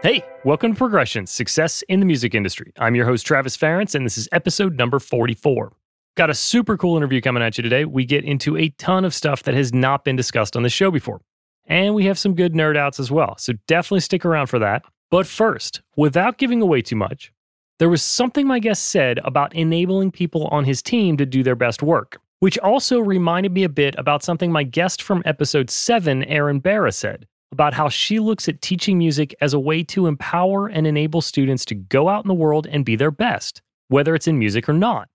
Hey, 0.00 0.22
welcome 0.44 0.74
to 0.74 0.78
Progression 0.78 1.26
Success 1.26 1.82
in 1.88 1.98
the 1.98 2.06
Music 2.06 2.32
Industry. 2.32 2.72
I'm 2.78 2.94
your 2.94 3.04
host, 3.04 3.26
Travis 3.26 3.56
Ference, 3.56 3.96
and 3.96 4.06
this 4.06 4.16
is 4.16 4.28
episode 4.30 4.76
number 4.76 5.00
44. 5.00 5.72
Got 6.16 6.30
a 6.30 6.34
super 6.34 6.76
cool 6.76 6.96
interview 6.96 7.20
coming 7.20 7.42
at 7.42 7.58
you 7.58 7.62
today. 7.62 7.84
We 7.84 8.04
get 8.04 8.24
into 8.24 8.56
a 8.56 8.68
ton 8.68 9.04
of 9.04 9.12
stuff 9.12 9.42
that 9.42 9.54
has 9.54 9.74
not 9.74 10.04
been 10.04 10.14
discussed 10.14 10.56
on 10.56 10.62
the 10.62 10.68
show 10.68 10.92
before. 10.92 11.20
And 11.66 11.96
we 11.96 12.04
have 12.04 12.16
some 12.16 12.36
good 12.36 12.54
nerd 12.54 12.76
outs 12.76 13.00
as 13.00 13.10
well. 13.10 13.36
So 13.38 13.54
definitely 13.66 13.98
stick 13.98 14.24
around 14.24 14.46
for 14.46 14.60
that. 14.60 14.84
But 15.10 15.26
first, 15.26 15.82
without 15.96 16.38
giving 16.38 16.62
away 16.62 16.80
too 16.80 16.94
much, 16.94 17.32
there 17.80 17.88
was 17.88 18.00
something 18.00 18.46
my 18.46 18.60
guest 18.60 18.90
said 18.90 19.18
about 19.24 19.52
enabling 19.52 20.12
people 20.12 20.46
on 20.46 20.64
his 20.64 20.80
team 20.80 21.16
to 21.16 21.26
do 21.26 21.42
their 21.42 21.56
best 21.56 21.82
work, 21.82 22.20
which 22.38 22.56
also 22.58 23.00
reminded 23.00 23.50
me 23.50 23.64
a 23.64 23.68
bit 23.68 23.96
about 23.98 24.22
something 24.22 24.52
my 24.52 24.62
guest 24.62 25.02
from 25.02 25.24
episode 25.24 25.70
7, 25.70 26.22
Erin 26.22 26.60
Barra, 26.60 26.92
said 26.92 27.26
about 27.52 27.74
how 27.74 27.88
she 27.88 28.18
looks 28.18 28.48
at 28.48 28.60
teaching 28.60 28.98
music 28.98 29.34
as 29.40 29.54
a 29.54 29.60
way 29.60 29.82
to 29.82 30.06
empower 30.06 30.68
and 30.68 30.86
enable 30.86 31.20
students 31.20 31.64
to 31.66 31.74
go 31.74 32.08
out 32.08 32.24
in 32.24 32.28
the 32.28 32.34
world 32.34 32.66
and 32.66 32.84
be 32.84 32.96
their 32.96 33.10
best, 33.10 33.62
whether 33.88 34.14
it's 34.14 34.28
in 34.28 34.38
music 34.38 34.68
or 34.68 34.72
not. 34.74 35.08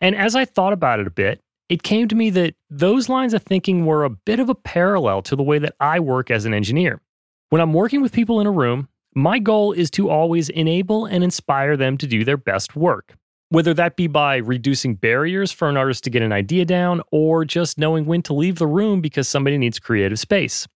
And 0.00 0.14
as 0.14 0.34
I 0.34 0.44
thought 0.44 0.72
about 0.72 1.00
it 1.00 1.06
a 1.06 1.10
bit, 1.10 1.40
it 1.68 1.82
came 1.82 2.08
to 2.08 2.14
me 2.14 2.30
that 2.30 2.54
those 2.68 3.08
lines 3.08 3.34
of 3.34 3.42
thinking 3.42 3.86
were 3.86 4.04
a 4.04 4.10
bit 4.10 4.38
of 4.38 4.48
a 4.48 4.54
parallel 4.54 5.22
to 5.22 5.36
the 5.36 5.42
way 5.42 5.58
that 5.58 5.74
I 5.80 5.98
work 5.98 6.30
as 6.30 6.44
an 6.44 6.54
engineer. 6.54 7.00
When 7.48 7.60
I'm 7.60 7.72
working 7.72 8.02
with 8.02 8.12
people 8.12 8.40
in 8.40 8.46
a 8.46 8.52
room, 8.52 8.88
my 9.14 9.38
goal 9.38 9.72
is 9.72 9.90
to 9.92 10.10
always 10.10 10.48
enable 10.48 11.06
and 11.06 11.24
inspire 11.24 11.76
them 11.76 11.96
to 11.98 12.06
do 12.06 12.24
their 12.24 12.36
best 12.36 12.76
work. 12.76 13.14
Whether 13.48 13.72
that 13.74 13.96
be 13.96 14.08
by 14.08 14.36
reducing 14.38 14.96
barriers 14.96 15.52
for 15.52 15.68
an 15.68 15.76
artist 15.76 16.04
to 16.04 16.10
get 16.10 16.22
an 16.22 16.32
idea 16.32 16.64
down 16.64 17.00
or 17.12 17.44
just 17.44 17.78
knowing 17.78 18.06
when 18.06 18.22
to 18.22 18.34
leave 18.34 18.58
the 18.58 18.66
room 18.66 19.00
because 19.00 19.28
somebody 19.28 19.56
needs 19.56 19.78
creative 19.78 20.18
space. 20.18 20.66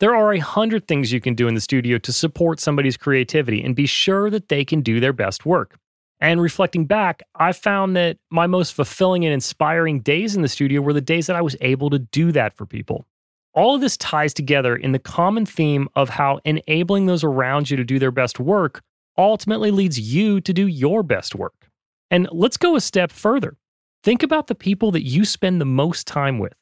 There 0.00 0.16
are 0.16 0.32
a 0.32 0.38
hundred 0.38 0.88
things 0.88 1.12
you 1.12 1.20
can 1.20 1.34
do 1.34 1.46
in 1.46 1.54
the 1.54 1.60
studio 1.60 1.98
to 1.98 2.12
support 2.12 2.58
somebody's 2.58 2.96
creativity 2.96 3.62
and 3.62 3.76
be 3.76 3.84
sure 3.84 4.30
that 4.30 4.48
they 4.48 4.64
can 4.64 4.80
do 4.80 4.98
their 4.98 5.12
best 5.12 5.44
work. 5.44 5.76
And 6.20 6.40
reflecting 6.40 6.86
back, 6.86 7.22
I 7.34 7.52
found 7.52 7.94
that 7.96 8.16
my 8.30 8.46
most 8.46 8.72
fulfilling 8.72 9.26
and 9.26 9.34
inspiring 9.34 10.00
days 10.00 10.34
in 10.34 10.40
the 10.40 10.48
studio 10.48 10.80
were 10.80 10.94
the 10.94 11.02
days 11.02 11.26
that 11.26 11.36
I 11.36 11.42
was 11.42 11.54
able 11.60 11.90
to 11.90 11.98
do 11.98 12.32
that 12.32 12.56
for 12.56 12.64
people. 12.64 13.06
All 13.52 13.74
of 13.74 13.82
this 13.82 13.98
ties 13.98 14.32
together 14.32 14.74
in 14.74 14.92
the 14.92 14.98
common 14.98 15.44
theme 15.44 15.86
of 15.94 16.08
how 16.08 16.40
enabling 16.46 17.04
those 17.04 17.22
around 17.22 17.68
you 17.68 17.76
to 17.76 17.84
do 17.84 17.98
their 17.98 18.10
best 18.10 18.40
work 18.40 18.82
ultimately 19.18 19.70
leads 19.70 20.00
you 20.00 20.40
to 20.40 20.52
do 20.54 20.66
your 20.66 21.02
best 21.02 21.34
work. 21.34 21.68
And 22.10 22.26
let's 22.32 22.56
go 22.56 22.74
a 22.74 22.80
step 22.80 23.12
further. 23.12 23.58
Think 24.02 24.22
about 24.22 24.46
the 24.46 24.54
people 24.54 24.92
that 24.92 25.04
you 25.04 25.26
spend 25.26 25.60
the 25.60 25.66
most 25.66 26.06
time 26.06 26.38
with. 26.38 26.54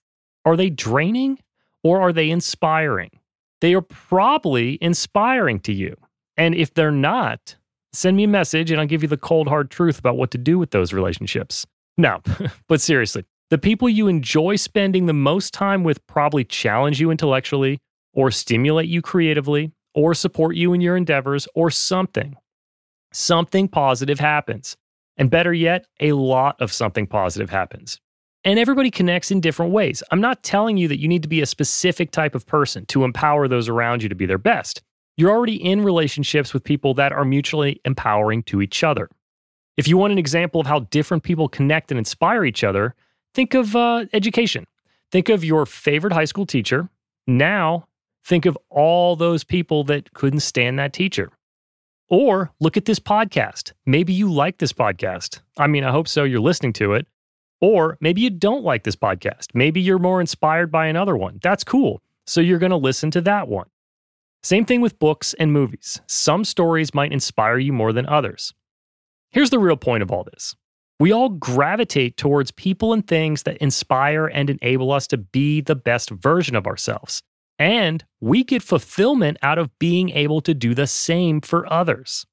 Are 0.45 0.57
they 0.57 0.71
draining 0.71 1.39
or 1.85 2.01
are 2.01 2.13
they 2.13 2.31
inspiring? 2.31 3.11
They 3.61 3.75
are 3.75 3.83
probably 3.83 4.79
inspiring 4.81 5.61
to 5.61 5.73
you. 5.73 5.97
And 6.37 6.55
if 6.55 6.75
they're 6.75 6.91
not, 6.91 7.57
send 7.93 8.17
me 8.17 8.25
a 8.25 8.29
message 8.29 8.71
and 8.71 8.81
I'll 8.81 8.87
give 8.87 9.03
you 9.03 9.09
the 9.09 9.17
cold 9.17 9.49
hard 9.49 9.71
truth 9.71 9.99
about 9.99 10.17
what 10.17 10.31
to 10.33 10.39
do 10.39 10.59
with 10.59 10.71
those 10.71 10.93
relationships. 10.93 11.67
No, 11.97 12.21
but 12.69 12.81
seriously, 12.81 13.25
the 13.51 13.59
people 13.59 13.89
you 13.89 14.09
enjoy 14.09 14.57
spending 14.57 15.07
the 15.07 15.13
most 15.13 15.53
time 15.53 15.83
with 15.83 16.07
probably 16.07 16.45
challenge 16.45 17.01
you 17.01 17.11
intellectually 17.11 17.79
or 18.13 18.31
stimulate 18.31 18.89
you 18.89 19.03
creatively 19.03 19.73
or 19.95 20.15
support 20.15 20.55
you 20.55 20.73
in 20.73 20.81
your 20.81 20.97
endeavors 20.97 21.49
or 21.55 21.71
something. 21.71 22.37
Something 23.13 23.69
positive 23.69 24.21
happens. 24.21 24.77
And 25.17 25.31
better 25.31 25.53
yet, 25.53 25.87
a 25.99 26.13
lot 26.13 26.61
of 26.61 26.73
something 26.73 27.07
positive 27.07 27.51
happens. 27.51 27.99
And 28.45 28.59
everybody 28.59 28.91
connects 28.91 29.31
in 29.31 29.41
different 29.41 29.73
ways. 29.73 30.03
I'm 30.11 30.21
not 30.21 30.43
telling 30.43 30.77
you 30.77 30.89
that 30.89 31.01
you 31.01 31.09
need 31.09 31.23
to 31.23 31.29
be 31.29 31.41
a 31.41 31.47
specific 31.47 32.11
type 32.11 32.35
of 32.35 32.47
person 32.47 32.87
to 32.87 33.05
empower 33.05 33.49
those 33.49 33.69
around 33.69 34.03
you 34.03 34.09
to 34.09 34.15
be 34.15 34.27
their 34.27 34.39
best. 34.39 34.83
You're 35.17 35.31
already 35.33 35.57
in 35.57 35.83
relationships 35.83 36.55
with 36.55 36.63
people 36.63 36.95
that 36.95 37.13
are 37.13 37.25
mutually 37.25 37.81
empowering 37.85 38.45
to 38.45 38.63
each 38.63 38.85
other. 38.85 39.11
If 39.77 39.89
you 39.89 39.97
want 39.97 40.13
an 40.13 40.19
example 40.19 40.61
of 40.61 40.67
how 40.67 40.81
different 40.81 41.25
people 41.25 41.49
connect 41.49 41.91
and 41.91 41.99
inspire 41.99 42.45
each 42.45 42.63
other, 42.63 42.95
think 43.35 43.55
of 43.55 43.75
uh, 43.75 44.07
education. 44.13 44.67
Think 45.11 45.29
of 45.29 45.45
your 45.45 45.67
favorite 45.67 46.13
high 46.13 46.25
school 46.25 46.47
teacher. 46.47 46.89
Now, 47.27 47.89
think 48.25 48.47
of 48.47 48.57
all 48.71 49.17
those 49.17 49.43
people 49.43 49.85
that 49.85 50.13
couldn't 50.13 50.41
stand 50.41 50.79
that 50.79 50.93
teacher. 50.93 51.31
Or 52.09 52.53
look 52.61 52.77
at 52.77 52.85
this 52.85 53.01
podcast. 53.01 53.73
Maybe 53.87 54.13
you 54.13 54.33
like 54.33 54.59
this 54.59 54.73
podcast. 54.73 55.41
I 55.57 55.67
mean, 55.67 55.85
I 55.85 55.91
hope 55.91 56.09
so. 56.09 56.25
You're 56.25 56.41
listening 56.41 56.73
to 56.75 56.95
it. 56.95 57.07
Or 57.61 57.99
maybe 58.01 58.21
you 58.21 58.31
don't 58.31 58.65
like 58.65 58.85
this 58.85 58.97
podcast. 58.97 59.49
Maybe 59.55 59.81
you're 59.81 59.99
more 59.99 60.21
inspired 60.21 60.71
by 60.71 60.87
another 60.87 61.17
one. 61.17 61.39
That's 61.43 61.65
cool. 61.65 62.03
So 62.27 62.41
you're 62.41 62.59
going 62.59 62.71
to 62.71 62.77
listen 62.77 63.11
to 63.13 63.21
that 63.23 63.49
one. 63.49 63.67
Same 64.43 64.65
thing 64.65 64.81
with 64.81 64.99
books 64.99 65.35
and 65.35 65.53
movies. 65.53 66.01
Some 66.07 66.45
stories 66.45 66.95
might 66.95 67.13
inspire 67.13 67.59
you 67.59 67.73
more 67.73 67.93
than 67.93 68.07
others. 68.07 68.55
Here's 69.31 69.51
the 69.51 69.59
real 69.59 69.77
point 69.77 70.03
of 70.03 70.11
all 70.11 70.25
this 70.25 70.55
we 71.01 71.13
all 71.13 71.29
gravitate 71.29 72.17
towards 72.17 72.51
people 72.51 72.93
and 72.93 73.07
things 73.07 73.45
that 73.45 73.57
inspire 73.59 74.27
and 74.27 74.51
enable 74.51 74.91
us 74.91 75.07
to 75.09 75.17
be 75.17 75.61
the 75.61 75.77
best 75.77 76.11
version 76.11 76.57
of 76.57 76.67
ourselves. 76.67 77.23
And 77.59 78.05
we 78.21 78.45
get 78.45 78.63
fulfillment 78.63 79.37
out 79.43 79.59
of 79.59 79.77
being 79.79 80.11
able 80.11 80.41
to 80.43 80.55
do 80.55 80.75
the 80.75 80.87
same 80.87 81.41
for 81.41 81.71
others. 81.73 82.27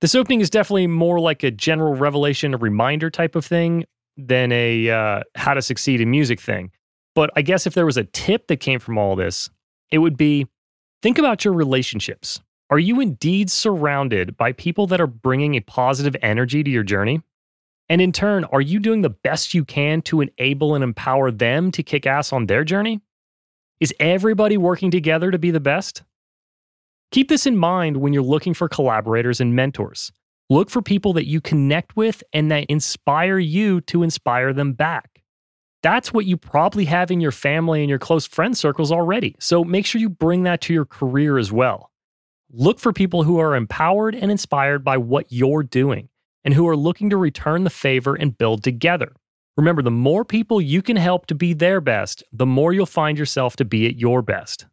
This 0.00 0.14
opening 0.14 0.40
is 0.40 0.50
definitely 0.50 0.88
more 0.88 1.18
like 1.18 1.42
a 1.42 1.50
general 1.50 1.94
revelation, 1.94 2.54
a 2.54 2.58
reminder 2.58 3.10
type 3.10 3.34
of 3.34 3.44
thing, 3.44 3.84
than 4.16 4.52
a 4.52 4.90
uh, 4.90 5.20
how 5.34 5.54
to 5.54 5.62
succeed 5.62 6.00
in 6.00 6.10
music 6.10 6.40
thing. 6.40 6.70
But 7.14 7.30
I 7.36 7.42
guess 7.42 7.66
if 7.66 7.74
there 7.74 7.86
was 7.86 7.96
a 7.96 8.04
tip 8.04 8.46
that 8.48 8.58
came 8.58 8.78
from 8.78 8.98
all 8.98 9.16
this, 9.16 9.48
it 9.90 9.98
would 9.98 10.16
be 10.16 10.46
think 11.02 11.18
about 11.18 11.44
your 11.44 11.54
relationships. 11.54 12.40
Are 12.68 12.78
you 12.78 13.00
indeed 13.00 13.50
surrounded 13.50 14.36
by 14.36 14.52
people 14.52 14.86
that 14.88 15.00
are 15.00 15.06
bringing 15.06 15.54
a 15.54 15.60
positive 15.60 16.16
energy 16.20 16.64
to 16.64 16.70
your 16.70 16.82
journey? 16.82 17.22
And 17.88 18.00
in 18.00 18.10
turn, 18.10 18.44
are 18.44 18.60
you 18.60 18.80
doing 18.80 19.02
the 19.02 19.10
best 19.10 19.54
you 19.54 19.64
can 19.64 20.02
to 20.02 20.20
enable 20.20 20.74
and 20.74 20.82
empower 20.82 21.30
them 21.30 21.70
to 21.72 21.82
kick 21.82 22.06
ass 22.06 22.32
on 22.32 22.46
their 22.46 22.64
journey? 22.64 23.00
Is 23.78 23.94
everybody 24.00 24.56
working 24.56 24.90
together 24.90 25.30
to 25.30 25.38
be 25.38 25.52
the 25.52 25.60
best? 25.60 26.02
Keep 27.12 27.28
this 27.28 27.46
in 27.46 27.56
mind 27.56 27.98
when 27.98 28.12
you're 28.12 28.22
looking 28.22 28.54
for 28.54 28.68
collaborators 28.68 29.40
and 29.40 29.54
mentors. 29.54 30.10
Look 30.48 30.70
for 30.70 30.80
people 30.80 31.12
that 31.14 31.26
you 31.26 31.40
connect 31.40 31.96
with 31.96 32.22
and 32.32 32.50
that 32.52 32.66
inspire 32.66 33.38
you 33.38 33.80
to 33.82 34.04
inspire 34.04 34.52
them 34.52 34.74
back. 34.74 35.22
That's 35.82 36.12
what 36.12 36.24
you 36.24 36.36
probably 36.36 36.84
have 36.84 37.10
in 37.10 37.20
your 37.20 37.32
family 37.32 37.80
and 37.80 37.90
your 37.90 37.98
close 37.98 38.26
friend 38.26 38.56
circles 38.56 38.92
already. 38.92 39.34
So 39.40 39.64
make 39.64 39.86
sure 39.86 40.00
you 40.00 40.08
bring 40.08 40.44
that 40.44 40.60
to 40.62 40.74
your 40.74 40.84
career 40.84 41.36
as 41.36 41.50
well. 41.50 41.90
Look 42.52 42.78
for 42.78 42.92
people 42.92 43.24
who 43.24 43.40
are 43.40 43.56
empowered 43.56 44.14
and 44.14 44.30
inspired 44.30 44.84
by 44.84 44.98
what 44.98 45.26
you're 45.30 45.64
doing 45.64 46.08
and 46.44 46.54
who 46.54 46.68
are 46.68 46.76
looking 46.76 47.10
to 47.10 47.16
return 47.16 47.64
the 47.64 47.70
favor 47.70 48.14
and 48.14 48.38
build 48.38 48.62
together. 48.62 49.16
Remember, 49.56 49.82
the 49.82 49.90
more 49.90 50.24
people 50.24 50.60
you 50.60 50.80
can 50.80 50.96
help 50.96 51.26
to 51.26 51.34
be 51.34 51.54
their 51.54 51.80
best, 51.80 52.22
the 52.32 52.46
more 52.46 52.72
you'll 52.72 52.86
find 52.86 53.18
yourself 53.18 53.56
to 53.56 53.64
be 53.64 53.86
at 53.86 53.98
your 53.98 54.22
best. 54.22 54.66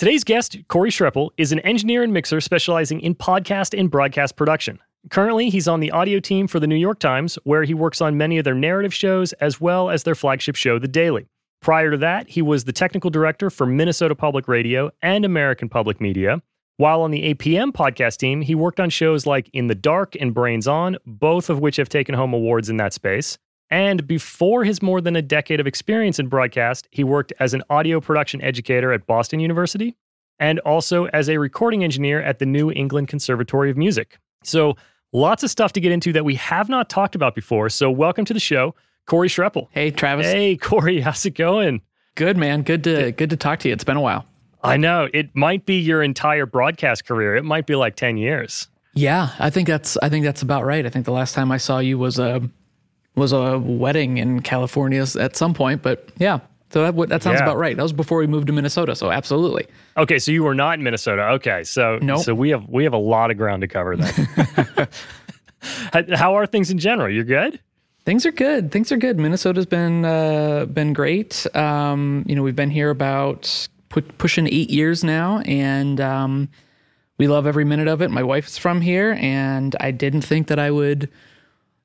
Today's 0.00 0.24
guest, 0.24 0.56
Corey 0.68 0.88
Schreppel, 0.88 1.28
is 1.36 1.52
an 1.52 1.58
engineer 1.58 2.02
and 2.02 2.10
mixer 2.10 2.40
specializing 2.40 3.02
in 3.02 3.14
podcast 3.14 3.78
and 3.78 3.90
broadcast 3.90 4.34
production. 4.34 4.78
Currently, 5.10 5.50
he's 5.50 5.68
on 5.68 5.80
the 5.80 5.90
audio 5.90 6.20
team 6.20 6.46
for 6.46 6.58
the 6.58 6.66
New 6.66 6.74
York 6.74 7.00
Times, 7.00 7.38
where 7.44 7.64
he 7.64 7.74
works 7.74 8.00
on 8.00 8.16
many 8.16 8.38
of 8.38 8.44
their 8.44 8.54
narrative 8.54 8.94
shows 8.94 9.34
as 9.34 9.60
well 9.60 9.90
as 9.90 10.04
their 10.04 10.14
flagship 10.14 10.56
show, 10.56 10.78
The 10.78 10.88
Daily. 10.88 11.26
Prior 11.60 11.90
to 11.90 11.98
that, 11.98 12.30
he 12.30 12.40
was 12.40 12.64
the 12.64 12.72
technical 12.72 13.10
director 13.10 13.50
for 13.50 13.66
Minnesota 13.66 14.14
Public 14.14 14.48
Radio 14.48 14.90
and 15.02 15.26
American 15.26 15.68
Public 15.68 16.00
Media. 16.00 16.40
While 16.78 17.02
on 17.02 17.10
the 17.10 17.34
APM 17.34 17.72
podcast 17.72 18.16
team, 18.16 18.40
he 18.40 18.54
worked 18.54 18.80
on 18.80 18.88
shows 18.88 19.26
like 19.26 19.50
In 19.52 19.66
the 19.66 19.74
Dark 19.74 20.16
and 20.18 20.32
Brains 20.32 20.66
On, 20.66 20.96
both 21.04 21.50
of 21.50 21.58
which 21.58 21.76
have 21.76 21.90
taken 21.90 22.14
home 22.14 22.32
awards 22.32 22.70
in 22.70 22.78
that 22.78 22.94
space. 22.94 23.36
And 23.70 24.06
before 24.06 24.64
his 24.64 24.82
more 24.82 25.00
than 25.00 25.14
a 25.14 25.22
decade 25.22 25.60
of 25.60 25.66
experience 25.66 26.18
in 26.18 26.26
broadcast, 26.26 26.88
he 26.90 27.04
worked 27.04 27.32
as 27.38 27.54
an 27.54 27.62
audio 27.70 28.00
production 28.00 28.42
educator 28.42 28.92
at 28.92 29.06
Boston 29.06 29.38
University 29.38 29.96
and 30.40 30.58
also 30.60 31.04
as 31.06 31.28
a 31.28 31.38
recording 31.38 31.84
engineer 31.84 32.20
at 32.20 32.40
the 32.40 32.46
New 32.46 32.72
England 32.72 33.08
Conservatory 33.08 33.70
of 33.70 33.76
Music. 33.76 34.18
So, 34.42 34.76
lots 35.12 35.42
of 35.42 35.50
stuff 35.50 35.72
to 35.74 35.80
get 35.80 35.92
into 35.92 36.12
that 36.14 36.24
we 36.24 36.34
have 36.36 36.68
not 36.68 36.88
talked 36.88 37.14
about 37.14 37.34
before. 37.34 37.68
So, 37.68 37.90
welcome 37.90 38.24
to 38.24 38.34
the 38.34 38.40
show, 38.40 38.74
Corey 39.06 39.28
Schreppel. 39.28 39.68
Hey, 39.70 39.90
Travis. 39.90 40.26
Hey, 40.26 40.56
Corey, 40.56 41.00
how's 41.00 41.24
it 41.26 41.34
going? 41.34 41.82
Good, 42.16 42.36
man. 42.36 42.62
Good 42.62 42.82
to 42.84 43.12
good 43.12 43.30
to 43.30 43.36
talk 43.36 43.60
to 43.60 43.68
you. 43.68 43.74
It's 43.74 43.84
been 43.84 43.96
a 43.96 44.00
while. 44.00 44.26
I 44.62 44.76
know. 44.76 45.08
It 45.14 45.34
might 45.34 45.64
be 45.64 45.78
your 45.78 46.02
entire 46.02 46.44
broadcast 46.44 47.06
career. 47.06 47.36
It 47.36 47.44
might 47.44 47.66
be 47.66 47.76
like 47.76 47.96
10 47.96 48.18
years. 48.18 48.68
Yeah, 48.94 49.30
I 49.38 49.50
think 49.50 49.68
that's 49.68 49.96
I 50.02 50.08
think 50.08 50.24
that's 50.24 50.42
about 50.42 50.64
right. 50.64 50.84
I 50.84 50.90
think 50.90 51.04
the 51.04 51.12
last 51.12 51.34
time 51.34 51.52
I 51.52 51.56
saw 51.58 51.78
you 51.78 51.96
was 51.96 52.18
a 52.18 52.42
was 53.16 53.32
a 53.32 53.58
wedding 53.58 54.18
in 54.18 54.40
California 54.42 55.04
at 55.18 55.36
some 55.36 55.54
point, 55.54 55.82
but 55.82 56.08
yeah. 56.18 56.40
So 56.72 56.82
that 56.88 57.08
that 57.08 57.22
sounds 57.24 57.40
Yeah. 57.40 57.44
about 57.46 57.56
right. 57.58 57.76
That 57.76 57.82
was 57.82 57.92
before 57.92 58.18
we 58.18 58.28
moved 58.28 58.46
to 58.46 58.52
Minnesota, 58.52 58.94
so 58.94 59.10
absolutely. 59.10 59.66
Okay, 59.96 60.20
so 60.20 60.30
you 60.30 60.44
were 60.44 60.54
not 60.54 60.78
in 60.78 60.84
Minnesota. 60.84 61.22
Okay, 61.32 61.64
so 61.64 61.98
Nope. 62.00 62.20
so 62.22 62.32
we 62.34 62.50
have 62.50 62.68
we 62.68 62.84
have 62.84 62.92
a 62.92 62.96
lot 62.98 63.30
of 63.32 63.36
ground 63.36 63.62
to 63.62 63.68
cover 63.68 63.96
then. 63.96 64.88
how, 66.14 66.34
are 66.36 66.46
things 66.46 66.70
in 66.70 66.78
general? 66.78 67.12
You're 67.12 67.24
good? 67.24 67.60
Things 68.04 68.24
are 68.24 68.32
good. 68.32 68.72
Things 68.72 68.90
are 68.92 68.96
good. 68.96 69.18
Minnesota's 69.18 69.66
been 69.66 70.04
uh, 70.04 70.64
been 70.66 70.92
great. 70.92 71.44
Um, 71.56 72.24
you 72.26 72.34
know, 72.34 72.42
we've 72.42 72.56
been 72.56 72.70
here 72.70 72.90
about 72.90 73.68
pu- 73.88 74.00
pushing 74.02 74.46
eight 74.46 74.70
years 74.70 75.04
now, 75.04 75.40
and 75.40 76.00
um, 76.00 76.48
we 77.18 77.28
love 77.28 77.46
every 77.46 77.64
minute 77.64 77.88
of 77.88 78.00
it. 78.00 78.10
My 78.10 78.22
wife's 78.22 78.56
from 78.56 78.80
here, 78.80 79.18
and 79.20 79.76
I 79.80 79.90
didn't 79.90 80.22
think 80.22 80.46
that 80.46 80.58
I 80.58 80.70
would 80.70 81.10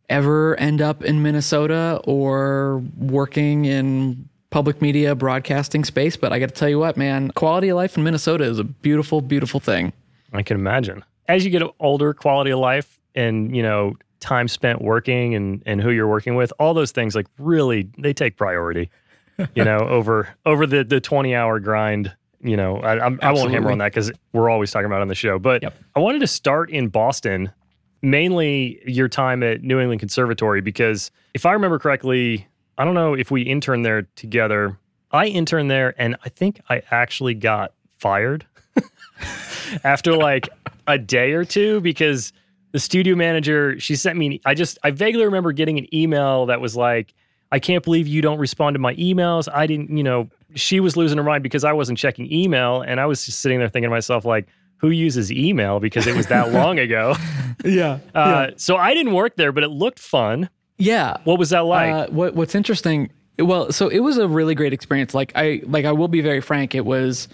ever 0.09 0.55
end 0.59 0.81
up 0.81 1.03
in 1.03 1.21
Minnesota 1.21 1.99
or 2.05 2.83
working 2.97 3.65
in 3.65 4.27
public 4.49 4.81
media 4.81 5.15
broadcasting 5.15 5.83
space. 5.83 6.15
But 6.15 6.31
I 6.31 6.39
got 6.39 6.49
to 6.49 6.55
tell 6.55 6.69
you 6.69 6.79
what, 6.79 6.97
man, 6.97 7.31
quality 7.31 7.69
of 7.69 7.75
life 7.75 7.97
in 7.97 8.03
Minnesota 8.03 8.43
is 8.45 8.59
a 8.59 8.63
beautiful, 8.63 9.21
beautiful 9.21 9.59
thing. 9.59 9.91
I 10.33 10.43
can 10.43 10.55
imagine. 10.57 11.03
As 11.27 11.43
you 11.43 11.51
get 11.51 11.63
older, 11.79 12.13
quality 12.13 12.51
of 12.51 12.59
life 12.59 12.99
and, 13.15 13.55
you 13.55 13.63
know, 13.63 13.95
time 14.19 14.47
spent 14.47 14.81
working 14.81 15.35
and 15.35 15.61
and 15.65 15.81
who 15.81 15.91
you're 15.91 16.07
working 16.07 16.35
with, 16.35 16.51
all 16.59 16.73
those 16.73 16.91
things 16.91 17.15
like 17.15 17.27
really 17.37 17.89
they 17.97 18.13
take 18.13 18.37
priority. 18.37 18.89
You 19.53 19.65
know, 19.65 19.79
over 19.89 20.29
over 20.45 20.65
the 20.65 20.83
the 20.83 20.99
20 21.01 21.35
hour 21.35 21.59
grind. 21.59 22.15
You 22.41 22.55
know, 22.57 22.77
I, 22.77 23.03
I'm, 23.03 23.19
I 23.23 23.31
won't 23.31 23.49
hammer 23.51 23.71
on 23.71 23.79
that 23.79 23.91
because 23.91 24.11
we're 24.31 24.49
always 24.51 24.69
talking 24.71 24.85
about 24.85 24.99
it 24.99 25.01
on 25.01 25.07
the 25.07 25.15
show. 25.15 25.39
But 25.39 25.63
Yep. 25.63 25.75
I 25.95 25.99
wanted 25.99 26.19
to 26.19 26.27
start 26.27 26.69
in 26.69 26.89
Boston, 26.89 27.51
mainly 28.05 28.81
your 28.85 29.09
time 29.09 29.43
at 29.43 29.63
New 29.63 29.79
England 29.79 29.99
Conservatory, 29.99 30.61
because 30.61 31.11
if 31.33 31.45
I 31.45 31.53
remember 31.53 31.79
correctly, 31.79 32.47
I 32.77 32.85
don't 32.85 32.93
know 32.93 33.13
if 33.13 33.31
we 33.31 33.41
interned 33.41 33.85
there 33.85 34.03
together. 34.15 34.77
I 35.11 35.27
interned 35.27 35.71
there, 35.71 35.95
and 35.97 36.15
I 36.23 36.29
think 36.29 36.61
I 36.69 36.83
actually 36.91 37.33
got 37.33 37.73
fired 37.97 38.45
after 39.83 40.15
like 40.15 40.49
a 40.87 40.97
day 40.97 41.31
or 41.33 41.45
two 41.45 41.81
because 41.81 42.31
the 42.71 42.79
studio 42.79 43.15
manager 43.15 43.79
she 43.79 43.95
sent 43.95 44.17
me. 44.17 44.41
I 44.45 44.53
just 44.53 44.77
I 44.83 44.91
vaguely 44.91 45.25
remember 45.25 45.51
getting 45.51 45.77
an 45.79 45.93
email 45.93 46.45
that 46.47 46.61
was 46.61 46.75
like, 46.75 47.13
"I 47.51 47.59
can't 47.59 47.83
believe 47.83 48.07
you 48.07 48.21
don't 48.21 48.37
respond 48.37 48.75
to 48.75 48.79
my 48.79 48.93
emails." 48.95 49.47
I 49.51 49.65
didn't, 49.65 49.95
you 49.95 50.03
know, 50.03 50.29
she 50.53 50.79
was 50.79 50.95
losing 50.95 51.17
her 51.17 51.23
mind 51.23 51.41
because 51.43 51.63
I 51.63 51.73
wasn't 51.73 51.97
checking 51.97 52.31
email, 52.31 52.81
and 52.81 52.99
I 52.99 53.05
was 53.05 53.25
just 53.25 53.39
sitting 53.39 53.59
there 53.59 53.69
thinking 53.69 53.89
to 53.89 53.95
myself 53.95 54.25
like. 54.25 54.47
Who 54.77 54.89
uses 54.89 55.31
email 55.31 55.79
because 55.79 56.05
it 56.07 56.15
was 56.15 56.27
that 56.27 56.51
long 56.53 56.79
ago? 56.79 57.15
Yeah. 57.63 57.99
Uh, 58.13 58.47
So 58.57 58.75
I 58.77 58.93
didn't 58.93 59.13
work 59.13 59.35
there, 59.37 59.51
but 59.51 59.63
it 59.63 59.69
looked 59.69 59.99
fun. 59.99 60.49
yeah. 60.77 61.17
What 61.23 61.39
was 61.39 61.49
that 61.51 61.61
like? 61.65 61.91
Uh, 61.93 62.07
what 62.11 62.35
What's 62.35 62.55
interesting? 62.55 63.09
Well, 63.39 63.71
so 63.71 63.87
it 63.89 63.99
was 63.99 64.17
a 64.17 64.27
really 64.27 64.55
great 64.55 64.73
experience. 64.73 65.13
Like 65.13 65.31
I 65.35 65.61
like 65.65 65.85
I 65.85 65.91
will 65.91 66.07
be 66.07 66.21
very 66.21 66.41
frank. 66.41 66.75
It 66.75 66.85
was 66.85 67.27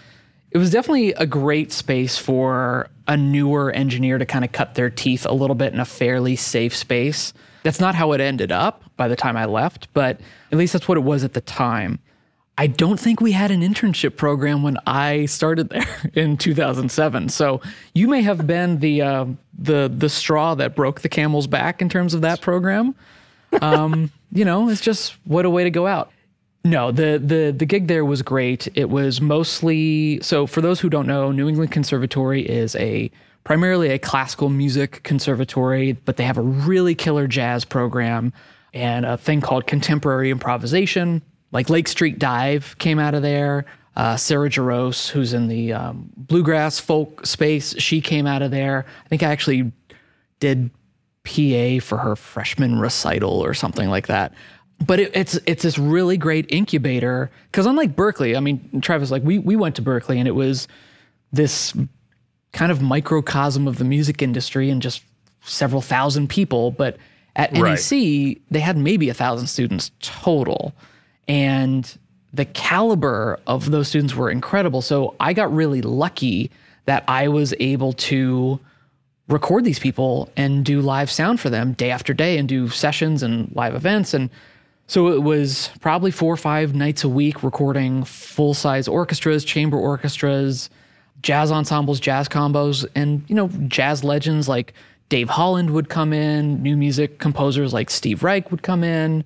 it 0.52 0.58
was 0.58 0.70
definitely 0.72 1.14
a 1.14 1.26
great 1.26 1.72
space 1.72 2.18
for 2.18 2.88
a 3.08 3.16
newer 3.18 3.72
engineer 3.72 4.18
to 4.18 4.26
kind 4.26 4.44
of 4.46 4.52
cut 4.52 4.76
their 4.76 4.90
teeth 4.90 5.26
a 5.26 5.34
little 5.34 5.56
bit 5.56 5.74
in 5.74 5.80
a 5.80 5.86
fairly 5.86 6.36
safe 6.36 6.76
space. 6.76 7.34
That's 7.64 7.80
not 7.80 7.94
how 7.96 8.12
it 8.14 8.22
ended 8.22 8.52
up 8.52 8.84
by 8.98 9.08
the 9.08 9.16
time 9.16 9.38
I 9.38 9.46
left, 9.46 9.88
but 9.94 10.20
at 10.52 10.58
least 10.58 10.74
that's 10.74 10.88
what 10.88 10.98
it 10.98 11.02
was 11.02 11.24
at 11.24 11.34
the 11.34 11.42
time. 11.42 12.00
I 12.62 12.68
don't 12.68 13.00
think 13.00 13.22
we 13.22 13.32
had 13.32 13.50
an 13.50 13.62
internship 13.62 14.18
program 14.18 14.62
when 14.62 14.78
I 14.86 15.26
started 15.26 15.70
there 15.70 15.88
in 16.14 16.38
2007. 16.38 17.30
So 17.30 17.60
you 17.96 18.08
may 18.08 18.22
have 18.22 18.46
been 18.46 18.80
the 18.80 19.02
uh, 19.02 19.26
the 19.58 19.92
the 19.94 20.10
straw 20.10 20.54
that 20.56 20.76
broke 20.76 21.02
the 21.02 21.10
camel's 21.10 21.48
back 21.48 21.82
in 21.82 21.90
terms 21.90 22.14
of 22.14 22.22
that 22.22 22.42
program 22.42 22.96
um, 23.62 24.12
you 24.32 24.46
know, 24.46 24.70
it's 24.70 24.82
just 24.82 25.14
what 25.26 25.46
a 25.46 25.50
way 25.50 25.64
to 25.64 25.70
go 25.70 25.88
out. 25.88 26.12
No, 26.64 26.92
the 26.92 27.20
the 27.24 27.54
the 27.58 27.66
gig 27.66 27.88
there 27.88 28.06
was 28.06 28.22
great. 28.22 28.68
It 28.76 28.90
was 28.90 29.20
mostly 29.20 30.20
so 30.22 30.46
for 30.46 30.62
those 30.62 30.80
who 30.80 30.90
don't 30.90 31.08
know, 31.08 31.32
New 31.32 31.50
England 31.50 31.72
Conservatory 31.72 32.48
is 32.48 32.76
a 32.76 33.10
primarily 33.44 33.90
a 33.90 33.98
classical 33.98 34.50
music 34.50 35.02
conservatory, 35.02 35.94
but 35.94 36.18
they 36.18 36.24
have 36.24 36.38
a 36.38 36.44
really 36.44 36.94
killer 36.94 37.26
jazz 37.26 37.66
program 37.66 38.32
and 38.74 39.06
a 39.06 39.18
thing 39.18 39.42
called 39.42 39.66
contemporary 39.66 40.30
improvisation. 40.30 41.24
Like 41.52 41.70
Lake 41.70 41.88
Street 41.88 42.20
Dive 42.20 42.76
came 42.80 43.00
out 43.00 43.14
of 43.14 43.22
there. 43.22 43.66
Uh, 43.96 44.16
Sarah 44.16 44.50
Jarosz, 44.50 45.10
who's 45.10 45.34
in 45.34 45.48
the 45.48 45.74
um, 45.74 46.10
bluegrass 46.16 46.80
folk 46.80 47.26
space, 47.26 47.76
she 47.78 48.00
came 48.00 48.26
out 48.26 48.42
of 48.42 48.50
there. 48.52 48.86
I 49.06 49.10
think 49.10 49.22
I 49.22 49.32
actually 49.32 49.72
did 50.40 50.70
PA 51.24 51.80
for 51.86 51.98
her 51.98 52.16
freshman 52.16 52.80
recital 52.80 53.44
or 53.44 53.54
something 53.54 53.90
like 53.90 54.08
that. 54.08 54.34
But 54.86 55.00
it, 55.00 55.12
it's 55.14 55.38
it's 55.46 55.62
this 55.62 55.78
really 55.78 56.18
great 56.18 56.46
incubator 56.50 57.30
because 57.52 57.66
unlike 57.68 57.96
Berklee, 57.96 58.36
I 58.36 58.40
mean, 58.40 58.82
Travis, 58.82 59.12
like 59.12 59.22
we 59.24 59.38
we 59.38 59.56
went 59.56 59.76
to 59.76 59.82
Berklee 59.84 60.18
and 60.18 60.28
it 60.28 60.32
was 60.36 60.68
this 61.32 61.76
kind 62.54 62.72
of 62.72 62.82
microcosm 62.82 63.68
of 63.68 63.78
the 63.78 63.84
music 63.86 64.22
industry 64.22 64.70
and 64.70 64.82
just 64.82 65.04
several 65.44 65.82
thousand 65.82 66.30
people. 66.30 66.72
But 66.72 66.98
at 67.36 67.56
Right. 67.58 67.74
NEC, 67.80 68.40
they 68.50 68.60
had 68.60 68.76
maybe 68.78 69.10
a 69.10 69.14
thousand 69.14 69.48
students 69.48 69.92
total, 70.02 70.74
and 71.28 71.98
the 72.34 72.46
caliber 72.46 73.40
of 73.48 73.72
those 73.72 73.88
students 73.88 74.16
were 74.16 74.30
incredible. 74.30 74.82
So 74.82 75.16
I 75.20 75.34
got 75.34 75.54
really 75.54 75.82
lucky 75.82 76.50
that 76.86 77.04
I 77.08 77.28
was 77.28 77.54
able 77.60 77.94
to 77.94 78.60
record 79.28 79.64
these 79.64 79.80
people 79.80 80.30
and 80.36 80.66
do 80.66 80.82
live 80.82 81.10
sound 81.10 81.40
for 81.40 81.50
them 81.50 81.74
day 81.74 81.92
after 81.92 82.14
day 82.14 82.38
and 82.38 82.50
do 82.50 82.70
sessions 82.70 83.24
and 83.24 83.54
live 83.56 83.76
events 83.76 84.14
and 84.14 84.30
so 84.88 85.08
it 85.08 85.24
was 85.24 85.70
probably 85.80 86.12
four 86.12 86.34
or 86.34 86.38
five 86.38 86.76
nights 86.76 87.04
a 87.06 87.10
week 87.10 87.42
recording 87.44 88.04
full 88.04 88.54
size 88.54 88.88
orchestras 88.88 89.46
chamber 89.46 89.78
orchestras 89.78 90.70
jazz 91.22 91.50
ensembles 91.50 92.00
jazz 92.00 92.28
combos 92.28 92.86
and 92.94 93.24
you 93.28 93.36
know 93.36 93.48
jazz 93.68 94.04
legends 94.04 94.50
like 94.50 94.74
dave 95.08 95.30
holland 95.30 95.70
would 95.70 95.88
come 95.88 96.12
in 96.12 96.62
new 96.62 96.76
music 96.76 97.20
composers 97.20 97.74
like 97.74 97.90
steve 97.90 98.24
reich 98.24 98.52
would 98.52 98.64
come 98.64 98.84
in 98.84 99.24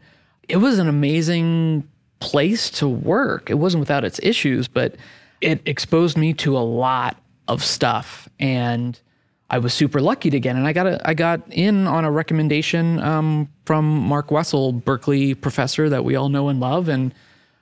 it 0.47 0.57
was 0.57 0.79
an 0.79 0.87
amazing 0.87 1.87
place 2.19 2.69
to 2.69 2.87
work 2.87 3.49
it 3.49 3.55
wasn't 3.55 3.79
without 3.79 4.03
its 4.03 4.19
issues 4.23 4.67
but 4.67 4.95
it 5.41 5.61
exposed 5.65 6.17
me 6.17 6.33
to 6.33 6.57
a 6.57 6.59
lot 6.59 7.17
of 7.47 7.63
stuff 7.63 8.27
and 8.39 8.99
I 9.49 9.59
was 9.59 9.73
super 9.73 10.01
lucky 10.01 10.29
to 10.31 10.39
get 10.39 10.51
in. 10.51 10.57
And 10.57 10.67
I 10.67 10.73
got 10.73 10.87
a, 10.87 11.07
I 11.07 11.13
got 11.13 11.41
in 11.51 11.87
on 11.87 12.03
a 12.03 12.11
recommendation 12.11 12.99
um, 12.99 13.47
from 13.65 13.85
Mark 13.85 14.31
Wessel, 14.31 14.73
Berklee 14.73 15.39
professor 15.39 15.87
that 15.89 16.03
we 16.03 16.15
all 16.15 16.29
know 16.29 16.49
and 16.49 16.59
love, 16.59 16.89
and 16.89 17.13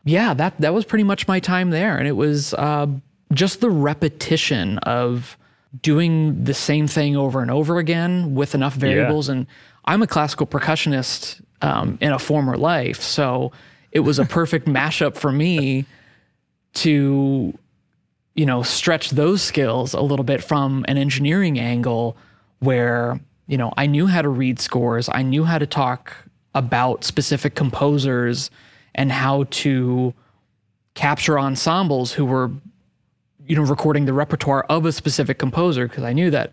yeah, 0.05 0.33
that 0.33 0.59
that 0.59 0.73
was 0.73 0.85
pretty 0.85 1.03
much 1.03 1.27
my 1.27 1.39
time 1.39 1.69
there. 1.69 1.97
And 1.97 2.07
it 2.07 2.13
was 2.13 2.53
uh, 2.53 2.87
just 3.33 3.59
the 3.59 3.69
repetition 3.69 4.77
of 4.79 5.37
doing 5.81 6.43
the 6.43 6.53
same 6.53 6.87
thing 6.87 7.17
over 7.17 7.41
and 7.41 7.51
over 7.51 7.79
again 7.79 8.35
with 8.35 8.55
enough 8.55 8.75
variables. 8.75 9.27
And 9.27 9.47
I'm 9.85 10.01
a 10.01 10.07
classical 10.07 10.47
percussionist 10.47 11.41
um, 11.63 11.97
in 12.01 12.11
a 12.11 12.19
former 12.19 12.57
life, 12.57 13.01
so 13.01 13.51
it 13.91 14.01
was 14.01 14.19
a 14.19 14.25
perfect 14.25 14.67
mashup 14.77 15.15
for 15.15 15.31
me 15.31 15.85
to 16.73 17.57
you 18.35 18.45
know 18.45 18.61
stretch 18.63 19.11
those 19.11 19.41
skills 19.41 19.93
a 19.93 20.01
little 20.01 20.25
bit 20.25 20.43
from 20.43 20.85
an 20.87 20.97
engineering 20.97 21.59
angle 21.59 22.15
where 22.59 23.19
you 23.47 23.57
know 23.57 23.73
I 23.77 23.87
knew 23.87 24.05
how 24.05 24.21
to 24.21 24.29
read 24.29 24.59
scores, 24.59 25.09
I 25.11 25.23
knew 25.23 25.43
how 25.43 25.57
to 25.57 25.65
talk 25.65 26.15
about 26.53 27.03
specific 27.03 27.55
composers 27.55 28.51
and 28.93 29.11
how 29.11 29.45
to 29.49 30.13
capture 30.93 31.39
ensembles 31.39 32.13
who 32.13 32.25
were 32.25 32.51
you 33.47 33.55
know 33.55 33.63
recording 33.63 34.05
the 34.05 34.13
repertoire 34.13 34.63
of 34.69 34.85
a 34.85 34.91
specific 34.91 35.39
composer 35.39 35.87
because 35.87 36.03
I 36.03 36.13
knew 36.13 36.29
that 36.31 36.51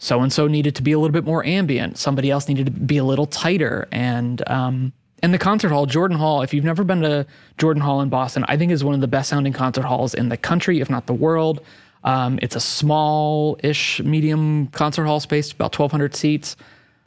so 0.00 0.20
and 0.20 0.32
so 0.32 0.48
needed 0.48 0.74
to 0.74 0.82
be 0.82 0.90
a 0.90 0.98
little 0.98 1.12
bit 1.12 1.24
more 1.24 1.46
ambient, 1.46 1.98
somebody 1.98 2.28
else 2.28 2.48
needed 2.48 2.66
to 2.66 2.72
be 2.72 2.98
a 2.98 3.04
little 3.04 3.26
tighter 3.26 3.86
and 3.92 4.42
um 4.48 4.92
And 5.22 5.32
the 5.32 5.38
concert 5.38 5.70
hall, 5.70 5.86
Jordan 5.86 6.18
Hall, 6.18 6.42
if 6.42 6.54
you've 6.54 6.64
never 6.64 6.82
been 6.84 7.02
to 7.02 7.26
Jordan 7.58 7.82
Hall 7.82 8.00
in 8.00 8.08
Boston, 8.08 8.42
I 8.48 8.56
think 8.56 8.72
is 8.72 8.82
one 8.82 8.94
of 8.94 9.02
the 9.02 9.12
best 9.16 9.28
sounding 9.28 9.52
concert 9.52 9.84
halls 9.84 10.14
in 10.14 10.30
the 10.30 10.36
country, 10.36 10.80
if 10.80 10.88
not 10.88 11.06
the 11.06 11.18
world. 11.26 11.60
Um, 12.04 12.38
it's 12.40 12.56
a 12.56 12.60
small 12.60 13.58
ish 13.62 14.00
medium 14.00 14.68
concert 14.68 15.04
hall 15.04 15.20
space, 15.20 15.52
about 15.52 15.78
1,200 15.78 16.16
seats. 16.16 16.56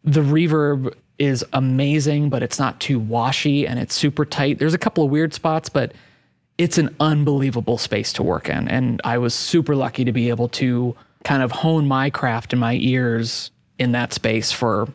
The 0.04 0.22
reverb 0.22 0.94
is 1.18 1.44
amazing, 1.54 2.30
but 2.30 2.44
it's 2.44 2.60
not 2.60 2.80
too 2.80 3.00
washy 3.00 3.66
and 3.68 3.80
it's 3.80 3.96
super 3.96 4.26
tight. 4.26 4.60
There's 4.60 4.76
a 4.76 4.84
couple 4.86 5.04
of 5.04 5.10
weird 5.10 5.34
spots, 5.34 5.70
but 5.70 5.94
it's 6.58 6.78
an 6.78 6.90
unbelievable 7.00 7.80
space 7.80 8.14
to 8.14 8.24
work 8.24 8.50
in. 8.50 8.68
And 8.68 9.02
I 9.04 9.18
was 9.18 9.34
super 9.34 9.76
lucky 9.76 10.06
to 10.06 10.12
be 10.12 10.30
able 10.30 10.50
to 10.50 10.96
kind 11.24 11.44
of 11.44 11.51
hone 11.51 11.88
my 11.88 12.10
craft 12.10 12.53
and 12.53 12.60
my 12.60 12.75
ears 12.75 13.51
in 13.80 13.92
that 13.94 14.13
space 14.13 14.51
for 14.51 14.88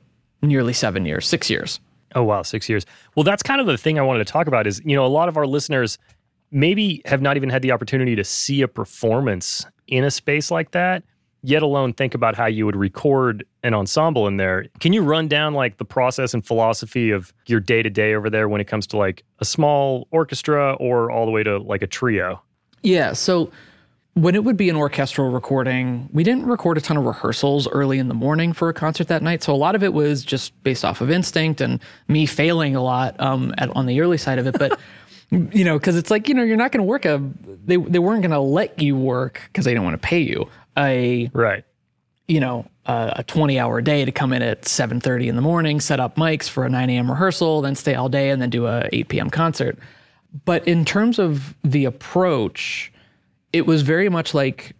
nearly 0.42 0.72
seven 0.72 1.04
years, 1.04 1.26
six 1.26 1.50
years. 1.50 1.80
Oh 2.14 2.22
wow, 2.22 2.42
six 2.42 2.68
years. 2.68 2.86
Well, 3.14 3.24
that's 3.24 3.42
kind 3.42 3.60
of 3.60 3.66
the 3.66 3.76
thing 3.76 3.98
I 3.98 4.02
wanted 4.02 4.26
to 4.26 4.32
talk 4.32 4.46
about. 4.46 4.66
Is 4.66 4.80
you 4.84 4.96
know 4.96 5.04
a 5.04 5.08
lot 5.08 5.28
of 5.28 5.36
our 5.36 5.46
listeners 5.46 5.98
maybe 6.50 7.02
have 7.04 7.20
not 7.20 7.36
even 7.36 7.50
had 7.50 7.62
the 7.62 7.72
opportunity 7.72 8.16
to 8.16 8.24
see 8.24 8.62
a 8.62 8.68
performance 8.68 9.66
in 9.86 10.04
a 10.04 10.10
space 10.10 10.50
like 10.50 10.70
that, 10.70 11.02
yet 11.42 11.62
alone 11.62 11.92
think 11.92 12.14
about 12.14 12.34
how 12.34 12.46
you 12.46 12.64
would 12.64 12.76
record 12.76 13.44
an 13.62 13.74
ensemble 13.74 14.26
in 14.26 14.38
there. 14.38 14.66
Can 14.80 14.92
you 14.92 15.02
run 15.02 15.28
down 15.28 15.52
like 15.52 15.76
the 15.76 15.84
process 15.84 16.32
and 16.32 16.46
philosophy 16.46 17.10
of 17.10 17.32
your 17.46 17.60
day 17.60 17.82
to 17.82 17.90
day 17.90 18.14
over 18.14 18.30
there 18.30 18.48
when 18.48 18.60
it 18.60 18.66
comes 18.66 18.86
to 18.88 18.96
like 18.96 19.22
a 19.40 19.44
small 19.44 20.08
orchestra 20.10 20.74
or 20.74 21.10
all 21.10 21.26
the 21.26 21.32
way 21.32 21.42
to 21.42 21.58
like 21.58 21.82
a 21.82 21.86
trio? 21.86 22.40
Yeah. 22.82 23.12
So 23.12 23.50
when 24.22 24.34
it 24.34 24.42
would 24.44 24.56
be 24.56 24.68
an 24.68 24.76
orchestral 24.76 25.30
recording, 25.30 26.08
we 26.12 26.24
didn't 26.24 26.46
record 26.46 26.76
a 26.76 26.80
ton 26.80 26.96
of 26.96 27.04
rehearsals 27.04 27.68
early 27.68 27.98
in 27.98 28.08
the 28.08 28.14
morning 28.14 28.52
for 28.52 28.68
a 28.68 28.74
concert 28.74 29.08
that 29.08 29.22
night. 29.22 29.42
So 29.42 29.54
a 29.54 29.56
lot 29.56 29.74
of 29.74 29.82
it 29.82 29.92
was 29.92 30.24
just 30.24 30.60
based 30.62 30.84
off 30.84 31.00
of 31.00 31.10
instinct 31.10 31.60
and 31.60 31.80
me 32.08 32.26
failing 32.26 32.74
a 32.74 32.82
lot 32.82 33.18
um, 33.20 33.54
at, 33.58 33.70
on 33.76 33.86
the 33.86 34.00
early 34.00 34.18
side 34.18 34.38
of 34.38 34.46
it. 34.46 34.58
But 34.58 34.78
you 35.30 35.64
know, 35.64 35.78
because 35.78 35.96
it's 35.96 36.10
like 36.10 36.28
you 36.28 36.34
know 36.34 36.42
you're 36.42 36.56
not 36.56 36.72
going 36.72 36.80
to 36.80 36.88
work 36.88 37.04
a 37.04 37.22
they 37.64 37.76
they 37.76 37.98
weren't 37.98 38.22
going 38.22 38.32
to 38.32 38.40
let 38.40 38.80
you 38.80 38.96
work 38.96 39.42
because 39.46 39.64
they 39.64 39.72
didn't 39.72 39.84
want 39.84 40.00
to 40.00 40.06
pay 40.06 40.20
you 40.20 40.48
a 40.76 41.30
right 41.32 41.64
you 42.28 42.40
know 42.40 42.66
a, 42.86 43.14
a 43.16 43.22
20 43.24 43.58
hour 43.58 43.80
day 43.80 44.04
to 44.04 44.12
come 44.12 44.32
in 44.32 44.42
at 44.42 44.62
7.30 44.62 45.26
in 45.26 45.36
the 45.36 45.42
morning 45.42 45.80
set 45.80 45.98
up 45.98 46.16
mics 46.16 46.48
for 46.48 46.64
a 46.64 46.70
9 46.70 46.88
a.m 46.88 47.10
rehearsal 47.10 47.60
then 47.62 47.74
stay 47.74 47.94
all 47.94 48.08
day 48.08 48.30
and 48.30 48.40
then 48.40 48.48
do 48.48 48.66
a 48.66 48.88
8 48.92 49.08
p.m 49.08 49.30
concert 49.30 49.78
but 50.44 50.66
in 50.68 50.84
terms 50.84 51.18
of 51.18 51.54
the 51.64 51.84
approach 51.84 52.92
it 53.52 53.66
was 53.66 53.82
very 53.82 54.08
much 54.08 54.34
like 54.34 54.74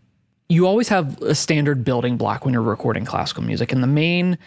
you 0.49 0.67
always 0.67 0.89
have 0.89 1.21
a 1.23 1.35
standard 1.35 1.85
building 1.85 2.17
block 2.17 2.45
when 2.45 2.55
you're 2.55 2.63
recording 2.63 3.05
classical 3.05 3.43
music. 3.43 3.73
And 3.73 3.83
the 3.83 3.89
main 3.89 4.39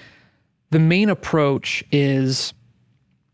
the 0.72 0.80
main 0.80 1.10
approach 1.10 1.84
is 1.92 2.54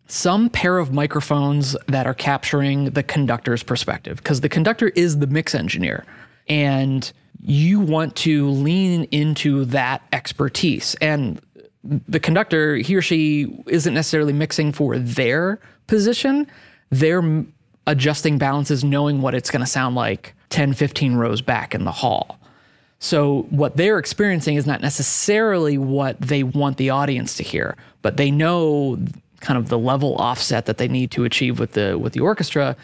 some 0.08 0.50
pair 0.50 0.80
of 0.80 0.92
microphones 0.92 1.76
that 1.88 2.08
are 2.08 2.14
capturing 2.14 2.86
the 2.92 3.04
conductor's 3.04 3.62
perspective 3.62 4.18
because 4.18 4.42
the 4.42 4.50
conductor 4.50 4.88
is 4.90 5.20
the 5.20 5.28
mix 5.28 5.54
engineer. 5.54 6.06
And 6.48 7.12
you 7.42 7.80
want 7.80 8.16
to 8.18 8.50
lean 8.50 9.04
into 9.12 9.66
that 9.66 10.02
expertise. 10.14 10.96
And 10.96 11.40
the 11.84 12.20
conductor 12.20 12.78
he 12.78 12.96
or 12.96 13.02
she 13.02 13.64
isn't 13.68 13.94
necessarily 13.94 14.34
mixing 14.34 14.72
for 14.72 14.98
their 14.98 15.60
position. 15.86 16.48
They're 16.90 17.46
adjusting 17.86 18.38
balances 18.38 18.84
knowing 18.84 19.22
what 19.22 19.36
it's 19.36 19.52
going 19.52 19.62
to 19.62 19.68
sound 19.68 19.96
like 19.96 20.34
10 20.50 20.74
15 20.74 21.16
rows 21.16 21.42
back 21.42 21.74
in 21.76 21.84
the 21.84 21.92
hall 21.92 22.40
so 23.00 23.44
what 23.50 23.78
they're 23.78 24.00
experiencing 24.00 24.56
is 24.56 24.66
not 24.66 24.82
necessarily 24.82 25.78
what 25.78 26.20
they 26.20 26.44
want 26.44 26.78
the 26.78 26.90
audience 26.90 27.36
to 27.36 27.44
hear 27.44 27.76
but 28.02 28.18
they 28.18 28.32
know 28.32 28.98
kind 29.40 29.58
of 29.58 29.70
the 29.70 29.78
level 29.78 30.16
offset 30.16 30.66
that 30.66 30.78
they 30.78 30.88
need 30.88 31.12
to 31.12 31.24
achieve 31.24 31.60
with 31.60 31.74
the 31.74 31.98
with 31.98 32.14
the 32.14 32.20
orchestra 32.20 32.76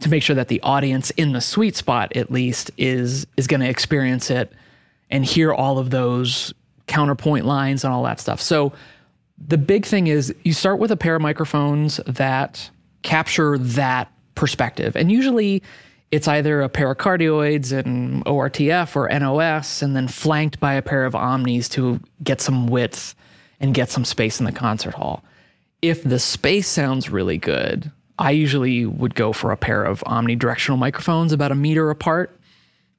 to 0.00 0.08
make 0.08 0.22
sure 0.22 0.36
that 0.36 0.48
the 0.48 0.60
audience 0.62 1.10
in 1.10 1.32
the 1.32 1.40
sweet 1.40 1.76
spot 1.76 2.14
at 2.16 2.30
least 2.30 2.70
is 2.76 3.26
is 3.36 3.46
going 3.46 3.60
to 3.60 3.68
experience 3.68 4.30
it 4.30 4.52
and 5.10 5.24
hear 5.24 5.52
all 5.52 5.78
of 5.78 5.90
those 5.90 6.54
counterpoint 6.86 7.44
lines 7.44 7.84
and 7.84 7.92
all 7.92 8.02
that 8.02 8.20
stuff. 8.20 8.40
So 8.40 8.72
the 9.46 9.58
big 9.58 9.86
thing 9.86 10.06
is 10.06 10.34
you 10.42 10.52
start 10.52 10.78
with 10.78 10.90
a 10.90 10.96
pair 10.96 11.16
of 11.16 11.22
microphones 11.22 11.98
that 12.06 12.70
capture 13.02 13.58
that 13.58 14.10
perspective. 14.34 14.96
And 14.96 15.10
usually 15.10 15.62
it's 16.10 16.28
either 16.28 16.60
a 16.62 16.68
pair 16.68 16.90
of 16.90 16.98
cardioids 16.98 17.72
and 17.72 18.24
ORTF 18.24 18.96
or 18.96 19.08
NOS 19.08 19.82
and 19.82 19.94
then 19.94 20.08
flanked 20.08 20.58
by 20.58 20.74
a 20.74 20.82
pair 20.82 21.04
of 21.04 21.14
omnis 21.14 21.68
to 21.70 22.00
get 22.22 22.40
some 22.40 22.66
width 22.66 23.14
and 23.60 23.74
get 23.74 23.90
some 23.90 24.04
space 24.04 24.40
in 24.40 24.46
the 24.46 24.52
concert 24.52 24.94
hall 24.94 25.22
if 25.82 26.02
the 26.02 26.18
space 26.18 26.68
sounds 26.68 27.10
really 27.10 27.38
good, 27.38 27.90
I 28.18 28.32
usually 28.32 28.84
would 28.86 29.14
go 29.14 29.32
for 29.32 29.50
a 29.50 29.56
pair 29.56 29.82
of 29.82 30.00
omnidirectional 30.00 30.78
microphones 30.78 31.32
about 31.32 31.52
a 31.52 31.54
meter 31.54 31.90
apart. 31.90 32.36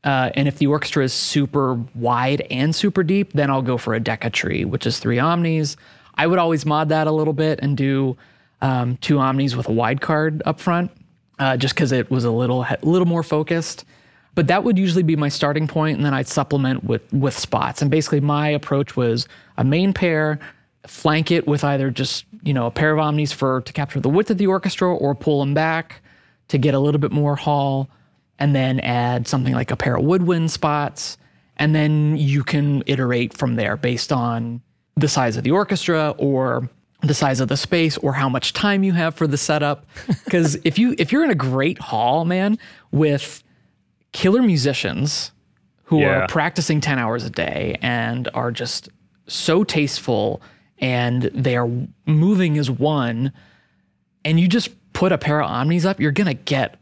Uh, 0.03 0.31
and 0.33 0.47
if 0.47 0.57
the 0.57 0.65
orchestra 0.65 1.03
is 1.03 1.13
super 1.13 1.75
wide 1.93 2.41
and 2.49 2.75
super 2.75 3.03
deep, 3.03 3.33
then 3.33 3.51
I'll 3.51 3.61
go 3.61 3.77
for 3.77 3.93
a 3.93 3.99
Decca-Tree, 3.99 4.65
which 4.65 4.87
is 4.87 4.97
three 4.97 5.19
omnis. 5.19 5.77
I 6.15 6.25
would 6.25 6.39
always 6.39 6.65
mod 6.65 6.89
that 6.89 7.05
a 7.05 7.11
little 7.11 7.33
bit 7.33 7.59
and 7.61 7.77
do 7.77 8.17
um, 8.61 8.97
two 8.97 9.19
omnis 9.19 9.55
with 9.55 9.67
a 9.69 9.71
wide 9.71 10.01
card 10.01 10.41
up 10.45 10.59
front, 10.59 10.91
uh, 11.39 11.57
just 11.57 11.73
because 11.75 11.91
it 11.91 12.09
was 12.09 12.23
a 12.23 12.31
little 12.31 12.63
a 12.63 12.77
little 12.81 13.07
more 13.07 13.23
focused. 13.23 13.85
But 14.33 14.47
that 14.47 14.63
would 14.63 14.77
usually 14.77 15.03
be 15.03 15.17
my 15.17 15.27
starting 15.29 15.67
point, 15.67 15.97
and 15.97 16.05
then 16.05 16.13
I'd 16.13 16.27
supplement 16.27 16.83
with 16.83 17.01
with 17.13 17.37
spots. 17.37 17.81
And 17.81 17.91
basically, 17.91 18.21
my 18.21 18.49
approach 18.49 18.95
was 18.95 19.27
a 19.57 19.63
main 19.63 19.93
pair, 19.93 20.39
flank 20.87 21.31
it 21.31 21.47
with 21.47 21.63
either 21.63 21.89
just 21.89 22.25
you 22.43 22.53
know 22.53 22.65
a 22.65 22.71
pair 22.71 22.91
of 22.91 22.99
omnis 22.99 23.31
for 23.31 23.61
to 23.61 23.73
capture 23.73 23.99
the 23.99 24.09
width 24.09 24.31
of 24.31 24.37
the 24.37 24.47
orchestra 24.47 24.93
or 24.93 25.15
pull 25.15 25.39
them 25.39 25.53
back 25.53 26.01
to 26.47 26.57
get 26.57 26.73
a 26.73 26.79
little 26.79 26.99
bit 26.99 27.11
more 27.11 27.35
hall 27.35 27.89
and 28.39 28.55
then 28.55 28.79
add 28.79 29.27
something 29.27 29.53
like 29.53 29.71
a 29.71 29.75
pair 29.75 29.97
of 29.97 30.03
woodwind 30.03 30.49
spots 30.49 31.17
and 31.57 31.75
then 31.75 32.17
you 32.17 32.43
can 32.43 32.83
iterate 32.87 33.37
from 33.37 33.55
there 33.55 33.77
based 33.77 34.11
on 34.11 34.61
the 34.95 35.07
size 35.07 35.37
of 35.37 35.43
the 35.43 35.51
orchestra 35.51 36.15
or 36.17 36.67
the 37.01 37.13
size 37.13 37.39
of 37.39 37.47
the 37.47 37.57
space 37.57 37.97
or 37.97 38.13
how 38.13 38.29
much 38.29 38.53
time 38.53 38.83
you 38.83 38.93
have 38.93 39.15
for 39.15 39.25
the 39.25 39.37
setup 39.37 39.85
because 40.25 40.57
if 40.63 40.77
you 40.77 40.95
if 40.99 41.11
you're 41.11 41.23
in 41.23 41.31
a 41.31 41.35
great 41.35 41.79
hall 41.79 42.25
man 42.25 42.57
with 42.91 43.43
killer 44.11 44.41
musicians 44.41 45.31
who 45.85 45.99
yeah. 45.99 46.23
are 46.23 46.27
practicing 46.27 46.79
10 46.79 46.99
hours 46.99 47.25
a 47.25 47.29
day 47.29 47.77
and 47.81 48.29
are 48.33 48.51
just 48.51 48.87
so 49.27 49.63
tasteful 49.63 50.41
and 50.79 51.23
they 51.23 51.55
are 51.55 51.69
moving 52.05 52.57
as 52.57 52.71
one, 52.71 53.31
and 54.25 54.39
you 54.39 54.47
just 54.47 54.69
put 54.93 55.11
a 55.11 55.17
pair 55.17 55.41
of 55.41 55.49
omnis 55.49 55.85
up, 55.85 55.99
you're 55.99 56.11
gonna 56.11 56.33
get 56.33 56.79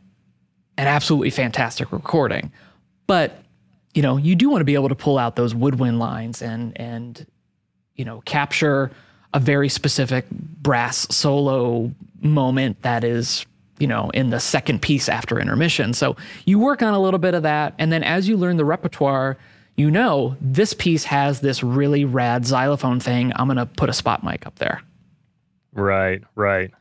an 0.77 0.87
absolutely 0.87 1.29
fantastic 1.29 1.91
recording. 1.91 2.51
But 3.07 3.43
you 3.93 4.01
know, 4.01 4.17
you 4.17 4.35
do 4.35 4.49
want 4.49 4.61
to 4.61 4.65
be 4.65 4.75
able 4.75 4.89
to 4.89 4.95
pull 4.95 5.17
out 5.17 5.35
those 5.35 5.53
woodwind 5.53 5.99
lines 5.99 6.41
and 6.41 6.79
and 6.79 7.25
you 7.95 8.05
know 8.05 8.21
capture 8.21 8.91
a 9.33 9.39
very 9.39 9.69
specific 9.69 10.25
brass 10.29 11.07
solo 11.15 11.91
moment 12.21 12.81
that 12.81 13.03
is 13.03 13.45
you 13.79 13.87
know 13.87 14.09
in 14.11 14.29
the 14.29 14.39
second 14.39 14.81
piece 14.81 15.07
after 15.07 15.39
intermission. 15.39 15.93
So 15.93 16.15
you 16.45 16.59
work 16.59 16.81
on 16.81 16.93
a 16.93 16.99
little 16.99 17.19
bit 17.19 17.33
of 17.33 17.43
that, 17.43 17.73
and 17.77 17.91
then 17.91 18.03
as 18.03 18.27
you 18.27 18.37
learn 18.37 18.57
the 18.57 18.65
repertoire 18.65 19.37
you 19.79 19.89
know 19.89 20.35
this 20.41 20.73
piece 20.73 21.05
has 21.05 21.39
this 21.39 21.63
really 21.63 22.03
rad 22.03 22.45
xylophone 22.45 22.99
thing. 22.99 23.31
I'm 23.37 23.47
going 23.47 23.55
to 23.55 23.65
put 23.65 23.87
a 23.87 23.93
spot 23.93 24.25
mic 24.25 24.45
up 24.45 24.55
there. 24.55 24.81
Right, 25.73 26.21
right. 26.35 26.71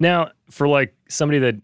Now, 0.00 0.32
for 0.50 0.66
like 0.66 0.92
somebody 1.08 1.38
that 1.38 1.54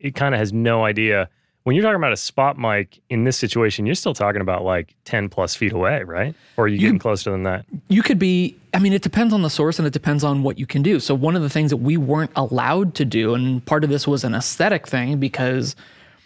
it 0.00 0.16
kind 0.16 0.34
of 0.34 0.40
has 0.40 0.52
no 0.52 0.84
idea, 0.84 1.28
when 1.64 1.76
you're 1.76 1.82
talking 1.82 1.96
about 1.96 2.12
a 2.12 2.16
spot 2.16 2.58
mic 2.58 3.00
in 3.08 3.24
this 3.24 3.36
situation, 3.36 3.86
you're 3.86 3.94
still 3.94 4.14
talking 4.14 4.40
about 4.40 4.64
like 4.64 4.94
10 5.04 5.28
plus 5.28 5.54
feet 5.54 5.72
away, 5.72 6.02
right? 6.02 6.34
Or 6.56 6.64
are 6.64 6.68
you, 6.68 6.74
you 6.74 6.80
getting 6.80 6.98
closer 6.98 7.30
than 7.30 7.44
that? 7.44 7.64
You 7.88 8.02
could 8.02 8.18
be, 8.18 8.56
I 8.74 8.78
mean, 8.78 8.92
it 8.92 9.02
depends 9.02 9.32
on 9.32 9.42
the 9.42 9.50
source 9.50 9.78
and 9.78 9.86
it 9.86 9.92
depends 9.92 10.24
on 10.24 10.42
what 10.42 10.58
you 10.58 10.66
can 10.66 10.82
do. 10.82 10.98
So, 10.98 11.14
one 11.14 11.36
of 11.36 11.42
the 11.42 11.50
things 11.50 11.70
that 11.70 11.78
we 11.78 11.96
weren't 11.96 12.32
allowed 12.36 12.94
to 12.96 13.04
do, 13.04 13.34
and 13.34 13.64
part 13.64 13.84
of 13.84 13.90
this 13.90 14.06
was 14.06 14.24
an 14.24 14.34
aesthetic 14.34 14.86
thing 14.88 15.18
because 15.18 15.76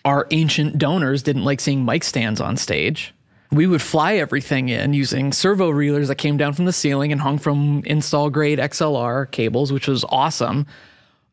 our 0.05 0.27
ancient 0.31 0.79
donors 0.79 1.23
didn't 1.23 1.45
like 1.45 1.61
seeing 1.61 1.85
mic 1.85 2.05
stands 2.05 2.41
on 2.41 2.57
stage 2.57 3.13
we 3.53 3.67
would 3.67 3.83
fly 3.83 4.15
everything 4.15 4.69
in 4.69 4.93
using 4.93 5.33
servo 5.33 5.71
reelers 5.71 6.09
that 6.09 6.17
came 6.17 6.37
down 6.37 6.53
from 6.53 6.65
the 6.65 6.73
ceiling 6.73 7.13
and 7.13 7.21
hung 7.21 7.39
from 7.39 7.83
install 7.85 8.31
grade 8.31 8.59
XLR 8.59 9.31
cables, 9.31 9.73
which 9.73 9.89
was 9.89 10.05
awesome. 10.09 10.67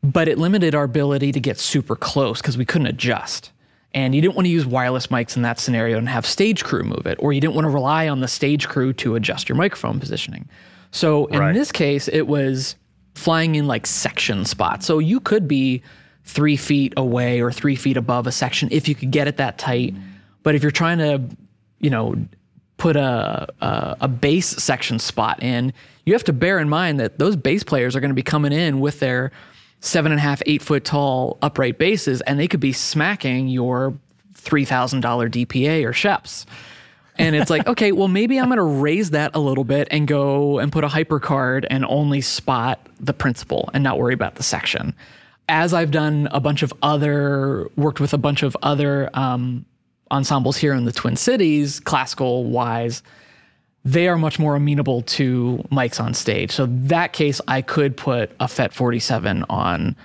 But 0.04 0.28
it 0.28 0.38
limited 0.38 0.76
our 0.76 0.84
ability 0.84 1.32
to 1.32 1.40
get 1.40 1.58
super 1.58 1.96
close 1.96 2.42
because 2.42 2.58
we 2.58 2.66
couldn't 2.66 2.88
adjust. 2.88 3.52
And 3.94 4.16
you 4.16 4.22
didn't 4.22 4.36
want 4.36 4.48
to 4.48 4.52
use 4.52 4.66
wireless 4.66 5.08
mics 5.08 5.36
in 5.36 5.44
that 5.44 5.60
scenario 5.60 5.98
and 5.98 6.10
have 6.10 6.26
stage 6.26 6.64
crew 6.64 6.84
move 6.84 7.06
it, 7.06 7.18
or 7.20 7.32
you 7.32 7.40
didn't 7.40 7.54
want 7.54 7.66
to 7.66 7.70
rely 7.70 8.08
on 8.08 8.22
the 8.22 8.28
stage 8.28 8.68
crew 8.68 8.92
to 8.94 9.16
adjust 9.16 9.48
your 9.48 9.56
microphone 9.56 10.00
positioning. 10.00 10.50
So 10.92 11.28
in 11.28 11.40
right. 11.40 11.54
this 11.54 11.72
case, 11.72 12.08
it 12.08 12.24
was 12.24 12.76
flying 13.14 13.56
in 13.56 13.68
like 13.68 13.86
section 13.86 14.46
spots. 14.46 14.86
So 14.86 14.98
you 15.00 15.20
could 15.20 15.48
be 15.48 15.84
three 16.26 16.58
feet 16.58 16.94
away 16.98 17.42
or 17.42 17.52
three 17.52 17.76
feet 17.76 17.98
above 17.98 18.26
a 18.26 18.32
section 18.32 18.70
if 18.72 18.88
you 18.88 18.96
could 18.96 19.12
get 19.12 19.28
it 19.28 19.38
that 19.38 19.58
tight. 19.58 19.94
But 20.42 20.56
if 20.56 20.64
you're 20.64 20.72
trying 20.72 20.98
to 20.98 21.22
you 21.84 21.90
know, 21.90 22.16
put 22.78 22.96
a, 22.96 23.48
a, 23.62 23.98
a 24.02 24.08
bass 24.08 24.48
section 24.48 24.98
spot 24.98 25.44
in, 25.44 25.74
you 26.06 26.14
have 26.14 26.24
to 26.24 26.34
bear 26.34 26.58
in 26.58 26.70
mind 26.70 27.00
that 27.00 27.20
those 27.20 27.36
bass 27.36 27.64
players 27.64 27.96
are 27.96 28.00
going 28.00 28.10
to 28.10 28.16
be 28.16 28.24
coming 28.24 28.52
in 28.52 28.80
with 28.80 29.00
their 29.00 29.32
seven 29.84 30.14
and 30.14 30.20
a 30.20 30.22
half, 30.22 30.42
eight 30.46 30.62
foot 30.62 30.86
tall 30.86 31.38
upright 31.42 31.78
bases, 31.78 32.22
and 32.22 32.40
they 32.40 32.48
could 32.48 32.62
be 32.62 32.72
smacking 32.72 33.50
your 33.50 33.94
$3,000 34.36 35.02
DPA 35.02 35.86
or 35.86 35.92
Schoeps. 35.92 36.46
And 37.18 37.36
it's 37.36 37.50
like, 37.50 37.68
okay, 37.68 37.92
well, 37.92 38.08
maybe 38.08 38.40
I'm 38.40 38.48
going 38.48 38.58
to 38.58 38.64
raise 38.64 39.10
that 39.10 39.32
a 39.36 39.40
little 39.40 39.66
bit 39.66 39.90
and 39.92 40.08
go 40.08 40.58
and 40.60 40.72
put 40.72 40.86
a 40.86 40.88
hypercard 40.88 41.68
and 41.70 41.86
only 41.86 42.22
spot 42.22 42.80
the 43.00 43.14
principal 43.14 43.70
and 43.74 43.84
not 43.84 44.00
worry 44.00 44.14
about 44.14 44.36
the 44.36 44.44
section. 44.44 44.96
As 45.50 45.74
I've 45.74 45.92
done 45.92 46.30
a 46.32 46.40
bunch 46.40 46.64
of 46.64 46.74
other, 46.82 47.70
worked 47.76 48.00
with 48.00 48.14
a 48.14 48.18
bunch 48.18 48.42
of 48.42 48.56
other 48.64 49.10
um, 49.14 49.66
ensembles 50.10 50.56
here 50.56 50.74
in 50.74 50.86
the 50.86 50.94
Twin 50.94 51.18
Cities, 51.18 51.82
classical 51.82 52.46
wise, 52.46 53.04
they 53.86 54.08
are 54.08 54.18
much 54.18 54.40
more 54.40 54.56
amenable 54.56 55.02
to 55.02 55.64
mics 55.72 56.00
on 56.00 56.14
stage. 56.14 56.52
So 56.52 56.68
that 56.70 57.14
case, 57.14 57.42
I 57.48 57.62
could 57.62 57.98
put 57.98 58.32
a 58.40 58.48
FET 58.48 58.74
47 58.74 59.44
on 59.50 59.96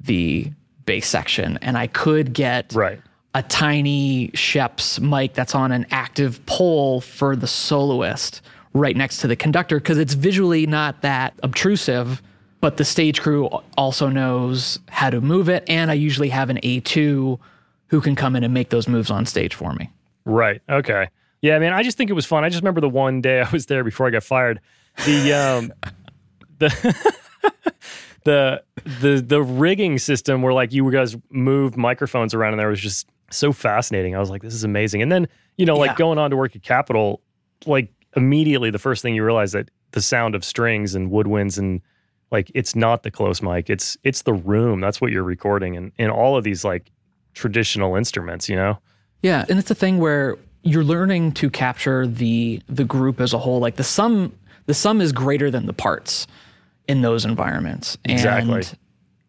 the 0.00 0.50
bass 0.86 1.06
section, 1.08 1.58
and 1.62 1.76
I 1.76 1.86
could 1.86 2.32
get 2.32 2.72
Right. 2.74 3.00
a 3.34 3.42
tiny 3.42 4.30
Schoeps 4.34 5.00
mic 5.00 5.34
that's 5.34 5.54
on 5.54 5.72
an 5.72 5.86
active 5.90 6.44
pole 6.46 7.00
for 7.00 7.34
the 7.34 7.46
soloist 7.46 8.40
right 8.74 8.96
next 8.96 9.18
to 9.18 9.26
the 9.26 9.36
conductor 9.36 9.78
because 9.78 9.98
it's 9.98 10.14
visually 10.14 10.66
not 10.66 11.02
that 11.02 11.32
obtrusive, 11.42 12.22
but 12.60 12.76
the 12.76 12.84
stage 12.84 13.20
crew 13.20 13.48
also 13.76 14.08
knows 14.08 14.78
how 14.90 15.10
to 15.10 15.20
move 15.20 15.48
it. 15.48 15.64
And 15.68 15.90
I 15.90 15.94
usually 15.94 16.28
have 16.28 16.50
an 16.50 16.58
A2 16.62 17.38
who 17.88 18.00
can 18.00 18.14
come 18.14 18.36
in 18.36 18.44
and 18.44 18.52
make 18.54 18.70
those 18.70 18.88
moves 18.88 19.10
on 19.10 19.26
stage 19.26 19.54
for 19.54 19.72
me. 19.74 19.90
Right. 20.24 20.60
Okay. 20.68 21.08
Yeah, 21.44 21.58
man. 21.58 21.74
I 21.74 21.82
just 21.82 21.98
think 21.98 22.08
it 22.08 22.14
was 22.14 22.24
fun. 22.24 22.42
I 22.42 22.48
just 22.48 22.62
remember 22.62 22.80
the 22.80 22.88
one 22.88 23.20
day 23.20 23.42
I 23.42 23.50
was 23.50 23.66
there 23.66 23.84
before 23.84 24.06
I 24.06 24.10
got 24.10 24.22
fired. 24.22 24.60
The 25.04 25.32
um, 25.34 25.72
the 26.58 27.12
the 28.24 28.62
the 29.00 29.20
the 29.26 29.42
rigging 29.42 29.98
system 29.98 30.40
where 30.40 30.54
like 30.54 30.72
you 30.72 30.90
guys 30.90 31.16
moved 31.28 31.76
microphones 31.76 32.32
around 32.32 32.54
and 32.54 32.60
there 32.60 32.68
was 32.68 32.80
just 32.80 33.06
so 33.30 33.52
fascinating. 33.52 34.16
I 34.16 34.20
was 34.20 34.30
like, 34.30 34.40
this 34.40 34.54
is 34.54 34.64
amazing. 34.64 35.02
And 35.02 35.12
then 35.12 35.28
you 35.58 35.66
know, 35.66 35.76
like 35.76 35.90
Yeah. 35.90 35.96
going 35.96 36.16
on 36.18 36.30
to 36.30 36.36
work 36.38 36.56
at 36.56 36.62
Capitol, 36.62 37.20
like 37.66 37.92
immediately 38.16 38.70
the 38.70 38.78
first 38.78 39.02
thing 39.02 39.14
you 39.14 39.22
realize 39.22 39.52
that 39.52 39.70
the 39.90 40.00
sound 40.00 40.34
of 40.34 40.46
strings 40.46 40.94
and 40.94 41.10
woodwinds 41.10 41.58
and 41.58 41.82
like 42.30 42.50
it's 42.54 42.74
not 42.74 43.02
the 43.02 43.10
close 43.10 43.42
mic. 43.42 43.68
It's 43.68 43.98
it's 44.02 44.22
the 44.22 44.32
room. 44.32 44.80
That's 44.80 44.98
what 44.98 45.12
you're 45.12 45.22
recording 45.22 45.76
and 45.76 45.92
in 45.98 46.08
all 46.08 46.38
of 46.38 46.44
these 46.44 46.64
like 46.64 46.90
traditional 47.34 47.96
instruments. 47.96 48.48
You 48.48 48.56
know. 48.56 48.78
Yeah, 49.22 49.44
and 49.50 49.58
it's 49.58 49.70
a 49.70 49.74
thing 49.74 49.98
where 49.98 50.38
you're 50.64 50.84
learning 50.84 51.32
to 51.32 51.50
capture 51.50 52.06
the 52.06 52.60
the 52.68 52.84
group 52.84 53.20
as 53.20 53.32
a 53.32 53.38
whole. 53.38 53.60
Like 53.60 53.76
the 53.76 53.84
sum, 53.84 54.32
the 54.66 54.74
sum 54.74 55.00
is 55.00 55.12
greater 55.12 55.50
than 55.50 55.66
the 55.66 55.72
parts 55.72 56.26
in 56.88 57.02
those 57.02 57.24
environments. 57.24 57.96
And, 58.04 58.12
Exactly. 58.12 58.64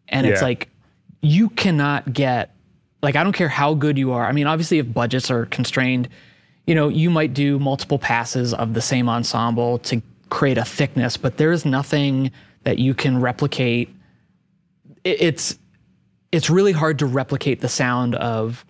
And 0.08 0.26
it's 0.26 0.40
Yeah. 0.40 0.46
like 0.46 0.68
you 1.22 1.50
cannot 1.50 2.12
get 2.12 2.54
like 3.02 3.16
I 3.16 3.22
don't 3.22 3.32
care 3.34 3.48
how 3.48 3.74
good 3.74 3.98
you 3.98 4.12
are. 4.12 4.26
I 4.26 4.32
mean, 4.32 4.46
obviously, 4.46 4.78
if 4.78 4.92
budgets 4.92 5.30
are 5.30 5.46
constrained, 5.46 6.08
you 6.66 6.74
know, 6.74 6.88
you 6.88 7.10
might 7.10 7.34
do 7.34 7.58
multiple 7.58 7.98
passes 7.98 8.52
of 8.54 8.74
the 8.74 8.80
same 8.80 9.08
ensemble 9.08 9.78
to 9.80 10.02
create 10.30 10.58
a 10.58 10.64
thickness, 10.64 11.16
but 11.16 11.36
there 11.36 11.52
is 11.52 11.64
nothing 11.64 12.32
that 12.64 12.78
you 12.78 12.94
can 12.94 13.20
replicate. 13.20 13.90
It's 15.04 15.58
it's 16.32 16.50
really 16.50 16.72
hard 16.72 16.98
to 16.98 17.06
replicate 17.06 17.60
the 17.60 17.68
sound 17.68 18.14
of 18.16 18.64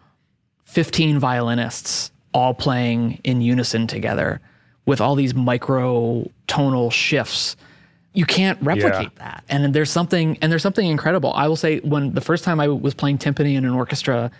15 0.64 1.18
violinists 1.18 2.10
all 2.36 2.52
playing 2.52 3.18
in 3.24 3.40
unison 3.40 3.86
together 3.86 4.42
with 4.84 5.00
all 5.00 5.14
these 5.14 5.34
micro 5.34 6.30
tonal 6.46 6.90
shifts. 6.90 7.56
You 8.12 8.26
can't 8.26 8.60
replicate 8.60 9.16
that. 9.16 9.42
And 9.48 9.74
there's 9.74 9.90
something 9.90 10.36
and 10.42 10.52
there's 10.52 10.62
something 10.62 10.86
incredible. 10.86 11.32
I 11.32 11.48
will 11.48 11.56
say 11.56 11.78
when 11.80 12.12
the 12.12 12.20
first 12.20 12.44
time 12.44 12.60
i 12.60 12.68
was 12.68 12.92
playing 12.92 13.16
timpani 13.16 13.56
in 13.56 13.64
an 13.64 13.70
orchestra 13.70 14.30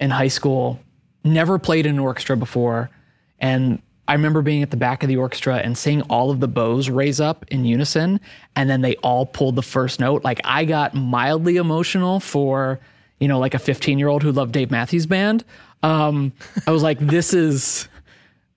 in 0.00 0.10
high 0.10 0.28
school 0.28 0.80
never 1.22 1.60
played 1.60 1.86
in 1.86 1.94
an 1.94 2.00
orchestra 2.00 2.36
before. 2.36 2.90
And 3.38 3.80
i 4.08 4.14
remember 4.14 4.42
being 4.42 4.64
at 4.64 4.72
the 4.72 4.76
back 4.76 5.04
of 5.04 5.08
the 5.08 5.16
orchestra 5.16 5.58
and 5.58 5.78
seeing 5.78 6.02
all 6.02 6.32
of 6.32 6.40
the 6.40 6.48
bows 6.48 6.90
raise 6.90 7.20
up 7.20 7.44
in 7.52 7.64
unison 7.64 8.18
and 8.56 8.68
then 8.68 8.80
they 8.80 8.96
all 8.96 9.26
pulled 9.26 9.54
the 9.54 9.62
first 9.62 10.00
note. 10.00 10.24
Like 10.24 10.40
i 10.42 10.64
got 10.64 10.92
mildly 10.92 11.56
emotional 11.56 12.18
for 12.18 12.80
you 13.20 13.28
know 13.28 13.38
like 13.38 13.54
a 13.54 13.58
15 13.58 13.98
year 13.98 14.08
old 14.08 14.22
who 14.22 14.32
loved 14.32 14.52
dave 14.52 14.70
matthews 14.70 15.06
band 15.06 15.44
um, 15.82 16.32
i 16.66 16.70
was 16.70 16.82
like 16.82 16.98
this 16.98 17.32
is 17.34 17.88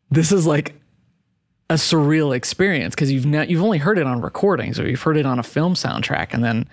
this 0.09 0.31
is 0.31 0.45
like 0.45 0.75
a 1.69 1.75
surreal 1.75 2.35
experience 2.35 2.93
because 2.95 3.11
you've 3.11 3.25
ne- 3.25 3.47
you've 3.47 3.63
only 3.63 3.77
heard 3.77 3.97
it 3.97 4.05
on 4.05 4.21
recordings 4.21 4.79
or 4.79 4.89
you've 4.89 5.01
heard 5.01 5.17
it 5.17 5.25
on 5.25 5.39
a 5.39 5.43
film 5.43 5.73
soundtrack 5.73 6.33
and 6.33 6.43
then 6.43 6.67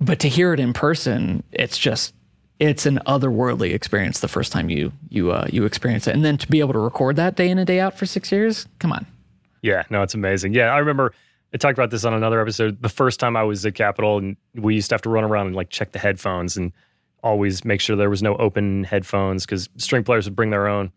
but 0.00 0.18
to 0.18 0.28
hear 0.28 0.52
it 0.52 0.60
in 0.60 0.72
person 0.72 1.42
it's 1.52 1.78
just 1.78 2.12
it's 2.60 2.86
an 2.86 2.98
otherworldly 3.06 3.72
experience 3.74 4.20
the 4.20 4.28
first 4.28 4.52
time 4.52 4.68
you 4.68 4.92
you 5.08 5.30
uh, 5.30 5.46
you 5.50 5.64
experience 5.64 6.06
it 6.06 6.14
and 6.14 6.24
then 6.24 6.36
to 6.36 6.46
be 6.48 6.60
able 6.60 6.72
to 6.72 6.78
record 6.78 7.16
that 7.16 7.34
day 7.36 7.48
in 7.48 7.58
and 7.58 7.66
day 7.66 7.80
out 7.80 7.96
for 7.98 8.06
6 8.06 8.30
years 8.30 8.66
come 8.78 8.92
on 8.92 9.06
Yeah, 9.62 9.84
no, 9.88 10.02
it's 10.02 10.14
amazing. 10.14 10.52
Yeah, 10.52 10.68
I 10.74 10.78
remember 10.78 11.14
I 11.54 11.56
talked 11.56 11.78
about 11.78 11.90
this 11.90 12.04
on 12.04 12.12
another 12.12 12.40
episode. 12.40 12.82
The 12.82 12.88
first 12.88 13.20
time 13.20 13.36
I 13.36 13.44
was 13.44 13.64
at 13.64 13.76
Capitol, 13.76 14.18
and 14.18 14.36
we 14.56 14.74
used 14.74 14.88
to 14.88 14.94
have 14.94 15.02
to 15.02 15.08
run 15.08 15.22
around 15.22 15.46
and 15.46 15.56
like 15.56 15.70
check 15.70 15.92
the 15.92 16.00
headphones 16.00 16.56
and 16.56 16.72
always 17.22 17.64
make 17.64 17.80
sure 17.80 17.94
there 17.94 18.10
was 18.10 18.24
no 18.24 18.34
open 18.36 18.82
headphones 18.82 19.46
because 19.46 19.68
string 19.76 20.02
players 20.02 20.26
would 20.26 20.34
bring 20.34 20.50
their 20.50 20.66
own. 20.66 20.90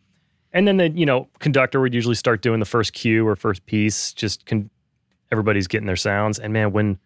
And 0.51 0.67
then 0.67 0.77
the 0.77 0.89
you 0.89 1.05
know 1.05 1.29
conductor 1.37 1.79
would 1.79 1.93
usually 1.93 2.15
start 2.15 2.41
doing 2.41 2.59
the 2.59 2.65
first 2.65 2.93
cue 2.93 3.25
or 3.27 3.35
first 3.35 3.67
piece. 3.67 4.13
Just 4.13 4.47
con- 4.47 4.71
everybody's 5.31 5.67
getting 5.67 5.85
their 5.85 5.95
sounds. 5.95 6.39
And 6.39 6.53
man, 6.53 6.71
when 6.71 6.97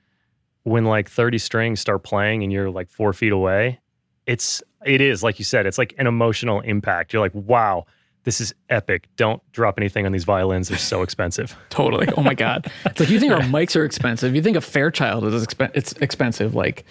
when 0.63 0.85
like 0.85 1.09
thirty 1.09 1.37
strings 1.37 1.81
start 1.81 2.03
playing 2.03 2.43
and 2.43 2.53
you're 2.53 2.69
like 2.69 2.89
four 2.89 3.11
feet 3.11 3.33
away, 3.33 3.81
it's 4.27 4.63
it 4.85 5.01
is 5.01 5.23
like 5.23 5.39
you 5.39 5.45
said. 5.45 5.65
It's 5.65 5.77
like 5.77 5.93
an 5.97 6.07
emotional 6.07 6.61
impact. 6.61 7.11
You're 7.11 7.21
like, 7.21 7.35
wow. 7.35 7.85
This 8.23 8.39
is 8.39 8.53
epic. 8.69 9.07
Don't 9.15 9.41
drop 9.51 9.77
anything 9.77 10.05
on 10.05 10.11
these 10.11 10.23
violins. 10.23 10.69
They're 10.69 10.77
so 10.77 11.01
expensive. 11.01 11.55
totally 11.69 12.07
oh 12.17 12.21
my 12.21 12.33
god 12.33 12.71
it's 12.85 12.99
like 12.99 13.09
you 13.09 13.19
think 13.19 13.31
our 13.31 13.39
mics 13.41 13.75
are 13.75 13.85
expensive 13.85 14.35
you 14.35 14.41
think 14.41 14.57
a 14.57 14.61
fairchild 14.61 15.23
is 15.25 15.45
expen- 15.45 15.71
it's 15.73 15.93
expensive 15.93 16.53
like 16.53 16.85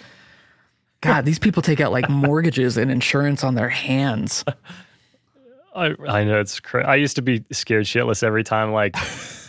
god 1.01 1.23
these 1.23 1.39
people 1.39 1.61
take 1.61 1.79
out 1.79 1.91
like 1.91 2.09
mortgages 2.09 2.77
and 2.77 2.89
insurance 2.91 3.43
on 3.43 3.55
their 3.55 3.69
hands 3.69 4.43
I, 5.73 5.95
I 6.07 6.23
know 6.25 6.39
it's 6.39 6.59
crazy. 6.59 6.85
I 6.85 6.95
used 6.95 7.15
to 7.15 7.21
be 7.21 7.45
scared 7.51 7.85
shitless 7.85 8.23
every 8.23 8.43
time 8.43 8.73
like 8.73 8.95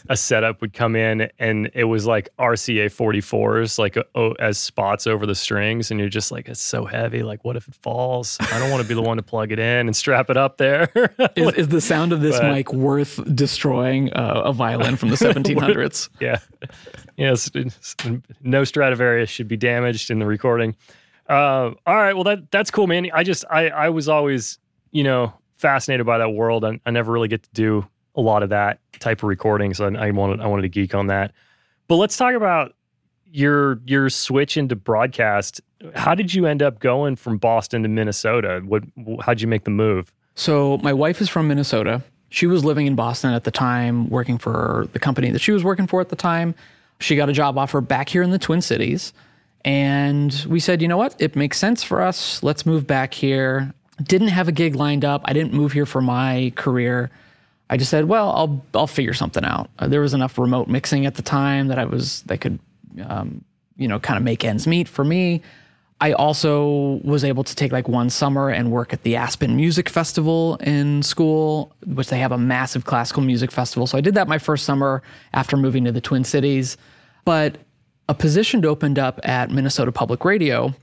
a 0.09 0.17
setup 0.17 0.61
would 0.61 0.73
come 0.73 0.97
in 0.97 1.31
and 1.39 1.71
it 1.75 1.85
was 1.85 2.07
like 2.07 2.29
RCA 2.39 2.87
44s 2.87 3.79
like 3.79 3.97
uh, 3.97 4.03
oh, 4.15 4.33
as 4.33 4.59
spots 4.59 5.07
over 5.07 5.27
the 5.27 5.35
strings 5.35 5.91
and 5.91 6.01
you're 6.01 6.09
just 6.09 6.33
like 6.33 6.49
it's 6.49 6.61
so 6.61 6.85
heavy 6.85 7.23
like 7.23 7.45
what 7.45 7.57
if 7.57 7.69
it 7.69 7.75
falls? 7.75 8.37
I 8.41 8.59
don't 8.59 8.71
want 8.71 8.83
to 8.83 8.89
be 8.89 8.95
the 8.95 9.03
one 9.03 9.17
to 9.17 9.23
plug 9.23 9.53
it 9.53 9.59
in 9.59 9.87
and 9.87 9.95
strap 9.97 10.31
it 10.31 10.37
up 10.37 10.59
there. 10.59 10.91
Is, 11.37 11.53
is 11.55 11.69
the 11.69 11.81
sound 11.81 12.13
of 12.13 12.21
this 12.21 12.39
But- 12.39 12.53
mic 12.53 12.73
worth 12.73 13.21
destroying 13.35 14.13
uh, 14.13 14.43
a 14.47 14.53
violin 14.53 14.97
from 14.97 15.11
the 15.11 15.17
1700s 15.17 16.09
yeah. 16.21 16.39
Yes 17.17 17.51
no 18.43 18.65
Stradivarius 18.65 19.31
should 19.31 19.49
be 19.49 19.57
damaged 19.57 20.11
in 20.11 20.19
the 20.19 20.27
recording. 20.27 20.75
Uh, 21.29 21.71
all 21.87 21.97
right 21.97 22.15
well 22.15 22.25
that 22.25 22.51
that's 22.51 22.71
cool 22.71 22.87
man. 22.87 23.09
I 23.15 23.23
just 23.23 23.45
I 23.51 23.69
I 23.69 23.89
was 23.91 24.09
always 24.09 24.59
you 24.91 25.05
know 25.05 25.33
fascinated 25.59 26.05
by 26.05 26.19
that 26.19 26.31
world. 26.31 26.65
I, 26.65 26.81
I 26.85 26.91
never 26.91 27.13
really 27.13 27.29
get 27.29 27.45
to 27.45 27.51
do 27.53 27.87
a 28.15 28.21
lot 28.21 28.43
of 28.43 28.51
that 28.51 28.79
type 29.01 29.19
of 29.19 29.25
recording 29.25 29.75
so 29.75 29.87
I, 29.87 30.11
wanted 30.11 30.41
I 30.41 30.47
wanted 30.47 30.63
to 30.63 30.69
geek 30.69 30.95
on 30.95 31.07
that 31.09 31.33
but 31.89 31.97
let's 31.97 32.17
talk 32.17 32.35
about 32.35 32.75
your 33.31 33.81
your 33.87 34.11
switch 34.11 34.57
into 34.57 34.77
broadcast 34.77 35.61
how 35.95 36.15
did 36.15 36.33
you 36.35 36.47
end 36.47 36.63
up 36.63 36.79
going 36.79 37.17
from 37.17 37.39
Boston 37.39 37.83
to 37.83 37.89
Minnesota 37.89 38.61
what 38.65 38.85
how'd 39.21 39.41
you 39.41 39.49
make 39.49 39.65
the 39.65 39.71
move 39.71 40.13
So 40.35 40.79
my 40.79 40.93
wife 40.93 41.21
is 41.21 41.29
from 41.29 41.49
Minnesota. 41.49 42.03
She 42.31 42.47
was 42.47 42.65
living 42.65 42.87
in 42.87 42.95
Boston 42.95 43.35
at 43.35 43.45
the 43.45 43.51
time, 43.51 44.09
working 44.09 44.39
for 44.39 44.89
the 44.95 44.99
company 44.99 45.31
that 45.31 45.41
she 45.41 45.53
was 45.53 45.63
working 45.63 45.87
for 45.87 46.01
at 46.01 46.09
the 46.09 46.17
time. 46.17 46.55
She 47.01 47.15
got 47.17 47.29
a 47.29 47.33
job 47.33 47.59
offer 47.59 47.83
back 47.83 48.09
here 48.09 48.23
in 48.23 48.31
the 48.31 48.39
Twin 48.39 48.63
Cities. 48.63 49.13
And 49.65 50.47
we 50.49 50.59
said, 50.59 50.81
you 50.81 50.89
know 50.89 50.97
what? 50.97 51.15
It 51.19 51.37
makes 51.37 51.59
sense 51.59 51.83
for 51.83 52.01
us. 52.01 52.43
Let's 52.43 52.65
move 52.65 52.87
back 52.87 53.13
here. 53.13 53.75
Didn't 54.03 54.29
have 54.29 54.49
a 54.49 54.53
gig 54.53 54.75
lined 54.75 55.05
up. 55.05 55.21
I 55.27 55.35
didn't 55.35 55.53
move 55.53 55.73
here 55.73 55.85
for 55.85 56.01
my 56.01 56.53
career. 56.57 57.11
I 57.73 57.79
just 57.79 57.91
said, 57.91 58.05
well, 58.05 58.31
I'll 58.33 58.63
I'll 58.75 58.87
figure 58.87 59.15
something 59.15 59.47
out. 59.47 59.71
Uh, 59.79 59.89
there 59.89 60.03
was 60.03 60.13
enough 60.13 60.37
remote 60.37 60.69
mixing 60.69 61.07
at 61.07 61.15
the 61.15 61.23
time 61.23 61.69
that 61.69 61.79
I 61.79 61.87
was 61.87 62.21
that 62.25 62.43
could, 62.43 62.59
um, 63.07 63.43
you 63.79 63.89
know, 63.89 63.99
kind 63.99 64.19
of 64.19 64.23
make 64.23 64.45
ends 64.45 64.67
meet 64.67 64.89
for 64.89 65.03
me. 65.05 65.41
I 65.99 66.13
also 66.13 67.01
was 67.03 67.25
able 67.25 67.45
to 67.45 67.57
take 67.57 67.73
like 67.73 67.89
one 67.89 68.11
summer 68.11 68.51
and 68.51 68.71
work 68.71 68.93
at 68.93 69.05
the 69.05 69.17
Aspen 69.17 69.57
Music 69.57 69.89
Festival 69.89 70.57
in 70.57 71.03
school, 71.03 71.75
which 71.87 72.09
they 72.09 72.19
have 72.19 72.31
a 72.31 72.37
massive 72.37 72.85
classical 72.85 73.23
music 73.23 73.51
festival. 73.51 73.87
So 73.87 73.97
I 73.97 74.03
did 74.03 74.17
that 74.17 74.29
my 74.29 74.37
first 74.37 74.67
summer 74.67 75.03
after 75.33 75.57
moving 75.57 75.87
to 75.87 75.93
the 75.93 76.01
Twin 76.03 76.25
Cities. 76.25 76.77
But 77.25 77.57
a 78.07 78.15
position 78.15 78.67
opened 78.67 78.99
up 78.99 79.19
at 79.25 79.51
Minnesota 79.51 79.93
Public 79.93 80.27
Radio, 80.27 80.75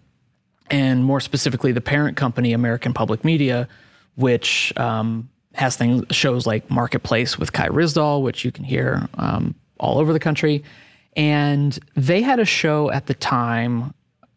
and 0.71 1.05
more 1.05 1.19
specifically, 1.19 1.71
the 1.71 1.81
parent 1.81 2.17
company, 2.17 2.51
American 2.51 2.93
Public 2.93 3.23
Media, 3.23 3.67
which 4.15 4.73
um, 4.75 5.29
has 5.59 5.75
things 5.75 6.03
shows 6.11 6.47
like 6.47 6.69
Marketplace 6.69 7.37
with 7.37 7.53
Kai 7.53 7.67
Ryssdal, 7.67 8.21
which 8.23 8.43
you 8.45 8.51
can 8.51 8.63
hear 8.63 9.07
um, 9.17 9.53
all 9.79 9.99
over 9.99 10.13
the 10.13 10.19
country. 10.19 10.63
And 11.15 11.77
they 11.95 12.21
had 12.21 12.39
a 12.39 12.45
show 12.45 12.89
at 12.91 13.07
the 13.07 13.13
time 13.13 13.93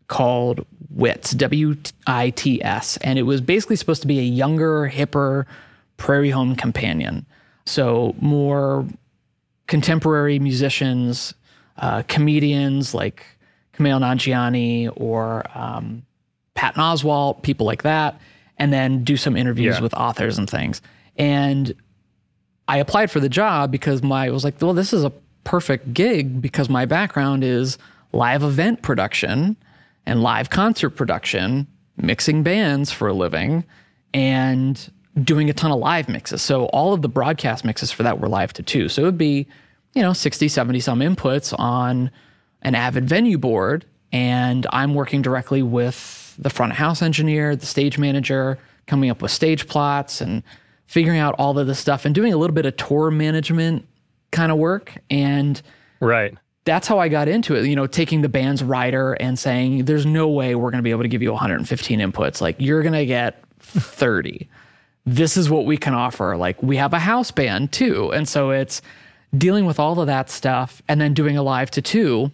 called 0.08 0.66
WITS, 0.90 1.30
W 1.32 1.76
I 2.06 2.30
T 2.30 2.62
S. 2.62 2.96
And 2.98 3.18
it 3.18 3.22
was 3.22 3.40
basically 3.40 3.76
supposed 3.76 4.02
to 4.02 4.08
be 4.08 4.18
a 4.18 4.22
younger, 4.22 4.88
hipper 4.92 5.46
prairie 5.96 6.30
home 6.30 6.56
companion. 6.56 7.24
So 7.66 8.14
more 8.20 8.86
contemporary 9.68 10.38
musicians, 10.38 11.34
uh, 11.78 12.02
comedians 12.08 12.94
like 12.94 13.24
Kumail 13.74 14.00
Nanjiani 14.00 14.92
or 14.96 15.44
um, 15.54 16.02
Patton 16.54 16.82
Oswalt, 16.82 17.42
people 17.42 17.66
like 17.66 17.82
that, 17.84 18.20
and 18.58 18.72
then 18.72 19.04
do 19.04 19.16
some 19.16 19.36
interviews 19.36 19.76
Yeah. 19.76 19.82
with 19.82 19.94
authors 19.94 20.36
and 20.36 20.50
things. 20.50 20.82
And 21.16 21.74
I 22.68 22.78
applied 22.78 23.10
for 23.10 23.20
the 23.20 23.28
job 23.28 23.70
because 23.70 24.02
my 24.02 24.26
I 24.26 24.30
was 24.30 24.44
like, 24.44 24.60
well, 24.60 24.74
this 24.74 24.92
is 24.92 25.04
a 25.04 25.12
perfect 25.44 25.92
gig 25.92 26.40
because 26.40 26.68
my 26.68 26.86
background 26.86 27.44
is 27.44 27.78
live 28.12 28.42
event 28.42 28.82
production 28.82 29.56
and 30.06 30.22
live 30.22 30.50
concert 30.50 30.90
production, 30.90 31.66
mixing 31.96 32.42
bands 32.42 32.90
for 32.90 33.08
a 33.08 33.12
living, 33.12 33.64
and 34.14 34.90
doing 35.22 35.50
a 35.50 35.52
ton 35.52 35.70
of 35.70 35.78
live 35.78 36.08
mixes. 36.08 36.42
So 36.42 36.66
all 36.66 36.92
of 36.92 37.02
the 37.02 37.08
broadcast 37.08 37.64
mixes 37.64 37.92
for 37.92 38.02
that 38.02 38.20
were 38.20 38.28
live 38.28 38.52
to 38.54 38.62
two. 38.62 38.88
So 38.88 39.02
it 39.02 39.04
would 39.04 39.18
be, 39.18 39.46
you 39.94 40.02
know, 40.02 40.12
60, 40.12 40.48
70 40.48 40.80
some 40.80 41.00
inputs 41.00 41.58
on 41.58 42.10
an 42.62 42.74
avid 42.74 43.08
venue 43.08 43.38
board. 43.38 43.84
And 44.12 44.66
I'm 44.70 44.94
working 44.94 45.22
directly 45.22 45.62
with 45.62 46.34
the 46.38 46.50
front 46.50 46.72
house 46.74 47.02
engineer, 47.02 47.56
the 47.56 47.66
stage 47.66 47.98
manager, 47.98 48.58
coming 48.86 49.10
up 49.10 49.22
with 49.22 49.30
stage 49.30 49.68
plots 49.68 50.20
and 50.20 50.42
figuring 50.86 51.18
out 51.18 51.34
all 51.38 51.58
of 51.58 51.66
this 51.66 51.78
stuff 51.78 52.04
and 52.04 52.14
doing 52.14 52.32
a 52.32 52.36
little 52.36 52.54
bit 52.54 52.66
of 52.66 52.76
tour 52.76 53.10
management 53.10 53.86
kind 54.30 54.52
of 54.52 54.58
work. 54.58 54.92
And 55.10 55.60
Right. 56.00 56.34
that's 56.64 56.86
how 56.88 56.98
I 56.98 57.08
got 57.08 57.28
into 57.28 57.54
it. 57.54 57.66
You 57.66 57.76
know, 57.76 57.86
taking 57.86 58.22
the 58.22 58.28
band's 58.28 58.62
rider 58.62 59.14
and 59.14 59.38
saying, 59.38 59.84
"There's 59.86 60.06
no 60.06 60.28
way 60.28 60.54
we're 60.54 60.70
going 60.70 60.80
to 60.80 60.82
be 60.82 60.90
able 60.90 61.02
to 61.02 61.08
give 61.08 61.22
you 61.22 61.32
115 61.32 62.00
inputs. 62.00 62.40
Like 62.40 62.56
you're 62.58 62.82
going 62.82 62.92
to 62.94 63.06
get 63.06 63.42
30. 63.60 64.48
this 65.04 65.36
is 65.36 65.50
what 65.50 65.64
we 65.66 65.76
can 65.76 65.94
offer. 65.94 66.36
Like 66.36 66.62
we 66.62 66.76
have 66.76 66.92
a 66.92 66.98
house 67.00 67.30
band 67.32 67.72
too, 67.72 68.12
and 68.12 68.28
so 68.28 68.50
it's 68.50 68.80
dealing 69.36 69.64
with 69.64 69.80
all 69.80 69.98
of 70.00 70.06
that 70.06 70.30
stuff 70.30 70.80
and 70.88 71.00
then 71.00 71.12
doing 71.14 71.36
a 71.36 71.42
live 71.42 71.70
to 71.72 71.82
two. 71.82 72.30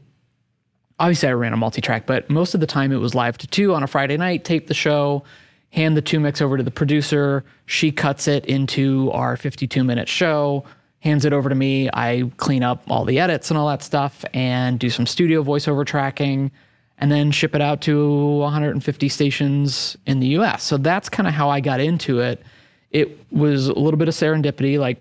Obviously, 1.01 1.29
I 1.29 1.33
ran 1.33 1.53
a 1.53 1.57
multi-track, 1.57 2.07
but 2.07 2.29
most 2.29 2.55
of 2.55 2.61
the 2.61 2.67
time 2.67 2.91
it 2.93 2.97
was 2.97 3.15
live 3.15 3.39
to 3.39 3.47
two 3.47 3.73
on 3.73 3.83
a 3.83 3.87
Friday 3.87 4.17
night. 4.17 4.45
Tape 4.45 4.67
the 4.67 4.75
show, 4.75 5.23
hand 5.71 5.97
the 5.97 6.03
two 6.03 6.21
mix 6.21 6.41
over 6.41 6.57
to 6.57 6.63
the 6.63 6.71
producer. 6.71 7.45
She 7.67 7.93
cuts 7.93 8.27
it 8.29 8.47
into 8.47 9.11
our 9.13 9.37
52 9.37 9.85
minute 9.85 10.09
show 10.09 10.65
hands 11.01 11.25
it 11.25 11.33
over 11.33 11.49
to 11.49 11.55
me. 11.55 11.89
I 11.93 12.31
clean 12.37 12.63
up 12.63 12.83
all 12.89 13.05
the 13.05 13.19
edits 13.19 13.51
and 13.51 13.59
all 13.59 13.69
that 13.69 13.83
stuff 13.83 14.25
and 14.35 14.79
do 14.79 14.91
some 14.91 15.07
studio 15.07 15.43
voiceover 15.43 15.87
tracking 15.87 16.51
and 16.99 17.13
then 17.13 17.31
ship 17.31 17.55
it 17.55 17.61
out 17.61 17.81
to 17.83 18.39
150 18.39 19.09
stations 19.09 19.97
in 20.07 20.19
the 20.21 20.29
US. 20.39 20.65
So 20.65 20.77
that's 20.77 21.09
kind 21.09 21.29
of 21.29 21.35
how 21.35 21.49
I 21.49 21.61
got 21.61 21.81
into 21.81 22.21
it. 22.21 22.43
It 22.91 23.19
was 23.31 23.69
a 23.69 23.75
little 23.75 23.99
bit 23.99 24.09
of 24.09 24.15
serendipity, 24.15 24.79
like 24.79 24.99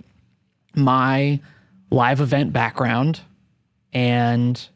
my 0.75 1.39
live 1.89 2.21
event 2.21 2.53
background 2.53 3.21
and 3.93 4.67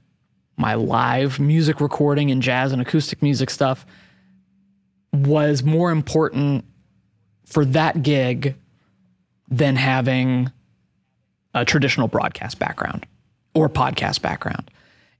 my 0.57 0.73
live 0.73 1.39
music 1.39 1.81
recording 1.81 2.31
and 2.31 2.41
jazz 2.41 2.71
and 2.71 2.81
acoustic 2.81 3.21
music 3.21 3.49
stuff 3.49 3.85
was 5.13 5.63
more 5.63 5.91
important 5.91 6.65
for 7.45 7.65
that 7.65 8.01
gig 8.03 8.55
than 9.49 9.75
having 9.75 10.49
a 11.53 11.65
traditional 11.65 12.07
broadcast 12.07 12.57
background 12.59 13.05
or 13.53 13.67
podcast 13.67 14.21
background. 14.21 14.71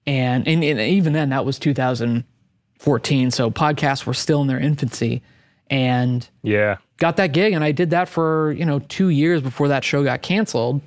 And, 0.08 0.48
and, 0.48 0.64
and 0.64 0.80
even 0.80 1.12
then, 1.14 1.30
that 1.30 1.46
was 1.46 1.60
2014. 1.60 3.32
So 3.32 3.52
podcasts 3.52 4.06
were 4.06 4.14
still 4.14 4.42
in 4.42 4.48
their 4.48 4.60
infancy. 4.60 5.22
And 5.70 6.28
Yeah. 6.44 6.78
got 6.98 7.18
that 7.18 7.34
gig 7.34 7.54
and 7.54 7.64
I 7.64 7.72
did 7.72 7.90
that 7.92 8.08
for, 8.10 8.52
you 8.54 8.66
know, 8.66 8.80
2 8.80 9.10
years 9.10 9.42
before 9.42 9.68
that 9.70 9.84
show 9.84 10.04
got 10.04 10.22
canceled 10.22 10.82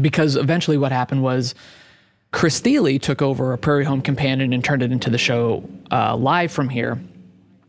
because 0.00 0.36
eventually 0.36 0.76
what 0.76 0.92
happened 0.92 1.22
was 1.22 1.54
Chris 2.32 2.60
Thile 2.60 2.98
took 2.98 3.22
over 3.22 3.52
a 3.52 3.58
Prairie 3.58 3.84
Home 3.84 4.02
Companion 4.02 4.52
and 4.52 4.62
turned 4.64 4.82
it 4.82 4.92
into 4.92 5.08
the 5.10 5.18
show 5.18 5.66
uh, 5.90 6.16
live 6.16 6.50
from 6.52 6.68
here. 6.68 6.98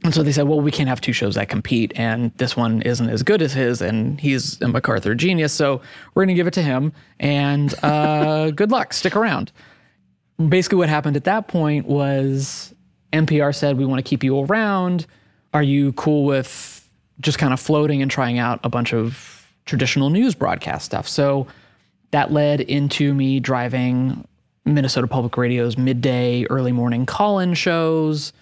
And 0.03 0.13
so 0.13 0.23
they 0.23 0.31
said, 0.31 0.47
well, 0.47 0.61
we 0.61 0.71
can't 0.71 0.87
have 0.87 1.01
two 1.01 1.11
shows 1.11 1.35
that 1.35 1.49
compete, 1.49 1.91
and 1.95 2.31
this 2.37 2.55
one 2.55 2.81
isn't 2.83 3.09
as 3.09 3.23
good 3.23 3.41
as 3.41 3.53
his, 3.53 3.81
and 3.81 4.19
he's 4.21 4.61
a 4.61 4.67
MacArthur 4.67 5.15
genius, 5.15 5.53
so 5.53 5.81
we're 6.13 6.23
going 6.23 6.35
to 6.35 6.39
give 6.39 6.47
it 6.47 6.53
to 6.53 6.61
him. 6.61 6.93
And 7.19 7.73
uh, 7.83 8.51
good 8.55 8.71
luck, 8.71 8.93
stick 8.93 9.15
around. 9.15 9.51
Basically, 10.37 10.77
what 10.77 10.87
happened 10.87 11.17
at 11.17 11.23
that 11.23 11.47
point 11.47 11.87
was 11.87 12.73
MPR 13.11 13.55
said, 13.55 13.77
we 13.77 13.85
want 13.85 13.97
to 14.03 14.07
keep 14.07 14.23
you 14.23 14.39
around. 14.39 15.07
Are 15.53 15.63
you 15.63 15.93
cool 15.93 16.25
with 16.25 16.87
just 17.19 17.39
kind 17.39 17.51
of 17.51 17.59
floating 17.59 18.01
and 18.01 18.11
trying 18.11 18.37
out 18.37 18.59
a 18.63 18.69
bunch 18.69 18.93
of 18.93 19.47
traditional 19.65 20.11
news 20.11 20.35
broadcast 20.35 20.85
stuff? 20.85 21.07
So 21.07 21.47
that 22.11 22.31
led 22.31 22.61
into 22.61 23.13
me 23.13 23.39
driving 23.39 24.27
Minnesota 24.65 25.07
Public 25.07 25.35
Radio's 25.37 25.77
midday, 25.77 26.45
early 26.49 26.71
morning 26.71 27.05
call 27.05 27.39
in 27.39 27.53
shows, 27.53 28.33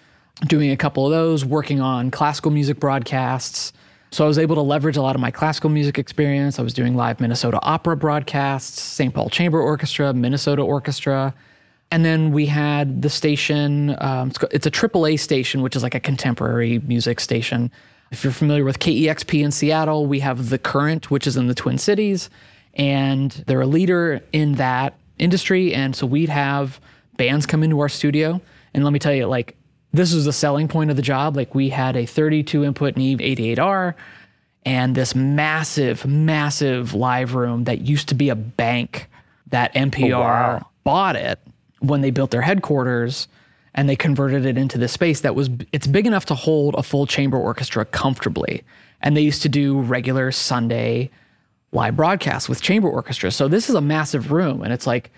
doing 0.44 0.70
a 0.70 0.76
couple 0.76 1.06
of 1.06 1.12
those, 1.12 1.44
working 1.44 1.80
on 1.80 2.10
classical 2.10 2.50
music 2.50 2.78
broadcasts. 2.78 3.72
So 4.10 4.24
I 4.24 4.28
was 4.28 4.38
able 4.38 4.54
to 4.56 4.62
leverage 4.62 4.96
a 4.96 5.02
lot 5.02 5.16
of 5.16 5.20
my 5.20 5.30
classical 5.30 5.70
music 5.70 5.98
experience. 5.98 6.58
I 6.58 6.62
was 6.62 6.74
doing 6.74 6.94
live 6.94 7.20
Minnesota 7.20 7.58
opera 7.62 7.96
broadcasts, 7.96 8.80
St. 8.80 9.12
Paul 9.12 9.30
Chamber 9.30 9.60
Orchestra, 9.60 10.12
Minnesota 10.12 10.62
Orchestra. 10.62 11.34
And 11.90 12.04
then 12.04 12.32
we 12.32 12.46
had 12.46 13.02
the 13.02 13.10
station, 13.10 13.96
um, 14.00 14.28
it's, 14.28 14.38
it's 14.52 14.66
a 14.66 14.70
AAA 14.70 15.18
station, 15.18 15.62
which 15.62 15.76
is 15.76 15.82
like 15.82 15.94
a 15.94 16.00
contemporary 16.00 16.80
music 16.80 17.20
station. 17.20 17.70
If 18.10 18.22
you're 18.22 18.32
familiar 18.32 18.64
with 18.64 18.78
KEXP 18.78 19.42
in 19.42 19.50
Seattle, 19.50 20.06
we 20.06 20.20
have 20.20 20.50
The 20.50 20.58
Current, 20.58 21.10
which 21.10 21.26
is 21.26 21.36
in 21.36 21.46
the 21.46 21.54
Twin 21.54 21.78
Cities, 21.78 22.30
and 22.74 23.30
they're 23.46 23.60
a 23.60 23.66
leader 23.66 24.20
in 24.32 24.52
that 24.54 24.94
industry. 25.18 25.74
And 25.74 25.94
so 25.94 26.06
we'd 26.06 26.28
have 26.28 26.80
bands 27.16 27.46
come 27.46 27.62
into 27.62 27.80
our 27.80 27.88
studio. 27.88 28.40
And 28.74 28.84
let 28.84 28.92
me 28.92 28.98
tell 28.98 29.14
you, 29.14 29.26
like, 29.26 29.56
this 29.92 30.14
was 30.14 30.24
the 30.24 30.32
selling 30.32 30.68
point 30.68 30.90
of 30.90 30.96
the 30.96 31.02
job. 31.02 31.36
Like, 31.36 31.54
we 31.54 31.70
had 31.70 31.96
a 31.96 32.06
32 32.06 32.64
input 32.64 32.96
Neve 32.96 33.18
88R 33.18 33.94
and 34.64 34.94
this 34.94 35.14
massive, 35.14 36.04
massive 36.06 36.92
live 36.92 37.34
room 37.34 37.64
that 37.64 37.82
used 37.82 38.08
to 38.08 38.14
be 38.14 38.28
a 38.28 38.34
bank 38.34 39.08
that 39.48 39.72
MPR 39.74 40.12
oh, 40.12 40.20
wow. 40.20 40.66
bought 40.84 41.16
it 41.16 41.38
when 41.80 42.00
they 42.00 42.10
built 42.10 42.30
their 42.30 42.42
headquarters 42.42 43.28
and 43.76 43.88
they 43.88 43.96
converted 43.96 44.46
it 44.46 44.56
into 44.56 44.78
this 44.78 44.92
space 44.92 45.20
that 45.20 45.34
was 45.34 45.50
it's 45.72 45.86
big 45.86 46.06
enough 46.06 46.24
to 46.26 46.34
hold 46.34 46.74
a 46.74 46.82
full 46.82 47.06
chamber 47.06 47.36
orchestra 47.36 47.84
comfortably 47.84 48.64
and 49.02 49.16
they 49.16 49.20
used 49.20 49.42
to 49.42 49.48
do 49.48 49.80
regular 49.82 50.32
sunday 50.32 51.10
live 51.72 51.94
broadcasts 51.94 52.48
with 52.48 52.62
chamber 52.62 52.88
orchestra 52.88 53.30
so 53.30 53.46
this 53.46 53.68
is 53.68 53.74
a 53.74 53.80
massive 53.80 54.32
room 54.32 54.62
and 54.62 54.72
it's 54.72 54.86
like 54.86 55.10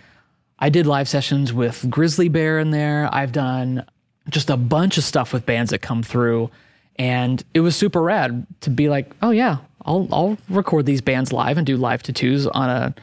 i 0.58 0.68
did 0.68 0.86
live 0.86 1.08
sessions 1.08 1.52
with 1.52 1.88
grizzly 1.88 2.28
bear 2.28 2.58
in 2.58 2.70
there 2.70 3.08
i've 3.12 3.32
done 3.32 3.84
just 4.30 4.50
a 4.50 4.56
bunch 4.56 4.98
of 4.98 5.04
stuff 5.04 5.32
with 5.32 5.44
bands 5.46 5.70
that 5.70 5.80
come 5.80 6.02
through 6.02 6.50
and 6.96 7.44
it 7.54 7.60
was 7.60 7.74
super 7.76 8.02
rad 8.02 8.46
to 8.60 8.70
be 8.70 8.88
like 8.88 9.14
oh 9.22 9.30
yeah 9.30 9.58
i'll 9.86 10.08
i'll 10.12 10.36
record 10.48 10.84
these 10.86 11.00
bands 11.00 11.32
live 11.32 11.56
and 11.56 11.66
do 11.66 11.76
live 11.76 12.02
to 12.02 12.12
twos 12.12 12.46
on 12.48 12.68
a 12.68 12.94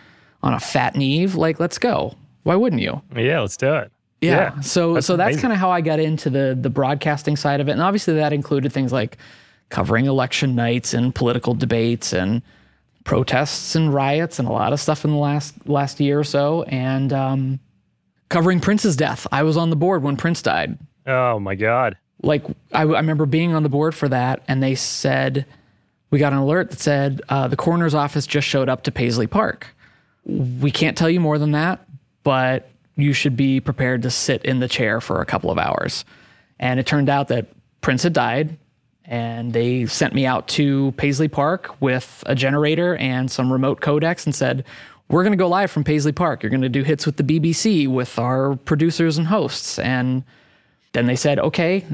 on 0.44 0.54
a 0.54 0.60
fat 0.60 0.96
neve 0.96 1.36
like 1.36 1.60
let's 1.60 1.78
go 1.78 2.16
why 2.44 2.56
wouldn't 2.56 2.82
you 2.82 3.02
Yeah, 3.16 3.40
let's 3.42 3.58
do 3.58 3.74
it. 3.74 3.92
yeah. 4.22 4.60
So 4.60 5.00
so 5.00 5.18
that's 5.18 5.40
kind 5.42 5.52
of 5.54 5.58
how 5.60 5.72
I 5.72 5.82
got 5.82 6.00
into 6.00 6.30
the 6.30 6.56
the 6.60 6.70
broadcasting 6.70 7.36
side 7.36 7.60
of 7.60 7.68
it. 7.68 7.72
And 7.72 7.82
obviously 7.82 8.14
that 8.16 8.34
included 8.34 8.72
things 8.72 8.92
like 8.94 9.18
covering 9.70 10.06
election 10.06 10.54
nights 10.56 10.94
and 10.94 11.14
political 11.16 11.56
debates 11.56 12.14
and 12.14 12.44
protests 13.04 13.76
and 13.76 13.94
riots 13.94 14.38
and 14.40 14.48
a 14.48 14.52
lot 14.52 14.74
of 14.74 14.80
stuff 14.80 15.06
in 15.06 15.12
the 15.12 15.18
last 15.18 15.54
last 15.68 16.00
year 16.00 16.20
or 16.20 16.24
so 16.24 16.62
and 16.64 17.12
um, 17.14 17.60
covering 18.30 18.60
Prince's 18.60 18.96
death. 18.96 19.26
I 19.32 19.42
was 19.44 19.58
on 19.58 19.70
the 19.72 19.76
board 19.76 20.04
when 20.04 20.16
Prince 20.18 20.42
died. 20.44 20.78
Oh 21.06 21.40
my 21.40 21.56
God. 21.56 21.98
Like 22.22 22.46
I, 22.72 22.82
I 22.82 22.84
remember 22.84 23.26
being 23.26 23.54
on 23.54 23.64
the 23.64 23.70
board 23.70 23.94
for 23.94 24.10
that 24.10 24.44
and 24.48 24.62
they 24.64 24.76
said 24.76 25.46
we 26.10 26.20
got 26.20 26.34
an 26.34 26.40
alert 26.40 26.72
that 26.72 26.80
said 26.80 27.22
uh, 27.30 27.48
the 27.48 27.58
coroner's 27.58 27.94
office 27.94 28.26
just 28.26 28.48
showed 28.48 28.70
up 28.70 28.84
to 28.84 28.92
Paisley 28.92 29.28
Park. 29.28 29.68
We 30.26 30.72
can't 30.72 30.98
tell 30.98 31.10
you 31.10 31.20
more 31.20 31.38
than 31.38 31.52
that, 31.52 31.86
but 32.24 32.70
you 32.96 33.14
should 33.14 33.36
be 33.36 33.60
prepared 33.60 34.04
to 34.04 34.10
sit 34.10 34.44
in 34.46 34.60
the 34.60 34.68
chair 34.68 35.02
for 35.02 35.22
a 35.22 35.26
couple 35.26 35.52
of 35.52 35.58
hours. 35.58 36.06
And 36.60 36.80
it 36.80 36.86
turned 36.86 37.10
out 37.10 37.28
that 37.28 37.48
Prince 37.82 38.04
had 38.04 38.14
died, 38.14 38.58
and 39.04 39.54
they 39.54 39.86
sent 39.86 40.14
me 40.14 40.26
out 40.26 40.48
to 40.50 40.94
Paisley 40.94 41.28
Park 41.28 41.80
with 41.82 42.24
a 42.26 42.34
generator 42.34 42.96
and 42.96 43.30
some 43.30 43.52
remote 43.52 43.82
codecs 43.82 44.26
and 44.26 44.34
said, 44.34 44.64
We're 45.10 45.24
going 45.24 45.34
to 45.34 45.38
go 45.38 45.50
live 45.50 45.70
from 45.70 45.84
Paisley 45.84 46.14
Park. 46.14 46.42
You're 46.42 46.50
going 46.50 46.62
to 46.62 46.70
do 46.70 46.84
hits 46.84 47.06
with 47.06 47.18
the 47.18 47.24
BBC 47.24 47.88
with 47.88 48.18
our 48.18 48.56
producers 48.56 49.18
and 49.18 49.28
hosts. 49.28 49.78
And 49.80 50.24
then 50.96 51.06
they 51.06 51.16
said, 51.16 51.40
okay, 51.40 51.86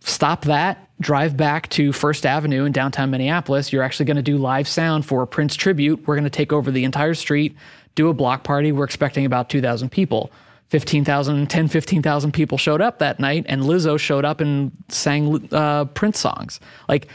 stop 0.00 0.42
that, 0.42 0.88
drive 1.00 1.36
back 1.36 1.68
to 1.70 1.92
First 1.92 2.26
Avenue 2.26 2.64
in 2.64 2.72
downtown 2.72 3.10
Minneapolis. 3.10 3.72
You're 3.72 3.82
actually 3.82 4.06
going 4.06 4.16
to 4.16 4.22
do 4.22 4.36
live 4.36 4.68
sound 4.68 5.06
for 5.06 5.22
a 5.22 5.26
Prince 5.26 5.56
tribute. 5.56 6.06
We're 6.06 6.14
going 6.14 6.24
to 6.24 6.30
take 6.30 6.52
over 6.52 6.70
the 6.70 6.84
entire 6.84 7.14
street, 7.14 7.56
do 7.94 8.08
a 8.08 8.14
block 8.14 8.44
party. 8.44 8.72
We're 8.72 8.84
expecting 8.84 9.24
about 9.24 9.48
2,000 9.48 9.90
people. 9.90 10.30
15,000, 10.68 11.50
10, 11.50 11.68
15,000 11.68 12.32
people 12.32 12.56
showed 12.56 12.80
up 12.80 13.00
that 13.00 13.18
night, 13.18 13.44
and 13.48 13.62
Lizzo 13.62 13.98
showed 13.98 14.24
up 14.24 14.40
and 14.40 14.70
sang 14.88 15.48
uh, 15.52 15.86
Prince 15.86 16.20
songs. 16.20 16.60
Like, 16.88 17.08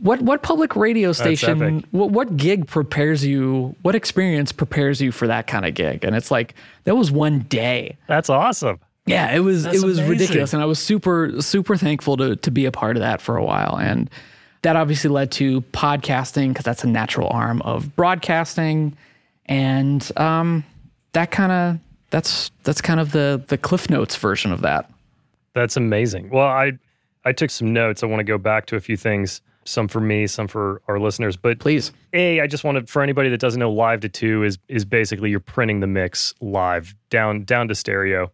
what 0.00 0.20
what 0.22 0.42
public 0.42 0.74
radio 0.76 1.12
station? 1.12 1.84
What, 1.92 2.10
what 2.10 2.36
gig 2.36 2.66
prepares 2.66 3.24
you? 3.24 3.76
What 3.82 3.94
experience 3.94 4.52
prepares 4.52 5.00
you 5.00 5.12
for 5.12 5.28
that 5.28 5.46
kind 5.46 5.64
of 5.64 5.74
gig? 5.74 6.04
And 6.04 6.16
it's 6.16 6.30
like 6.30 6.54
that 6.82 6.96
was 6.96 7.10
one 7.12 7.40
day. 7.40 7.96
That's 8.08 8.28
awesome. 8.28 8.80
Yeah, 9.06 9.34
it 9.34 9.40
was 9.40 9.64
That's 9.64 9.82
it 9.82 9.84
was 9.84 9.98
amazing. 9.98 10.10
ridiculous, 10.10 10.52
and 10.54 10.62
I 10.62 10.66
was 10.66 10.78
super 10.78 11.40
super 11.42 11.76
thankful 11.76 12.16
to 12.16 12.36
to 12.36 12.50
be 12.50 12.64
a 12.64 12.72
part 12.72 12.96
of 12.96 13.00
that 13.00 13.20
for 13.20 13.36
a 13.36 13.44
while, 13.44 13.76
and 13.78 14.08
that 14.62 14.76
obviously 14.76 15.10
led 15.10 15.30
to 15.32 15.60
podcasting 15.72 16.48
because 16.48 16.64
that's 16.64 16.84
a 16.84 16.88
natural 16.88 17.28
arm 17.30 17.60
of 17.62 17.94
broadcasting, 17.96 18.96
and 19.46 20.10
um, 20.16 20.64
that 21.12 21.30
kind 21.30 21.52
of 21.52 21.78
that's 22.10 22.50
that's 22.62 22.80
kind 22.80 22.98
of 22.98 23.12
the 23.12 23.42
the 23.48 23.58
Cliff 23.58 23.90
Notes 23.90 24.16
version 24.16 24.52
of 24.52 24.62
that. 24.62 24.90
That's 25.52 25.76
amazing. 25.76 26.30
Well, 26.30 26.46
I 26.46 26.72
I 27.26 27.32
took 27.32 27.50
some 27.50 27.72
notes. 27.74 28.02
I 28.02 28.06
want 28.06 28.20
to 28.20 28.24
go 28.24 28.38
back 28.38 28.64
to 28.66 28.76
a 28.76 28.80
few 28.80 28.96
things, 28.96 29.42
some 29.64 29.86
for 29.86 30.00
me, 30.00 30.26
some 30.26 30.48
for 30.48 30.80
our 30.88 30.98
listeners. 30.98 31.36
But 31.36 31.58
Please, 31.58 31.92
A, 32.14 32.40
I 32.40 32.46
just 32.46 32.64
wanted 32.64 32.88
for 32.88 33.02
anybody 33.02 33.28
that 33.28 33.38
doesn't 33.38 33.60
know, 33.60 33.70
live 33.70 34.00
to 34.00 34.08
two 34.08 34.44
is 34.44 34.58
is 34.68 34.86
basically 34.86 35.28
you're 35.28 35.40
printing 35.40 35.80
the 35.80 35.86
mix 35.86 36.32
live 36.40 36.94
down 37.10 37.44
down 37.44 37.68
to 37.68 37.74
stereo. 37.74 38.30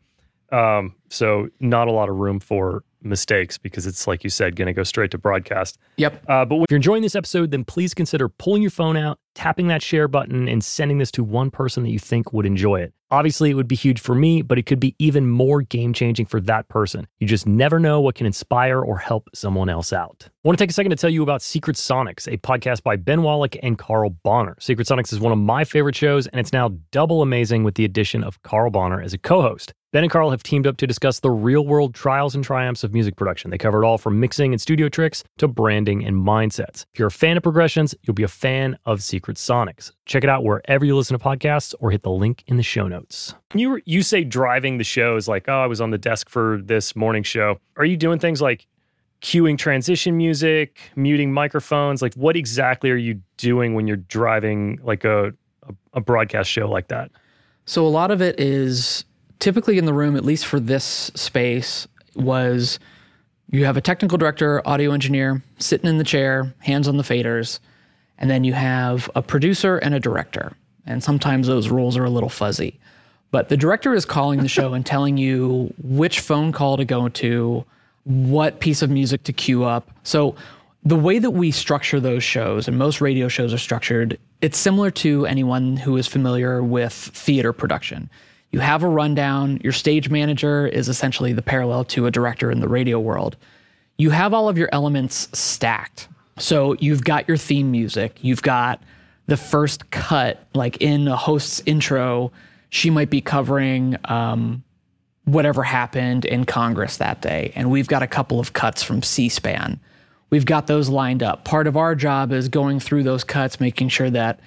Um, 0.53 0.95
so 1.09 1.49
not 1.61 1.89
a 1.89 1.93
lot 1.93 2.09
of 2.09 2.17
room 2.17 2.41
for 2.41 2.83
mistakes 3.03 3.57
because 3.57 3.87
it's 3.87 4.07
like 4.07 4.25
you 4.25 4.31
said, 4.31 4.57
going 4.57 4.67
to 4.67 4.73
go 4.73 4.83
straight 4.83 5.11
to 5.13 5.19
broadcast. 5.19 5.79
yep, 5.97 6.23
Uh, 6.29 6.45
but 6.45 6.57
if 6.57 6.67
you're 6.71 6.77
enjoying 6.77 7.03
this 7.03 7.15
episode, 7.15 7.51
then 7.51 7.65
please 7.65 7.95
consider 7.95 8.29
pulling 8.29 8.61
your 8.63 8.71
phone 8.71 8.97
out, 8.97 9.19
tapping 9.35 9.69
that 9.69 9.83
share 9.83 10.09
button, 10.09 10.49
and 10.49 10.63
sending 10.63 10.99
this 10.99 11.11
to 11.13 11.25
one 11.25 11.51
person 11.51 11.83
that 11.85 11.91
you 11.91 11.99
think 11.99 12.33
would 12.33 12.47
enjoy 12.47 12.81
it. 12.81 12.93
Obviously, 13.13 13.51
it 13.51 13.55
would 13.55 13.67
be 13.67 13.75
huge 13.75 14.01
for 14.01 14.15
me, 14.15 14.41
but 14.41 14.57
it 14.57 14.67
could 14.67 14.79
be 14.79 14.95
even 15.01 15.29
more 15.29 15.63
game 15.63 15.93
changing 15.93 16.27
for 16.27 16.41
that 16.43 16.69
person. 16.69 17.09
You 17.19 17.27
just 17.27 17.47
never 17.47 17.81
know 17.81 18.01
what 18.01 18.15
can 18.15 18.27
inspire 18.27 18.81
or 18.81 18.99
help 18.99 19.29
someone 19.35 19.69
else 19.69 19.93
out. 19.93 20.29
I 20.29 20.49
want 20.49 20.59
to 20.59 20.63
take 20.63 20.71
a 20.71 20.75
second 20.75 20.91
to 20.91 20.97
tell 20.97 21.11
you 21.11 21.23
about 21.23 21.43
Secret 21.43 21.77
Sonics, 21.77 22.33
a 22.33 22.39
podcast 22.39 22.85
by 22.85 22.97
Ben 22.97 23.23
Wallach 23.23 23.57
and 23.63 23.77
Carl 23.77 24.11
Bonner. 24.11 24.57
Secret 24.61 24.87
Sonics 24.87 25.13
is 25.13 25.19
one 25.19 25.33
of 25.33 25.39
my 25.39 25.65
favorite 25.65 25.97
shows, 25.97 26.29
and 26.29 26.39
it's 26.39 26.53
now 26.53 26.71
double 26.93 27.21
amazing 27.21 27.65
with 27.65 27.75
the 27.75 27.85
addition 27.85 28.23
of 28.23 28.41
Carl 28.43 28.71
Bonner 28.71 29.03
as 29.03 29.13
a 29.13 29.19
co 29.19 29.43
host. 29.43 29.75
Ben 29.93 30.05
and 30.05 30.11
Carl 30.13 30.31
have 30.31 30.45
teamed 30.45 30.69
up 30.69 30.77
to 30.77 30.87
discuss 30.87 31.19
the 31.19 31.33
real 31.33 31.67
world 31.67 31.95
trials 31.97 32.37
and 32.37 32.45
triumphs 32.45 32.85
of 32.85 32.95
music 32.95 33.17
production. 33.17 33.51
They 33.51 33.59
cover 33.59 33.83
it 33.83 33.87
all 33.87 33.99
from 33.99 34.21
mixing 34.21 34.53
and 34.53 34.61
studio 34.61 34.89
tricks 34.89 35.25
to 35.39 35.49
branding 35.49 36.05
and 36.05 36.15
mindsets. 36.15 36.85
If 36.95 37.01
you're 37.01 37.09
a 37.09 37.11
fan 37.11 37.37
of 37.37 37.43
progressions, 37.43 37.93
you'll 38.03 38.15
be 38.15 38.23
a 38.23 38.29
fan 38.29 38.79
of 38.87 39.03
Secret 39.03 39.37
Sonics. 39.37 39.91
Check 40.07 40.23
it 40.23 40.31
out 40.31 40.45
wherever 40.45 40.85
you 40.85 40.97
listen 40.97 41.19
to 41.19 41.25
podcasts 41.25 41.75
or 41.81 41.91
hit 41.91 42.05
the 42.05 42.11
link 42.11 42.45
in 42.47 42.57
the 42.57 42.63
show 42.63 42.87
notes. 42.87 43.00
You 43.55 43.81
you 43.85 44.03
say 44.03 44.25
driving 44.25 44.79
the 44.79 44.85
show 44.85 45.17
is 45.17 45.29
like, 45.29 45.49
oh, 45.49 45.61
I 45.61 45.67
was 45.67 45.81
on 45.81 45.91
the 45.91 45.99
desk 45.99 46.29
for 46.29 46.61
this 46.63 46.95
morning 46.95 47.23
show. 47.23 47.59
Are 47.77 47.85
you 47.85 47.97
doing 47.97 48.19
things 48.19 48.41
like 48.41 48.67
cueing 49.23 49.59
transition 49.59 50.17
music, 50.17 50.79
muting 50.97 51.33
microphones? 51.33 52.03
Like 52.03 52.15
what 52.15 52.37
exactly 52.37 52.91
are 52.91 52.97
you 52.97 53.21
doing 53.37 53.75
when 53.75 53.87
you're 53.87 53.97
driving 53.97 54.79
like 54.83 55.05
a 55.05 55.33
a, 55.69 55.75
a 55.95 56.01
broadcast 56.01 56.51
show 56.51 56.69
like 56.69 56.89
that? 56.89 57.11
So 57.67 57.87
a 57.87 57.89
lot 57.89 58.11
of 58.11 58.21
it 58.21 58.41
is 58.41 59.05
typically 59.39 59.79
in 59.79 59.85
the 59.85 59.95
room, 59.95 60.17
at 60.17 60.25
least 60.25 60.47
for 60.47 60.59
this 60.59 61.11
space, 61.15 61.87
was 62.15 62.79
you 63.51 63.65
have 63.65 63.77
a 63.77 63.81
technical 63.81 64.19
director, 64.19 64.67
audio 64.67 64.93
engineer 64.93 65.43
sitting 65.59 65.89
in 65.89 65.99
the 65.99 66.05
chair, 66.05 66.55
hands 66.59 66.87
on 66.89 66.97
the 66.97 67.03
faders, 67.03 67.59
and 68.19 68.31
then 68.31 68.45
you 68.45 68.53
have 68.53 69.11
a 69.15 69.23
producer 69.23 69.79
and 69.79 69.95
a 69.95 70.01
director. 70.01 70.53
And 70.87 71.03
sometimes 71.03 71.47
those 71.47 71.69
roles 71.69 71.97
are 71.97 72.05
a 72.05 72.11
little 72.11 72.29
fuzzy. 72.29 72.79
But 73.31 73.49
the 73.49 73.57
director 73.57 73.95
is 73.95 74.05
calling 74.05 74.41
the 74.41 74.49
show 74.49 74.75
and 74.75 74.85
telling 74.85 75.17
you 75.17 75.73
which 75.83 76.21
phone 76.21 76.53
call 76.53 76.77
to 76.77 76.85
go 76.85 77.09
to, 77.09 77.65
what 78.05 78.61
piece 78.61 78.83
of 78.83 78.91
music 78.91 79.23
to 79.25 79.33
cue 79.33 79.65
up. 79.65 79.91
So 80.03 80.35
the 80.85 80.97
way 80.97 81.19
that 81.19 81.31
we 81.31 81.51
structure 81.51 82.01
those 82.01 82.25
shows, 82.25 82.67
and 82.67 82.79
most 82.79 83.01
radio 83.01 83.29
shows 83.29 83.53
are 83.53 83.59
structured, 83.59 84.19
it's 84.41 84.59
similar 84.59 84.91
to 84.93 85.27
anyone 85.27 85.77
who 85.77 85.97
is 85.97 86.07
familiar 86.07 86.63
with 86.63 86.93
theater 86.93 87.53
production. 87.53 88.09
You 88.51 88.61
have 88.61 88.83
a 88.83 88.89
rundown, 88.89 89.61
your 89.63 89.73
stage 89.73 90.11
manager 90.11 90.67
is 90.67 90.89
essentially 90.89 91.33
the 91.33 91.43
parallel 91.43 91.85
to 91.85 92.07
a 92.07 92.11
director 92.11 92.51
in 92.51 92.61
the 92.61 92.69
radio 92.69 92.99
world. 92.99 93.37
You 93.97 94.11
have 94.11 94.33
all 94.35 94.49
of 94.49 94.59
your 94.59 94.71
elements 94.73 95.29
stacked. 95.39 96.09
So 96.39 96.75
you've 96.81 97.05
got 97.05 97.29
your 97.29 97.37
theme 97.37 97.71
music, 97.71 98.19
you've 98.23 98.43
got 98.43 98.83
the 99.27 99.37
first 99.37 99.91
cut, 99.91 100.47
like 100.55 100.81
in 100.81 101.07
a 101.07 101.15
host's 101.15 101.63
intro, 101.67 102.33
she 102.71 102.89
might 102.91 103.11
be 103.11 103.21
covering 103.21 103.97
um, 104.07 104.63
whatever 105.25 105.63
happened 105.63 106.25
in 106.25 106.45
Congress 106.45 106.97
that 106.97 107.21
day. 107.21 107.53
And 107.55 107.71
we've 107.71 107.89
got 107.89 108.03
a 108.03 108.07
couple 108.07 108.41
of 108.41 108.53
cuts 108.53 108.83
from 108.83 109.03
C 109.03 109.29
SPAN. 109.29 109.79
We've 110.31 110.47
got 110.47 110.69
those 110.69 110.89
lined 110.89 111.23
up. 111.23 111.45
Part 111.45 111.67
of 111.67 111.77
our 111.77 111.95
job 111.95 112.33
is 112.33 112.49
going 112.49 112.81
through 112.81 113.03
those 113.03 113.25
cuts, 113.25 113.61
making 113.61 113.89
sure 113.89 114.11
that 114.11 114.41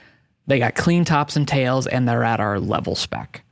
they 0.47 0.59
got 0.59 0.75
clean 0.75 1.05
tops 1.05 1.35
and 1.35 1.47
tails 1.47 1.87
and 1.87 2.07
they're 2.07 2.23
at 2.23 2.39
our 2.39 2.59
level 2.59 2.95
spec. 2.95 3.43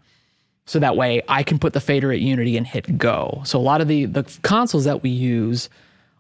So 0.65 0.79
that 0.79 0.95
way 0.95 1.21
I 1.27 1.43
can 1.43 1.60
put 1.60 1.73
the 1.73 1.81
fader 1.81 2.12
at 2.12 2.19
Unity 2.19 2.55
and 2.55 2.65
hit 2.65 2.97
go. 2.97 3.41
So 3.43 3.60
a 3.60 3.62
lot 3.62 3.81
of 3.81 3.89
the, 3.89 4.05
the 4.05 4.23
consoles 4.41 4.86
that 4.86 5.03
we 5.03 5.10
use 5.10 5.69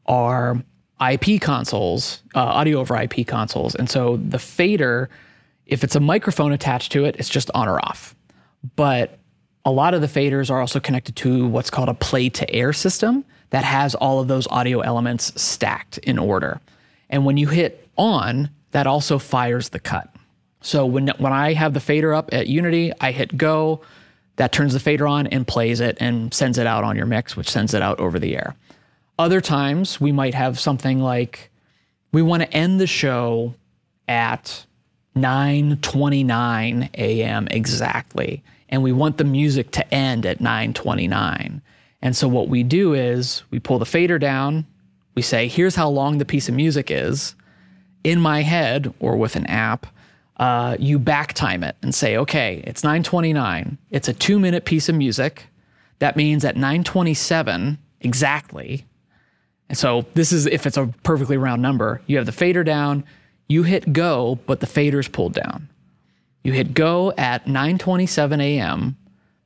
are 0.07 0.61
IP 1.09 1.39
consoles, 1.41 2.21
uh, 2.35 2.39
audio 2.39 2.79
over 2.79 2.95
IP 2.99 3.25
consoles. 3.25 3.75
And 3.75 3.89
so 3.89 4.17
the 4.17 4.39
fader, 4.39 5.09
if 5.65 5.83
it's 5.83 5.95
a 5.95 5.99
microphone 6.01 6.51
attached 6.51 6.91
to 6.91 7.05
it, 7.05 7.15
it's 7.17 7.29
just 7.29 7.49
on 7.53 7.69
or 7.69 7.79
off. 7.79 8.15
But 8.75 9.17
a 9.65 9.71
lot 9.71 9.93
of 9.93 10.01
the 10.01 10.07
faders 10.07 10.49
are 10.49 10.59
also 10.59 10.79
connected 10.79 11.15
to 11.17 11.47
what's 11.47 11.69
called 11.69 11.89
a 11.89 11.93
play 11.93 12.29
to 12.29 12.49
air 12.53 12.73
system 12.73 13.25
that 13.51 13.63
has 13.63 13.95
all 13.95 14.19
of 14.19 14.27
those 14.27 14.47
audio 14.47 14.79
elements 14.79 15.39
stacked 15.41 15.97
in 15.99 16.17
order. 16.17 16.59
And 17.09 17.25
when 17.25 17.37
you 17.37 17.47
hit 17.47 17.87
on, 17.97 18.49
that 18.71 18.87
also 18.87 19.19
fires 19.19 19.69
the 19.69 19.79
cut. 19.79 20.13
So 20.61 20.85
when 20.85 21.09
when 21.17 21.33
I 21.33 21.53
have 21.53 21.73
the 21.73 21.79
fader 21.79 22.13
up 22.13 22.29
at 22.33 22.47
Unity, 22.47 22.93
I 23.01 23.11
hit 23.11 23.35
go, 23.37 23.81
that 24.37 24.51
turns 24.51 24.73
the 24.73 24.79
fader 24.79 25.07
on 25.07 25.27
and 25.27 25.45
plays 25.45 25.79
it 25.79 25.97
and 25.99 26.33
sends 26.33 26.57
it 26.57 26.67
out 26.67 26.83
on 26.83 26.95
your 26.95 27.05
mix, 27.05 27.35
which 27.35 27.49
sends 27.49 27.73
it 27.73 27.81
out 27.81 27.99
over 27.99 28.19
the 28.19 28.35
air. 28.35 28.55
Other 29.19 29.41
times 29.41 29.99
we 29.99 30.11
might 30.11 30.33
have 30.33 30.59
something 30.59 30.99
like 30.99 31.51
we 32.11 32.21
want 32.21 32.43
to 32.43 32.53
end 32.53 32.79
the 32.79 32.87
show 32.87 33.53
at 34.07 34.65
9:29 35.15 36.89
a.m. 36.95 37.47
exactly 37.51 38.43
and 38.71 38.81
we 38.81 38.93
want 38.93 39.17
the 39.17 39.23
music 39.23 39.71
to 39.71 39.93
end 39.93 40.25
at 40.25 40.39
9:29. 40.39 41.61
And 42.01 42.15
so 42.15 42.27
what 42.27 42.47
we 42.47 42.63
do 42.63 42.93
is 42.93 43.43
we 43.51 43.59
pull 43.59 43.77
the 43.77 43.85
fader 43.85 44.17
down, 44.17 44.65
we 45.13 45.21
say 45.21 45.47
here's 45.47 45.75
how 45.75 45.89
long 45.89 46.17
the 46.17 46.25
piece 46.25 46.47
of 46.49 46.55
music 46.55 46.89
is. 46.89 47.35
In 48.03 48.19
my 48.19 48.41
head 48.41 48.91
or 48.99 49.17
with 49.17 49.35
an 49.35 49.45
app, 49.45 49.85
uh, 50.37 50.75
you 50.79 50.97
back 50.97 51.33
time 51.33 51.63
it 51.63 51.75
and 51.83 51.93
say, 51.93 52.17
okay, 52.17 52.63
it's 52.65 52.81
9:29. 52.81 53.77
It's 53.91 54.07
a 54.07 54.13
two 54.13 54.39
minute 54.39 54.65
piece 54.65 54.89
of 54.89 54.95
music. 54.95 55.47
That 55.99 56.15
means 56.15 56.45
at 56.45 56.55
9:27 56.55 57.77
exactly. 57.99 58.85
And 59.69 59.77
so 59.77 60.05
this 60.15 60.31
is 60.31 60.47
if 60.47 60.65
it's 60.65 60.77
a 60.77 60.87
perfectly 61.03 61.37
round 61.37 61.61
number. 61.61 62.01
You 62.07 62.17
have 62.17 62.25
the 62.25 62.31
fader 62.31 62.63
down. 62.63 63.03
You 63.51 63.63
hit 63.63 63.91
go, 63.91 64.39
but 64.45 64.61
the 64.61 64.65
fader's 64.65 65.09
pulled 65.09 65.33
down. 65.33 65.67
You 66.41 66.53
hit 66.53 66.73
go 66.73 67.11
at 67.17 67.47
9:27 67.47 68.41
a.m. 68.41 68.95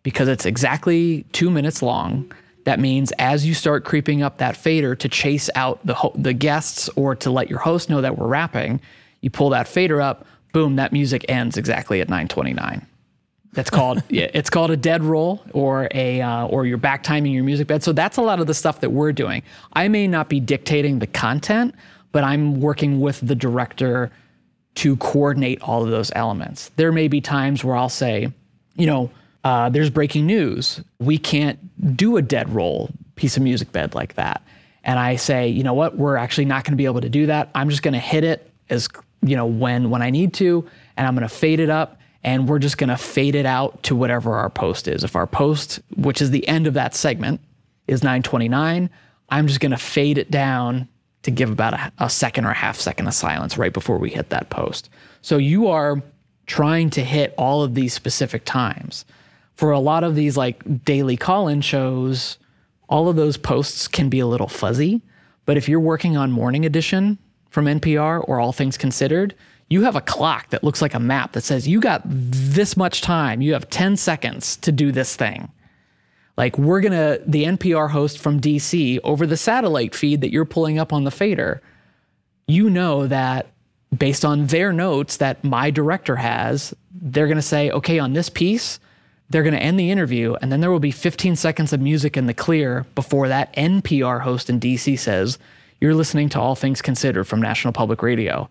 because 0.03 0.27
it's 0.27 0.45
exactly 0.45 1.25
2 1.31 1.49
minutes 1.49 1.81
long. 1.81 2.31
That 2.65 2.79
means 2.79 3.11
as 3.17 3.47
you 3.47 3.55
start 3.55 3.83
creeping 3.83 4.21
up 4.21 4.37
that 4.37 4.55
fader 4.55 4.93
to 4.93 5.09
chase 5.09 5.49
out 5.55 5.83
the 5.83 5.95
ho- 5.95 6.13
the 6.13 6.33
guests 6.33 6.87
or 6.95 7.15
to 7.15 7.31
let 7.31 7.49
your 7.49 7.57
host 7.57 7.89
know 7.89 8.01
that 8.01 8.15
we're 8.15 8.27
wrapping, 8.27 8.79
you 9.21 9.31
pull 9.31 9.49
that 9.49 9.67
fader 9.67 9.99
up, 9.99 10.27
boom, 10.53 10.75
that 10.75 10.93
music 10.93 11.25
ends 11.27 11.57
exactly 11.57 11.99
at 11.99 12.07
9:29. 12.07 12.85
That's 13.53 13.71
called 13.71 14.03
yeah, 14.09 14.29
it's 14.35 14.51
called 14.51 14.69
a 14.69 14.77
dead 14.77 15.03
roll 15.03 15.43
or 15.51 15.87
a 15.95 16.21
uh, 16.21 16.45
or 16.45 16.67
you're 16.67 16.77
back 16.77 17.01
timing 17.01 17.31
your 17.31 17.43
music 17.43 17.65
bed. 17.65 17.81
So 17.81 17.91
that's 17.91 18.17
a 18.17 18.21
lot 18.21 18.39
of 18.39 18.45
the 18.45 18.53
stuff 18.53 18.81
that 18.81 18.91
we're 18.91 19.13
doing. 19.13 19.41
I 19.73 19.87
may 19.87 20.07
not 20.07 20.29
be 20.29 20.39
dictating 20.39 20.99
the 20.99 21.07
content, 21.07 21.73
but 22.15 22.23
I'm 22.23 22.61
working 22.61 23.01
with 23.01 23.19
the 23.19 23.35
director 23.35 24.09
to 24.75 24.95
coordinate 24.95 25.61
all 25.61 25.83
of 25.83 25.89
those 25.89 26.13
elements. 26.15 26.71
There 26.77 26.93
may 26.93 27.09
be 27.09 27.19
times 27.19 27.61
where 27.61 27.75
I'll 27.75 27.89
say, 27.89 28.31
you 28.77 28.85
know, 28.85 29.11
uh, 29.43 29.67
there's 29.67 29.89
breaking 29.89 30.25
news. 30.25 30.79
We 30.99 31.17
can't 31.17 31.59
do 31.97 32.15
a 32.15 32.21
dead 32.21 32.47
roll 32.55 32.89
piece 33.15 33.35
of 33.35 33.43
music 33.43 33.73
bed 33.73 33.95
like 33.95 34.13
that. 34.13 34.41
And 34.85 34.97
I 34.97 35.17
say, 35.17 35.49
you 35.49 35.61
know 35.61 35.73
what, 35.73 35.97
we're 35.97 36.15
actually 36.15 36.45
not 36.45 36.63
going 36.63 36.71
to 36.71 36.77
be 36.77 36.85
able 36.85 37.01
to 37.01 37.09
do 37.09 37.25
that. 37.25 37.49
I'm 37.53 37.69
just 37.69 37.83
going 37.83 37.95
to 37.95 37.99
hit 37.99 38.23
it 38.23 38.49
as 38.69 38.87
you 39.21 39.35
know 39.35 39.45
when 39.45 39.89
when 39.89 40.01
I 40.01 40.09
need 40.09 40.33
to, 40.35 40.65
and 40.95 41.05
I'm 41.05 41.15
going 41.15 41.27
to 41.27 41.35
fade 41.35 41.59
it 41.59 41.69
up, 41.69 41.99
and 42.23 42.47
we're 42.47 42.59
just 42.59 42.77
going 42.77 42.91
to 42.91 42.97
fade 42.97 43.35
it 43.35 43.45
out 43.45 43.83
to 43.83 43.93
whatever 43.93 44.35
our 44.35 44.49
post 44.49 44.87
is. 44.87 45.03
If 45.03 45.17
our 45.17 45.27
post, 45.27 45.81
which 45.97 46.21
is 46.21 46.31
the 46.31 46.47
end 46.47 46.65
of 46.65 46.75
that 46.75 46.95
segment, 46.95 47.41
is 47.89 48.03
929, 48.03 48.89
I'm 49.27 49.47
just 49.47 49.59
going 49.59 49.71
to 49.71 49.77
fade 49.77 50.17
it 50.17 50.31
down 50.31 50.87
to 51.25 51.31
give 51.31 51.51
about 51.51 51.73
a, 51.73 51.91
a 51.99 52.09
second 52.09 52.45
or 52.45 52.51
a 52.51 52.55
half 52.55 52.77
second 52.77 53.07
of 53.07 53.13
silence 53.13 53.57
right 53.57 53.73
before 53.73 53.97
we 53.97 54.09
hit 54.09 54.29
that 54.29 54.49
post. 54.49 54.89
So 55.21 55.37
you 55.37 55.67
are 55.67 56.01
trying 56.45 56.91
to 56.91 57.03
hit 57.03 57.33
all 57.37 57.63
of 57.63 57.73
these 57.73 57.93
specific 57.93 58.45
times. 58.45 59.05
For 59.55 59.71
a 59.71 59.79
lot 59.79 60.03
of 60.03 60.15
these 60.15 60.37
like 60.37 60.85
daily 60.85 61.17
call 61.17 61.47
in 61.47 61.61
shows, 61.61 62.37
all 62.87 63.09
of 63.09 63.15
those 63.15 63.37
posts 63.37 63.87
can 63.87 64.09
be 64.09 64.19
a 64.19 64.27
little 64.27 64.47
fuzzy. 64.47 65.01
But 65.45 65.57
if 65.57 65.67
you're 65.67 65.79
working 65.79 66.15
on 66.15 66.31
Morning 66.31 66.65
Edition 66.65 67.17
from 67.49 67.65
NPR 67.65 68.23
or 68.27 68.39
All 68.39 68.51
Things 68.51 68.77
Considered, 68.77 69.33
you 69.69 69.81
have 69.83 69.95
a 69.95 70.01
clock 70.01 70.49
that 70.51 70.63
looks 70.63 70.81
like 70.81 70.93
a 70.93 70.99
map 70.99 71.31
that 71.33 71.41
says 71.41 71.67
you 71.67 71.79
got 71.79 72.03
this 72.05 72.77
much 72.77 73.01
time. 73.01 73.41
You 73.41 73.53
have 73.53 73.69
10 73.69 73.97
seconds 73.97 74.57
to 74.57 74.71
do 74.71 74.91
this 74.91 75.15
thing. 75.15 75.51
Like, 76.37 76.57
we're 76.57 76.81
going 76.81 76.91
to, 76.91 77.21
the 77.25 77.45
NPR 77.45 77.89
host 77.89 78.19
from 78.19 78.41
DC 78.41 78.99
over 79.03 79.25
the 79.25 79.37
satellite 79.37 79.95
feed 79.95 80.21
that 80.21 80.31
you're 80.31 80.45
pulling 80.45 80.77
up 80.79 80.91
on 80.91 81.05
the 81.05 81.11
fader, 81.11 81.61
you 82.47 82.69
know 82.69 83.07
that 83.07 83.47
based 83.95 84.25
on 84.25 84.47
their 84.47 84.73
notes 84.73 85.17
that 85.17 85.43
my 85.43 85.71
director 85.71 86.17
has, 86.17 86.73
they're 86.91 87.27
going 87.27 87.37
to 87.37 87.41
say, 87.41 87.71
okay, 87.71 87.99
on 87.99 88.13
this 88.13 88.29
piece, 88.29 88.79
they're 89.29 89.43
going 89.43 89.55
to 89.55 89.61
end 89.61 89.79
the 89.79 89.91
interview, 89.91 90.35
and 90.35 90.51
then 90.51 90.61
there 90.61 90.71
will 90.71 90.79
be 90.79 90.91
15 90.91 91.35
seconds 91.35 91.73
of 91.73 91.81
music 91.81 92.15
in 92.15 92.27
the 92.27 92.33
clear 92.33 92.85
before 92.93 93.27
that 93.27 93.53
NPR 93.55 94.21
host 94.21 94.49
in 94.49 94.59
DC 94.59 94.99
says, 94.99 95.39
You're 95.81 95.95
listening 95.95 96.29
to 96.29 96.39
All 96.39 96.55
Things 96.55 96.81
Considered 96.81 97.23
from 97.23 97.41
National 97.41 97.73
Public 97.73 98.03
Radio. 98.03 98.49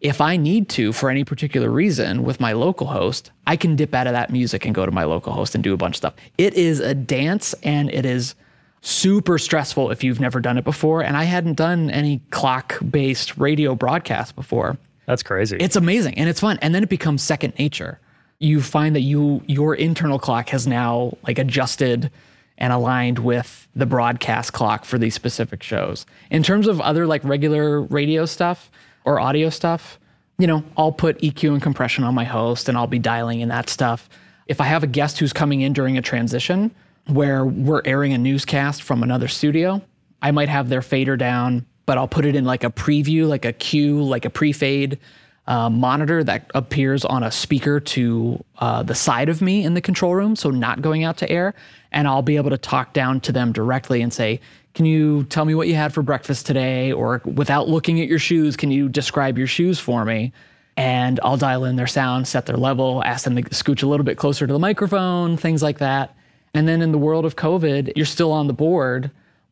If 0.00 0.22
I 0.22 0.38
need 0.38 0.70
to, 0.70 0.92
for 0.92 1.10
any 1.10 1.24
particular 1.24 1.70
reason, 1.70 2.22
with 2.22 2.40
my 2.40 2.52
local 2.52 2.86
host, 2.86 3.30
I 3.46 3.56
can 3.56 3.76
dip 3.76 3.94
out 3.94 4.06
of 4.06 4.14
that 4.14 4.30
music 4.30 4.64
and 4.64 4.74
go 4.74 4.86
to 4.86 4.92
my 4.92 5.04
local 5.04 5.32
host 5.32 5.54
and 5.54 5.62
do 5.62 5.74
a 5.74 5.76
bunch 5.76 5.94
of 5.94 5.98
stuff. 5.98 6.14
It 6.38 6.54
is 6.54 6.80
a 6.80 6.94
dance 6.94 7.54
and 7.62 7.90
it 7.90 8.06
is 8.06 8.34
super 8.80 9.38
stressful 9.38 9.90
if 9.90 10.02
you've 10.02 10.20
never 10.20 10.40
done 10.40 10.56
it 10.56 10.64
before. 10.64 11.02
And 11.02 11.16
I 11.16 11.24
hadn't 11.24 11.54
done 11.54 11.90
any 11.90 12.22
clock 12.30 12.78
based 12.88 13.36
radio 13.36 13.74
broadcast 13.74 14.34
before. 14.36 14.78
That's 15.06 15.22
crazy. 15.22 15.58
It's 15.58 15.76
amazing 15.76 16.14
and 16.14 16.28
it's 16.28 16.40
fun. 16.40 16.58
And 16.62 16.74
then 16.74 16.82
it 16.82 16.88
becomes 16.88 17.22
second 17.22 17.58
nature. 17.58 18.00
You 18.38 18.62
find 18.62 18.96
that 18.96 19.02
you 19.02 19.42
your 19.46 19.74
internal 19.74 20.18
clock 20.18 20.48
has 20.48 20.66
now 20.66 21.18
like 21.26 21.38
adjusted 21.38 22.10
and 22.56 22.72
aligned 22.72 23.18
with 23.18 23.68
the 23.74 23.86
broadcast 23.86 24.52
clock 24.52 24.84
for 24.84 24.98
these 24.98 25.14
specific 25.14 25.62
shows. 25.62 26.06
In 26.30 26.42
terms 26.42 26.66
of 26.66 26.80
other 26.80 27.06
like 27.06 27.22
regular 27.24 27.82
radio 27.82 28.24
stuff 28.24 28.70
or 29.04 29.20
audio 29.20 29.50
stuff, 29.50 29.98
you 30.38 30.46
know, 30.46 30.64
I'll 30.76 30.92
put 30.92 31.18
EQ 31.20 31.52
and 31.52 31.62
compression 31.62 32.04
on 32.04 32.14
my 32.14 32.24
host 32.24 32.68
and 32.68 32.78
I'll 32.78 32.86
be 32.86 32.98
dialing 32.98 33.40
in 33.40 33.48
that 33.48 33.68
stuff. 33.68 34.08
If 34.46 34.60
I 34.60 34.64
have 34.64 34.82
a 34.82 34.86
guest 34.86 35.18
who's 35.18 35.32
coming 35.32 35.60
in 35.60 35.72
during 35.72 35.98
a 35.98 36.02
transition 36.02 36.74
where 37.06 37.44
we're 37.44 37.82
airing 37.84 38.12
a 38.12 38.18
newscast 38.18 38.82
from 38.82 39.02
another 39.02 39.28
studio, 39.28 39.82
I 40.22 40.30
might 40.30 40.48
have 40.48 40.68
their 40.68 40.82
fader 40.82 41.16
down 41.16 41.66
but 41.90 41.98
I'll 41.98 42.06
put 42.06 42.24
it 42.24 42.36
in 42.36 42.44
like 42.44 42.62
a 42.62 42.70
preview, 42.70 43.26
like 43.26 43.44
a 43.44 43.52
cue, 43.52 44.00
like 44.00 44.24
a 44.24 44.30
pre-fade 44.30 45.00
uh, 45.48 45.68
monitor 45.68 46.22
that 46.22 46.48
appears 46.54 47.04
on 47.04 47.24
a 47.24 47.32
speaker 47.32 47.80
to 47.80 48.44
uh, 48.58 48.84
the 48.84 48.94
side 48.94 49.28
of 49.28 49.42
me 49.42 49.64
in 49.64 49.74
the 49.74 49.80
control 49.80 50.14
room, 50.14 50.36
so 50.36 50.50
not 50.50 50.82
going 50.82 51.02
out 51.02 51.16
to 51.16 51.28
air. 51.28 51.52
And 51.90 52.06
I'll 52.06 52.22
be 52.22 52.36
able 52.36 52.50
to 52.50 52.58
talk 52.58 52.92
down 52.92 53.18
to 53.22 53.32
them 53.32 53.50
directly 53.50 54.02
and 54.02 54.12
say, 54.12 54.40
"Can 54.74 54.86
you 54.86 55.24
tell 55.24 55.44
me 55.44 55.54
what 55.54 55.68
you 55.68 55.74
had 55.74 55.92
for 55.92 56.02
breakfast 56.02 56.46
today?" 56.46 56.92
Or 56.92 57.20
without 57.24 57.68
looking 57.68 58.00
at 58.00 58.08
your 58.08 58.18
shoes, 58.18 58.56
can 58.56 58.70
you 58.70 58.88
describe 58.88 59.38
your 59.38 59.46
shoes 59.46 59.78
for 59.78 60.04
me? 60.04 60.32
And 60.76 61.20
I'll 61.22 61.36
dial 61.36 61.64
in 61.64 61.76
their 61.76 61.86
sound, 61.86 62.26
set 62.26 62.46
their 62.46 62.56
level, 62.56 63.02
ask 63.04 63.24
them 63.24 63.36
to 63.36 63.42
scooch 63.42 63.82
a 63.82 63.86
little 63.86 64.04
bit 64.04 64.16
closer 64.16 64.46
to 64.46 64.52
the 64.52 64.58
microphone, 64.58 65.36
things 65.36 65.62
like 65.62 65.78
that. 65.78 66.14
And 66.54 66.66
then 66.66 66.82
in 66.82 66.92
the 66.92 66.98
world 66.98 67.24
of 67.24 67.36
COVID, 67.36 67.92
you're 67.96 68.06
still 68.06 68.32
on 68.32 68.46
the 68.46 68.52
board 68.52 69.10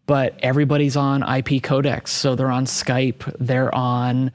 but 0.09 0.35
everybody's 0.43 0.97
on 0.97 1.23
IP 1.23 1.63
codecs. 1.63 2.09
So 2.09 2.35
they're 2.35 2.51
on 2.51 2.65
Skype, 2.65 3.31
they're 3.39 3.73
on 3.73 4.33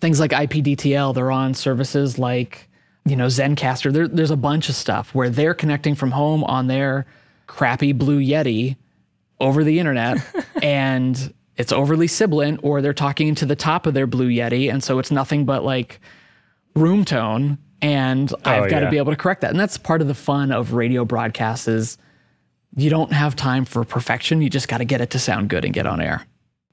things 0.00 0.20
like 0.20 0.30
IPDTL, 0.30 1.14
they're 1.14 1.32
on 1.32 1.52
services 1.52 2.16
like, 2.16 2.68
you 3.04 3.16
know, 3.16 3.26
Zencastr. 3.26 3.92
There, 3.92 4.06
there's 4.06 4.30
a 4.30 4.36
bunch 4.36 4.68
of 4.68 4.76
stuff 4.76 5.12
where 5.16 5.28
they're 5.28 5.52
connecting 5.52 5.96
from 5.96 6.12
home 6.12 6.44
on 6.44 6.68
their 6.68 7.06
crappy 7.48 7.92
Blue 7.92 8.20
Yeti 8.20 8.76
over 9.40 9.64
the 9.64 9.78
internet 9.78 10.18
and 10.62 11.32
it's 11.56 11.72
overly 11.72 12.06
sibilant 12.06 12.60
or 12.62 12.82
they're 12.82 12.92
talking 12.92 13.34
to 13.34 13.46
the 13.46 13.56
top 13.56 13.86
of 13.86 13.94
their 13.94 14.06
Blue 14.06 14.28
Yeti. 14.28 14.70
And 14.70 14.82
so 14.82 14.98
it's 14.98 15.10
nothing 15.10 15.44
but 15.44 15.64
like 15.64 16.00
room 16.74 17.04
tone. 17.04 17.58
And 17.82 18.32
oh, 18.32 18.38
I've 18.44 18.70
got 18.70 18.80
to 18.80 18.90
be 18.90 18.98
able 18.98 19.12
to 19.12 19.16
correct 19.16 19.42
that. 19.42 19.50
And 19.50 19.60
that's 19.60 19.78
part 19.78 20.00
of 20.00 20.08
the 20.08 20.14
fun 20.14 20.50
of 20.50 20.72
radio 20.72 21.04
broadcasts 21.04 21.68
is 21.68 21.98
you 22.74 22.90
don't 22.90 23.12
have 23.12 23.36
time 23.36 23.64
for 23.64 23.84
perfection. 23.84 24.42
You 24.42 24.50
just 24.50 24.68
got 24.68 24.78
to 24.78 24.84
get 24.84 25.00
it 25.00 25.10
to 25.10 25.18
sound 25.18 25.48
good 25.48 25.64
and 25.64 25.72
get 25.72 25.86
on 25.86 26.00
air. 26.00 26.26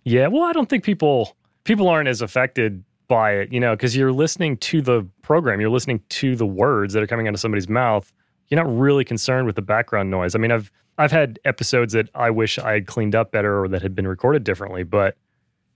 Yeah, 0.03 0.27
well, 0.27 0.43
I 0.43 0.51
don't 0.51 0.67
think 0.67 0.83
people 0.83 1.35
people 1.63 1.87
aren't 1.87 2.09
as 2.09 2.21
affected 2.21 2.83
by 3.07 3.33
it, 3.33 3.53
you 3.53 3.59
know, 3.59 3.71
because 3.71 3.95
you're 3.95 4.11
listening 4.11 4.57
to 4.57 4.81
the 4.81 5.07
program, 5.21 5.61
you're 5.61 5.69
listening 5.69 6.01
to 6.09 6.35
the 6.35 6.45
words 6.45 6.93
that 6.93 7.03
are 7.03 7.07
coming 7.07 7.27
out 7.27 7.33
of 7.33 7.39
somebody's 7.39 7.69
mouth. 7.69 8.11
You're 8.49 8.61
not 8.61 8.77
really 8.77 9.05
concerned 9.05 9.47
with 9.47 9.55
the 9.55 9.61
background 9.61 10.09
noise. 10.09 10.35
I 10.35 10.39
mean, 10.39 10.51
I've 10.51 10.71
I've 10.97 11.11
had 11.11 11.39
episodes 11.45 11.93
that 11.93 12.09
I 12.13 12.29
wish 12.29 12.59
I 12.59 12.73
had 12.73 12.87
cleaned 12.87 13.15
up 13.15 13.31
better 13.31 13.63
or 13.63 13.67
that 13.69 13.81
had 13.81 13.95
been 13.95 14.07
recorded 14.07 14.43
differently, 14.43 14.83
but 14.83 15.15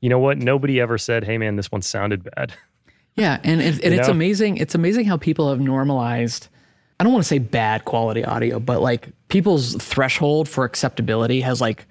you 0.02 0.10
know 0.10 0.20
what? 0.20 0.38
Nobody 0.38 0.80
ever 0.80 0.98
said, 0.98 1.24
"Hey, 1.24 1.38
man, 1.38 1.56
this 1.56 1.72
one 1.72 1.82
sounded 1.82 2.24
bad." 2.24 2.54
Yeah, 3.16 3.40
and, 3.44 3.60
it, 3.62 3.84
and 3.84 3.96
it's 3.96 4.08
know? 4.08 4.14
amazing. 4.14 4.58
It's 4.58 4.76
amazing 4.76 5.06
how 5.06 5.18
people 5.18 5.50
have 5.50 5.60
normalized 5.60 6.50
I 7.00 7.04
don't 7.04 7.14
want 7.14 7.24
to 7.24 7.28
say 7.28 7.40
bad 7.40 7.86
quality 7.86 8.26
audio, 8.26 8.60
but 8.60 8.82
like 8.82 9.10
people's 9.28 9.76
threshold 9.76 10.50
for 10.50 10.66
acceptability 10.66 11.42
has 11.42 11.62
like 11.62 11.86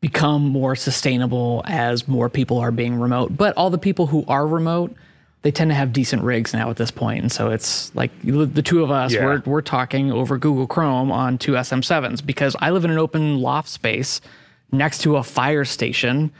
become 0.00 0.42
more 0.42 0.76
sustainable 0.76 1.62
as 1.64 2.06
more 2.06 2.28
people 2.28 2.58
are 2.58 2.70
being 2.70 2.96
remote. 2.96 3.36
But 3.36 3.56
all 3.56 3.70
the 3.70 3.78
people 3.78 4.06
who 4.06 4.24
are 4.28 4.46
remote, 4.46 4.94
they 5.42 5.50
tend 5.50 5.70
to 5.70 5.74
have 5.74 5.92
decent 5.92 6.22
rigs 6.22 6.54
now 6.54 6.70
at 6.70 6.76
this 6.76 6.90
point, 6.90 7.22
and 7.22 7.30
so 7.30 7.50
it's 7.50 7.94
like 7.94 8.10
the 8.22 8.62
two 8.62 8.82
of 8.82 8.90
us 8.90 9.12
yeah. 9.12 9.24
we're 9.24 9.42
we're 9.44 9.62
talking 9.62 10.12
over 10.12 10.38
Google 10.38 10.66
Chrome 10.66 11.10
on 11.10 11.36
two 11.36 11.52
SM7s 11.52 12.24
because 12.24 12.56
I 12.60 12.70
live 12.70 12.84
in 12.84 12.90
an 12.90 12.98
open 12.98 13.40
loft 13.40 13.68
space 13.68 14.20
next 14.70 14.98
to 15.02 15.16
a 15.16 15.22
fire 15.22 15.64
station. 15.64 16.32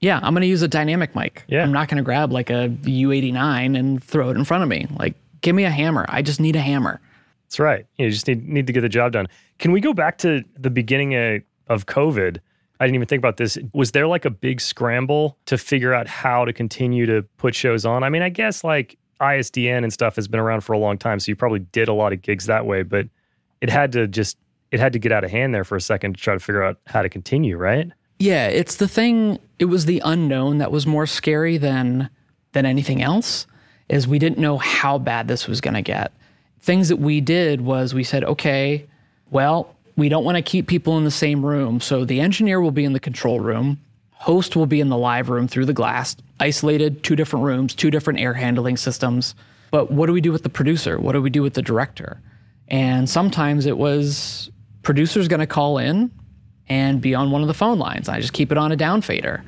Yeah, 0.00 0.20
I'm 0.22 0.32
going 0.32 0.42
to 0.42 0.48
use 0.48 0.62
a 0.62 0.68
dynamic 0.68 1.14
mic. 1.14 1.44
Yeah. 1.48 1.62
I'm 1.62 1.72
not 1.72 1.88
going 1.88 1.96
to 1.96 2.04
grab 2.04 2.32
like 2.32 2.50
a 2.50 2.68
U89 2.82 3.78
and 3.78 4.02
throw 4.02 4.30
it 4.30 4.36
in 4.36 4.44
front 4.44 4.62
of 4.62 4.68
me. 4.68 4.86
Like, 4.96 5.14
give 5.40 5.56
me 5.56 5.64
a 5.64 5.70
hammer. 5.70 6.06
I 6.08 6.22
just 6.22 6.40
need 6.40 6.56
a 6.56 6.60
hammer. 6.60 7.00
That's 7.46 7.58
right. 7.58 7.86
You 7.96 8.10
just 8.10 8.26
need 8.26 8.48
need 8.48 8.66
to 8.66 8.72
get 8.72 8.82
the 8.82 8.88
job 8.88 9.12
done. 9.12 9.26
Can 9.58 9.72
we 9.72 9.80
go 9.80 9.92
back 9.92 10.18
to 10.18 10.44
the 10.56 10.70
beginning 10.70 11.14
of, 11.14 11.42
of 11.66 11.86
COVID? 11.86 12.38
I 12.80 12.86
didn't 12.86 12.96
even 12.96 13.08
think 13.08 13.20
about 13.20 13.36
this. 13.36 13.58
Was 13.72 13.92
there 13.92 14.06
like 14.06 14.24
a 14.24 14.30
big 14.30 14.60
scramble 14.60 15.36
to 15.46 15.58
figure 15.58 15.92
out 15.92 16.06
how 16.06 16.44
to 16.44 16.52
continue 16.52 17.06
to 17.06 17.22
put 17.36 17.54
shows 17.54 17.84
on? 17.84 18.04
I 18.04 18.08
mean, 18.08 18.22
I 18.22 18.28
guess 18.28 18.62
like 18.62 18.96
ISDN 19.20 19.82
and 19.82 19.92
stuff 19.92 20.16
has 20.16 20.28
been 20.28 20.40
around 20.40 20.60
for 20.62 20.72
a 20.72 20.78
long 20.78 20.96
time, 20.96 21.18
so 21.18 21.30
you 21.30 21.36
probably 21.36 21.60
did 21.60 21.88
a 21.88 21.92
lot 21.92 22.12
of 22.12 22.22
gigs 22.22 22.46
that 22.46 22.66
way, 22.66 22.82
but 22.82 23.08
it 23.60 23.68
had 23.70 23.92
to 23.92 24.06
just 24.06 24.38
it 24.70 24.80
had 24.80 24.92
to 24.92 24.98
get 24.98 25.12
out 25.12 25.24
of 25.24 25.30
hand 25.30 25.54
there 25.54 25.64
for 25.64 25.76
a 25.76 25.80
second 25.80 26.16
to 26.16 26.22
try 26.22 26.34
to 26.34 26.40
figure 26.40 26.62
out 26.62 26.78
how 26.86 27.02
to 27.02 27.08
continue, 27.08 27.56
right? 27.56 27.90
Yeah, 28.18 28.48
it's 28.48 28.76
the 28.76 28.88
thing 28.88 29.38
it 29.58 29.66
was 29.66 29.86
the 29.86 30.02
unknown 30.04 30.58
that 30.58 30.70
was 30.70 30.86
more 30.86 31.06
scary 31.06 31.56
than 31.56 32.10
than 32.52 32.66
anything 32.66 33.02
else 33.02 33.46
is 33.88 34.06
we 34.06 34.18
didn't 34.18 34.38
know 34.38 34.58
how 34.58 34.98
bad 34.98 35.28
this 35.28 35.48
was 35.48 35.60
going 35.60 35.74
to 35.74 35.82
get 35.82 36.12
things 36.60 36.88
that 36.88 36.96
we 36.96 37.20
did 37.20 37.60
was 37.60 37.94
we 37.94 38.04
said, 38.04 38.24
okay, 38.24 38.86
well, 39.30 39.74
we 39.98 40.08
don't 40.08 40.24
want 40.24 40.36
to 40.36 40.42
keep 40.42 40.68
people 40.68 40.96
in 40.96 41.02
the 41.02 41.10
same 41.10 41.44
room. 41.44 41.80
So 41.80 42.04
the 42.04 42.20
engineer 42.20 42.60
will 42.60 42.70
be 42.70 42.84
in 42.84 42.92
the 42.92 43.00
control 43.00 43.40
room, 43.40 43.80
host 44.12 44.54
will 44.54 44.66
be 44.66 44.80
in 44.80 44.90
the 44.90 44.96
live 44.96 45.28
room 45.28 45.48
through 45.48 45.66
the 45.66 45.72
glass, 45.72 46.16
isolated, 46.38 47.02
two 47.02 47.16
different 47.16 47.44
rooms, 47.44 47.74
two 47.74 47.90
different 47.90 48.20
air 48.20 48.32
handling 48.32 48.76
systems. 48.76 49.34
But 49.72 49.90
what 49.90 50.06
do 50.06 50.12
we 50.12 50.20
do 50.20 50.30
with 50.30 50.44
the 50.44 50.48
producer? 50.48 51.00
What 51.00 51.12
do 51.12 51.20
we 51.20 51.30
do 51.30 51.42
with 51.42 51.54
the 51.54 51.62
director? 51.62 52.20
And 52.68 53.10
sometimes 53.10 53.66
it 53.66 53.76
was 53.76 54.50
producer's 54.82 55.26
going 55.26 55.40
to 55.40 55.48
call 55.48 55.78
in 55.78 56.12
and 56.68 57.00
be 57.00 57.16
on 57.16 57.32
one 57.32 57.42
of 57.42 57.48
the 57.48 57.54
phone 57.54 57.80
lines. 57.80 58.08
I 58.08 58.20
just 58.20 58.32
keep 58.32 58.52
it 58.52 58.58
on 58.58 58.70
a 58.70 58.76
down 58.76 59.02
fader. 59.02 59.42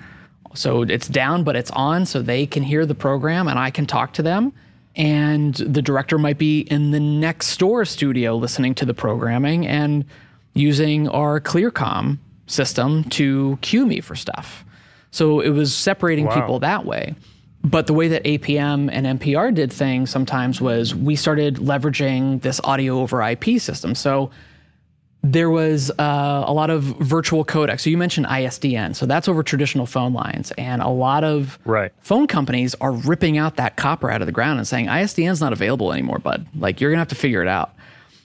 So 0.54 0.82
it's 0.82 1.06
down, 1.06 1.44
but 1.44 1.54
it's 1.54 1.70
on 1.70 2.06
so 2.06 2.22
they 2.22 2.44
can 2.44 2.64
hear 2.64 2.84
the 2.86 2.94
program 2.94 3.46
and 3.46 3.56
I 3.56 3.70
can 3.70 3.86
talk 3.86 4.14
to 4.14 4.22
them 4.22 4.52
and 4.96 5.54
the 5.54 5.80
director 5.80 6.18
might 6.18 6.38
be 6.38 6.60
in 6.62 6.90
the 6.90 6.98
next 6.98 7.56
door 7.58 7.84
studio 7.84 8.36
listening 8.36 8.74
to 8.74 8.84
the 8.84 8.94
programming 8.94 9.66
and 9.66 10.04
using 10.54 11.08
our 11.08 11.40
ClearCom 11.40 12.18
system 12.46 13.04
to 13.04 13.58
cue 13.60 13.86
me 13.86 14.00
for 14.00 14.14
stuff. 14.14 14.64
So 15.10 15.40
it 15.40 15.50
was 15.50 15.74
separating 15.74 16.26
wow. 16.26 16.34
people 16.34 16.58
that 16.60 16.84
way. 16.84 17.14
But 17.62 17.86
the 17.86 17.92
way 17.92 18.08
that 18.08 18.24
APM 18.24 18.88
and 18.90 19.20
NPR 19.20 19.54
did 19.54 19.72
things 19.72 20.10
sometimes 20.10 20.60
was 20.60 20.94
we 20.94 21.14
started 21.14 21.56
leveraging 21.56 22.40
this 22.40 22.60
audio 22.64 23.00
over 23.00 23.22
IP 23.22 23.60
system. 23.60 23.94
So 23.94 24.30
there 25.22 25.50
was 25.50 25.90
uh, 25.98 26.44
a 26.46 26.52
lot 26.52 26.70
of 26.70 26.82
virtual 26.82 27.44
codecs. 27.44 27.80
So 27.80 27.90
you 27.90 27.98
mentioned 27.98 28.26
ISDN. 28.26 28.96
So 28.96 29.04
that's 29.04 29.28
over 29.28 29.42
traditional 29.42 29.84
phone 29.84 30.14
lines. 30.14 30.52
And 30.52 30.80
a 30.80 30.88
lot 30.88 31.24
of 31.24 31.58
right. 31.66 31.92
phone 32.00 32.26
companies 32.26 32.74
are 32.76 32.92
ripping 32.92 33.36
out 33.36 33.56
that 33.56 33.76
copper 33.76 34.10
out 34.10 34.22
of 34.22 34.26
the 34.26 34.32
ground 34.32 34.58
and 34.58 34.66
saying 34.66 34.86
ISDN's 34.86 35.40
not 35.40 35.52
available 35.52 35.92
anymore, 35.92 36.18
bud. 36.18 36.46
Like 36.58 36.80
you're 36.80 36.90
going 36.90 36.96
to 36.96 37.02
have 37.02 37.08
to 37.08 37.14
figure 37.14 37.42
it 37.42 37.48
out. 37.48 37.74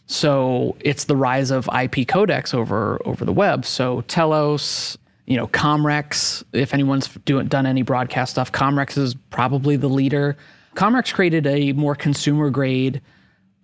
So 0.07 0.75
it's 0.79 1.05
the 1.05 1.15
rise 1.15 1.51
of 1.51 1.65
IP 1.65 2.07
codecs 2.07 2.53
over 2.53 3.01
over 3.05 3.25
the 3.25 3.33
web. 3.33 3.65
So 3.65 4.01
Telos, 4.01 4.97
you 5.25 5.35
know, 5.35 5.47
Comrex, 5.47 6.43
if 6.53 6.73
anyone's 6.73 7.07
doing, 7.25 7.47
done 7.47 7.65
any 7.65 7.81
broadcast 7.81 8.31
stuff, 8.31 8.51
Comrex 8.51 8.97
is 8.97 9.15
probably 9.31 9.75
the 9.75 9.89
leader. 9.89 10.37
Comrex 10.75 11.13
created 11.13 11.47
a 11.47 11.73
more 11.73 11.95
consumer 11.95 12.49
grade 12.49 13.01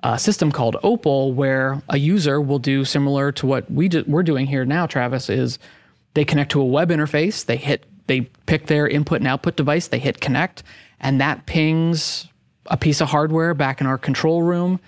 a 0.03 0.17
system 0.17 0.51
called 0.51 0.77
Opal 0.83 1.33
where 1.33 1.81
a 1.89 1.97
user 1.97 2.41
will 2.41 2.59
do 2.59 2.83
similar 2.85 3.31
to 3.33 3.45
what 3.45 3.69
we 3.69 3.87
do, 3.87 4.03
we're 4.07 4.23
doing 4.23 4.47
here 4.47 4.65
now, 4.65 4.87
Travis, 4.87 5.29
is 5.29 5.59
they 6.13 6.25
connect 6.25 6.51
to 6.51 6.61
a 6.61 6.65
web 6.65 6.89
interface, 6.89 7.45
they 7.45 7.57
hit 7.57 7.85
they 8.07 8.21
pick 8.45 8.65
their 8.65 8.87
input 8.87 9.19
and 9.19 9.27
output 9.27 9.55
device, 9.55 9.87
they 9.87 9.99
hit 9.99 10.19
connect, 10.19 10.63
and 10.99 11.21
that 11.21 11.45
pings 11.45 12.27
a 12.65 12.75
piece 12.75 12.99
of 12.99 13.09
hardware 13.09 13.53
back 13.53 13.79
in 13.79 13.87
our 13.87 13.97
control 13.97 14.43
room. 14.43 14.79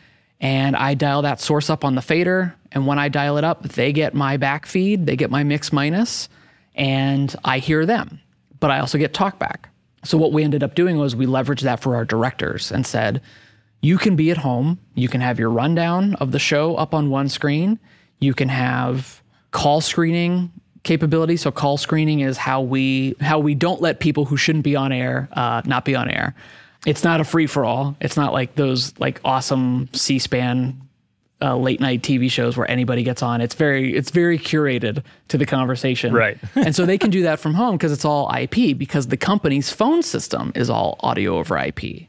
And 0.43 0.75
I 0.75 0.93
dial 0.93 1.21
that 1.21 1.39
source 1.39 1.69
up 1.69 1.85
on 1.85 1.95
the 1.95 2.01
fader. 2.01 2.53
And 2.73 2.85
when 2.85 2.99
I 2.99 3.07
dial 3.07 3.37
it 3.37 3.45
up, 3.45 3.63
they 3.63 3.93
get 3.93 4.13
my 4.13 4.35
back 4.35 4.65
feed, 4.65 5.05
they 5.05 5.15
get 5.15 5.31
my 5.31 5.43
mix 5.43 5.71
minus, 5.71 6.27
and 6.75 7.33
I 7.45 7.59
hear 7.59 7.85
them. 7.85 8.19
But 8.59 8.69
I 8.69 8.79
also 8.79 8.97
get 8.97 9.13
talkback. 9.13 9.65
So 10.03 10.17
what 10.17 10.33
we 10.33 10.43
ended 10.43 10.61
up 10.61 10.75
doing 10.75 10.97
was 10.97 11.15
we 11.15 11.27
leveraged 11.27 11.61
that 11.61 11.79
for 11.79 11.95
our 11.95 12.03
directors 12.03 12.73
and 12.73 12.85
said, 12.85 13.21
you 13.81 13.97
can 13.97 14.17
be 14.17 14.31
at 14.31 14.37
home, 14.37 14.79
you 14.95 15.07
can 15.07 15.21
have 15.21 15.39
your 15.39 15.49
rundown 15.49 16.15
of 16.15 16.33
the 16.33 16.39
show 16.39 16.75
up 16.75 16.93
on 16.93 17.09
one 17.09 17.29
screen, 17.29 17.79
you 18.19 18.33
can 18.33 18.49
have 18.49 19.21
call 19.51 19.79
screening 19.79 20.51
capability. 20.83 21.37
So 21.37 21.51
call 21.51 21.77
screening 21.77 22.19
is 22.19 22.35
how 22.35 22.61
we 22.61 23.15
how 23.21 23.39
we 23.39 23.55
don't 23.55 23.81
let 23.81 24.01
people 24.01 24.25
who 24.25 24.35
shouldn't 24.35 24.65
be 24.65 24.75
on 24.75 24.91
air 24.91 25.29
uh, 25.31 25.61
not 25.65 25.85
be 25.85 25.95
on 25.95 26.09
air. 26.09 26.35
It's 26.85 27.03
not 27.03 27.21
a 27.21 27.23
free 27.23 27.47
for 27.47 27.63
all. 27.65 27.95
It's 28.01 28.17
not 28.17 28.33
like 28.33 28.55
those 28.55 28.93
like 28.99 29.21
awesome 29.23 29.87
C-SPAN 29.93 30.81
uh, 31.41 31.57
late 31.57 31.79
night 31.79 32.01
TV 32.01 32.29
shows 32.31 32.55
where 32.57 32.69
anybody 32.69 33.03
gets 33.03 33.21
on. 33.23 33.41
It's 33.41 33.55
very 33.55 33.95
it's 33.95 34.11
very 34.11 34.37
curated 34.37 35.03
to 35.29 35.37
the 35.37 35.45
conversation, 35.45 36.13
Right. 36.13 36.37
and 36.55 36.75
so 36.75 36.85
they 36.85 36.97
can 36.97 37.09
do 37.09 37.23
that 37.23 37.39
from 37.39 37.53
home 37.53 37.75
because 37.77 37.91
it's 37.91 38.05
all 38.05 38.29
IP 38.35 38.77
because 38.77 39.07
the 39.07 39.17
company's 39.17 39.69
phone 39.71 40.03
system 40.03 40.51
is 40.55 40.69
all 40.69 40.97
audio 41.01 41.37
over 41.37 41.57
IP. 41.57 42.07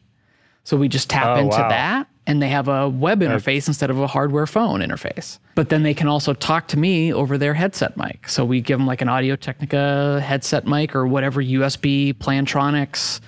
So 0.64 0.77
we 0.77 0.89
just 0.89 1.11
tap 1.11 1.37
Oh, 1.37 1.41
into 1.41 1.57
wow. 1.57 1.68
that 1.68 2.09
and 2.27 2.41
they 2.41 2.49
have 2.49 2.68
a 2.68 2.89
web 2.89 3.20
interface 3.20 3.68
instead 3.68 3.91
of 3.91 3.99
a 4.01 4.07
hardware 4.07 4.47
phone 4.47 4.81
interface. 4.81 5.39
But 5.55 5.68
then 5.68 5.83
they 5.83 5.93
can 5.95 6.09
also 6.09 6.33
talk 6.33 6.68
to 6.68 6.79
me 6.79 7.12
over 7.12 7.37
their 7.37 7.53
headset 7.55 7.97
mic. 7.99 8.29
So 8.31 8.45
we 8.47 8.61
give 8.62 8.79
them 8.79 8.87
like 8.87 9.03
an 9.03 9.09
Audio 9.11 9.37
Technica 9.37 10.20
headset 10.25 10.66
mic 10.66 10.97
or 10.97 11.07
whatever 11.07 11.43
USB 11.43 12.14
Plantronics 12.14 13.20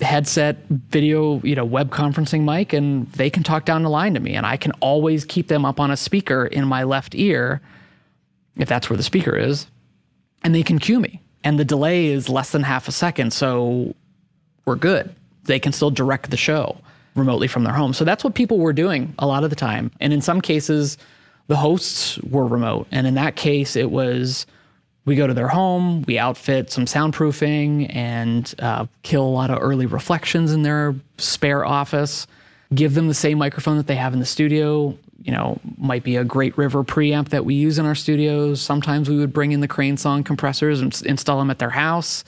headset 0.00 0.56
video, 0.68 1.40
you 1.40 1.54
know, 1.54 1.64
web 1.64 1.90
conferencing 1.90 2.44
mic 2.44 2.72
and 2.72 3.10
they 3.12 3.30
can 3.30 3.42
talk 3.42 3.64
down 3.64 3.82
the 3.82 3.90
line 3.90 4.14
to 4.14 4.20
me 4.20 4.34
and 4.34 4.46
I 4.46 4.56
can 4.56 4.72
always 4.80 5.24
keep 5.24 5.48
them 5.48 5.64
up 5.64 5.80
on 5.80 5.90
a 5.90 5.96
speaker 5.96 6.46
in 6.46 6.66
my 6.66 6.84
left 6.84 7.14
ear 7.14 7.60
if 8.56 8.68
that's 8.68 8.88
where 8.88 8.96
the 8.96 9.02
speaker 9.02 9.36
is 9.36 9.66
and 10.42 10.54
they 10.54 10.62
can 10.62 10.78
cue 10.78 11.00
me. 11.00 11.20
And 11.44 11.58
the 11.58 11.64
delay 11.64 12.06
is 12.06 12.28
less 12.28 12.50
than 12.50 12.62
half 12.62 12.88
a 12.88 12.92
second, 12.92 13.32
so 13.32 13.94
we're 14.64 14.76
good. 14.76 15.14
They 15.44 15.58
can 15.58 15.72
still 15.72 15.90
direct 15.90 16.30
the 16.30 16.36
show 16.36 16.78
remotely 17.14 17.48
from 17.48 17.64
their 17.64 17.72
home. 17.72 17.92
So 17.92 18.04
that's 18.04 18.24
what 18.24 18.34
people 18.34 18.58
were 18.58 18.72
doing 18.72 19.14
a 19.18 19.26
lot 19.26 19.44
of 19.44 19.50
the 19.50 19.56
time. 19.56 19.90
And 20.00 20.12
in 20.12 20.20
some 20.20 20.40
cases, 20.40 20.98
the 21.46 21.56
hosts 21.56 22.18
were 22.18 22.46
remote. 22.46 22.86
And 22.90 23.06
in 23.06 23.14
that 23.14 23.36
case, 23.36 23.76
it 23.76 23.90
was 23.90 24.46
we 25.08 25.16
go 25.16 25.26
to 25.26 25.34
their 25.34 25.48
home, 25.48 26.02
we 26.06 26.18
outfit 26.18 26.70
some 26.70 26.84
soundproofing 26.84 27.92
and 27.94 28.54
uh, 28.60 28.86
kill 29.02 29.24
a 29.24 29.28
lot 29.28 29.50
of 29.50 29.58
early 29.60 29.86
reflections 29.86 30.52
in 30.52 30.62
their 30.62 30.94
spare 31.16 31.64
office, 31.64 32.26
give 32.74 32.94
them 32.94 33.08
the 33.08 33.14
same 33.14 33.38
microphone 33.38 33.76
that 33.78 33.86
they 33.88 33.96
have 33.96 34.12
in 34.12 34.20
the 34.20 34.26
studio. 34.26 34.96
You 35.22 35.32
know, 35.32 35.58
might 35.78 36.04
be 36.04 36.14
a 36.16 36.22
Great 36.24 36.56
River 36.56 36.84
preamp 36.84 37.30
that 37.30 37.44
we 37.44 37.54
use 37.54 37.78
in 37.78 37.86
our 37.86 37.96
studios. 37.96 38.60
Sometimes 38.60 39.10
we 39.10 39.16
would 39.16 39.32
bring 39.32 39.50
in 39.50 39.60
the 39.60 39.66
Crane 39.66 39.96
Song 39.96 40.22
compressors 40.22 40.80
and 40.80 41.02
install 41.04 41.38
them 41.40 41.50
at 41.50 41.58
their 41.58 41.70
house 41.70 42.22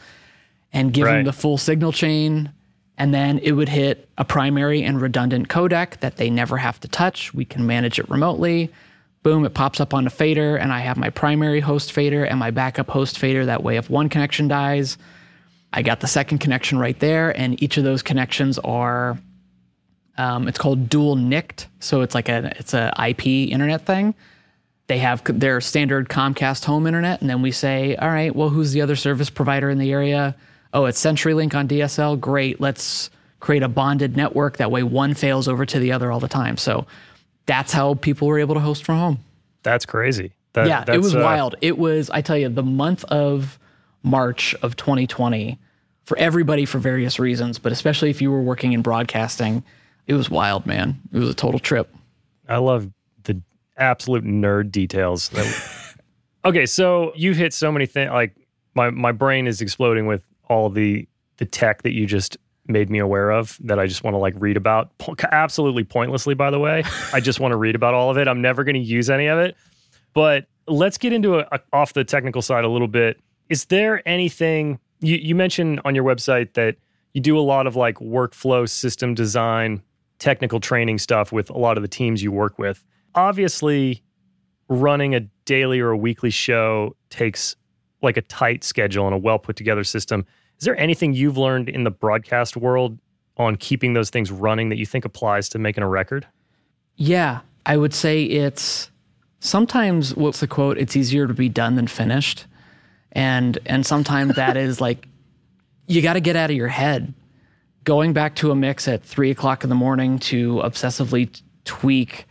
and 0.72 0.92
give 0.92 1.06
Right. 1.06 1.16
them 1.16 1.24
the 1.24 1.32
full 1.32 1.56
signal 1.56 1.92
chain. 1.92 2.50
And 2.98 3.14
then 3.14 3.38
it 3.38 3.52
would 3.52 3.68
hit 3.68 4.08
a 4.18 4.24
primary 4.24 4.82
and 4.82 5.00
redundant 5.00 5.48
codec 5.48 6.00
that 6.00 6.16
they 6.16 6.28
never 6.30 6.58
have 6.58 6.80
to 6.80 6.88
touch. 6.88 7.32
We 7.32 7.44
can 7.44 7.64
manage 7.66 7.98
it 7.98 8.10
remotely. 8.10 8.70
Boom, 9.22 9.44
it 9.44 9.52
pops 9.52 9.80
up 9.80 9.92
on 9.92 10.06
a 10.06 10.10
fader, 10.10 10.56
and 10.56 10.72
I 10.72 10.80
have 10.80 10.96
my 10.96 11.10
primary 11.10 11.60
host 11.60 11.92
fader 11.92 12.24
and 12.24 12.38
my 12.38 12.50
backup 12.50 12.88
host 12.88 13.18
fader. 13.18 13.46
That 13.46 13.62
way, 13.62 13.76
if 13.76 13.90
one 13.90 14.08
connection 14.08 14.48
dies, 14.48 14.96
I 15.72 15.82
got 15.82 16.00
the 16.00 16.06
second 16.06 16.38
connection 16.38 16.78
right 16.78 16.98
there. 16.98 17.30
And 17.38 17.62
each 17.62 17.76
of 17.76 17.84
those 17.84 18.02
connections 18.02 18.58
are, 18.60 19.18
um, 20.16 20.48
it's 20.48 20.58
called 20.58 20.88
dual 20.88 21.16
NICT. 21.16 21.66
So 21.80 22.00
it's 22.00 22.14
like 22.14 22.28
a, 22.28 22.52
it's 22.58 22.72
a 22.72 22.92
IP 22.98 23.26
internet 23.26 23.84
thing 23.84 24.14
they 24.90 24.98
have 24.98 25.22
their 25.24 25.60
standard 25.60 26.08
Comcast 26.08 26.64
home 26.64 26.84
internet, 26.84 27.20
and 27.20 27.30
then 27.30 27.42
we 27.42 27.52
say, 27.52 27.94
all 27.94 28.08
right, 28.08 28.34
well, 28.34 28.48
who's 28.48 28.72
the 28.72 28.80
other 28.80 28.96
service 28.96 29.30
provider 29.30 29.70
in 29.70 29.78
the 29.78 29.92
area? 29.92 30.34
Oh, 30.74 30.86
it's 30.86 31.00
CenturyLink 31.00 31.54
on 31.54 31.68
DSL. 31.68 32.18
Great, 32.18 32.60
let's 32.60 33.08
create 33.38 33.62
a 33.62 33.68
bonded 33.68 34.16
network. 34.16 34.56
That 34.56 34.72
way, 34.72 34.82
one 34.82 35.14
fails 35.14 35.46
over 35.46 35.64
to 35.64 35.78
the 35.78 35.92
other 35.92 36.10
all 36.10 36.18
the 36.18 36.26
time. 36.26 36.56
So 36.56 36.88
that's 37.46 37.72
how 37.72 37.94
people 37.94 38.28
were 38.28 38.38
able 38.38 38.54
to 38.54 38.60
host 38.60 38.84
from 38.84 38.98
home. 38.98 39.18
That's 39.62 39.86
crazy. 39.86 40.32
That, 40.52 40.66
yeah, 40.66 40.84
it 40.92 40.98
was 40.98 41.14
uh, 41.14 41.20
wild. 41.20 41.54
It 41.60 41.78
was, 41.78 42.10
I 42.10 42.22
tell 42.22 42.36
you, 42.36 42.48
the 42.48 42.62
month 42.62 43.04
of 43.04 43.58
March 44.02 44.54
of 44.62 44.76
2020 44.76 45.58
for 46.04 46.18
everybody 46.18 46.64
for 46.64 46.78
various 46.78 47.18
reasons, 47.18 47.58
but 47.58 47.70
especially 47.70 48.10
if 48.10 48.20
you 48.20 48.30
were 48.30 48.42
working 48.42 48.72
in 48.72 48.82
broadcasting, 48.82 49.62
it 50.06 50.14
was 50.14 50.28
wild, 50.28 50.66
man. 50.66 51.00
It 51.12 51.18
was 51.18 51.28
a 51.28 51.34
total 51.34 51.60
trip. 51.60 51.94
I 52.48 52.56
love 52.56 52.90
the 53.22 53.40
absolute 53.76 54.24
nerd 54.24 54.72
details. 54.72 55.28
That, 55.28 55.96
okay, 56.44 56.66
so 56.66 57.12
you 57.14 57.32
hit 57.32 57.54
so 57.54 57.70
many 57.70 57.86
things. 57.86 58.10
Like 58.10 58.34
my 58.74 58.90
my 58.90 59.12
brain 59.12 59.46
is 59.46 59.60
exploding 59.60 60.06
with 60.06 60.24
all 60.48 60.68
the 60.68 61.06
the 61.36 61.44
tech 61.44 61.82
that 61.82 61.92
you 61.92 62.06
just 62.06 62.36
made 62.70 62.90
me 62.90 62.98
aware 62.98 63.30
of 63.30 63.58
that 63.64 63.78
I 63.78 63.86
just 63.86 64.04
want 64.04 64.14
to 64.14 64.18
like 64.18 64.34
read 64.38 64.56
about. 64.56 64.90
Absolutely 65.32 65.84
pointlessly, 65.84 66.34
by 66.34 66.50
the 66.50 66.58
way. 66.58 66.84
I 67.12 67.20
just 67.20 67.40
want 67.40 67.52
to 67.52 67.56
read 67.56 67.74
about 67.74 67.94
all 67.94 68.10
of 68.10 68.16
it. 68.16 68.28
I'm 68.28 68.40
never 68.40 68.64
going 68.64 68.74
to 68.74 68.80
use 68.80 69.10
any 69.10 69.26
of 69.26 69.38
it. 69.38 69.56
But 70.14 70.46
let's 70.66 70.98
get 70.98 71.12
into 71.12 71.38
a, 71.38 71.48
a- 71.52 71.60
off 71.72 71.92
the 71.92 72.04
technical 72.04 72.42
side 72.42 72.64
a 72.64 72.68
little 72.68 72.88
bit. 72.88 73.20
Is 73.48 73.66
there 73.66 74.06
anything 74.08 74.78
you, 75.00 75.16
you 75.16 75.34
mentioned 75.34 75.80
on 75.84 75.94
your 75.94 76.04
website 76.04 76.54
that 76.54 76.76
you 77.12 77.20
do 77.20 77.38
a 77.38 77.40
lot 77.40 77.66
of 77.66 77.76
like 77.76 77.96
workflow 77.96 78.68
system 78.68 79.14
design, 79.14 79.82
technical 80.18 80.60
training 80.60 80.98
stuff 80.98 81.32
with 81.32 81.50
a 81.50 81.58
lot 81.58 81.76
of 81.76 81.82
the 81.82 81.88
teams 81.88 82.22
you 82.22 82.30
work 82.32 82.58
with? 82.58 82.84
Obviously, 83.14 84.02
running 84.68 85.14
a 85.14 85.20
daily 85.44 85.80
or 85.80 85.90
a 85.90 85.96
weekly 85.96 86.30
show 86.30 86.94
takes 87.10 87.56
like 88.02 88.16
a 88.16 88.22
tight 88.22 88.62
schedule 88.64 89.06
and 89.06 89.14
a 89.14 89.18
well 89.18 89.38
put 89.38 89.56
together 89.56 89.84
system. 89.84 90.24
Is 90.60 90.66
there 90.66 90.78
anything 90.78 91.14
you've 91.14 91.38
learned 91.38 91.70
in 91.70 91.84
the 91.84 91.90
broadcast 91.90 92.54
world 92.54 92.98
on 93.38 93.56
keeping 93.56 93.94
those 93.94 94.10
things 94.10 94.30
running 94.30 94.68
that 94.68 94.76
you 94.76 94.84
think 94.84 95.06
applies 95.06 95.48
to 95.50 95.58
making 95.58 95.82
a 95.82 95.88
record? 95.88 96.26
Yeah, 96.96 97.40
I 97.64 97.78
would 97.78 97.94
say 97.94 98.24
it's 98.24 98.90
sometimes 99.38 100.14
what's 100.14 100.40
the 100.40 100.46
quote? 100.46 100.76
It's 100.76 100.94
easier 100.96 101.26
to 101.26 101.32
be 101.32 101.48
done 101.48 101.76
than 101.76 101.86
finished, 101.86 102.44
and 103.12 103.58
and 103.64 103.86
sometimes 103.86 104.36
that 104.36 104.58
is 104.58 104.80
like 104.82 105.08
you 105.86 106.02
got 106.02 106.12
to 106.12 106.20
get 106.20 106.36
out 106.36 106.50
of 106.50 106.56
your 106.56 106.68
head. 106.68 107.14
Going 107.84 108.12
back 108.12 108.34
to 108.36 108.50
a 108.50 108.54
mix 108.54 108.86
at 108.86 109.02
three 109.02 109.30
o'clock 109.30 109.64
in 109.64 109.70
the 109.70 109.74
morning 109.74 110.18
to 110.18 110.56
obsessively 110.56 111.32
t- 111.32 111.42
tweak 111.64 112.26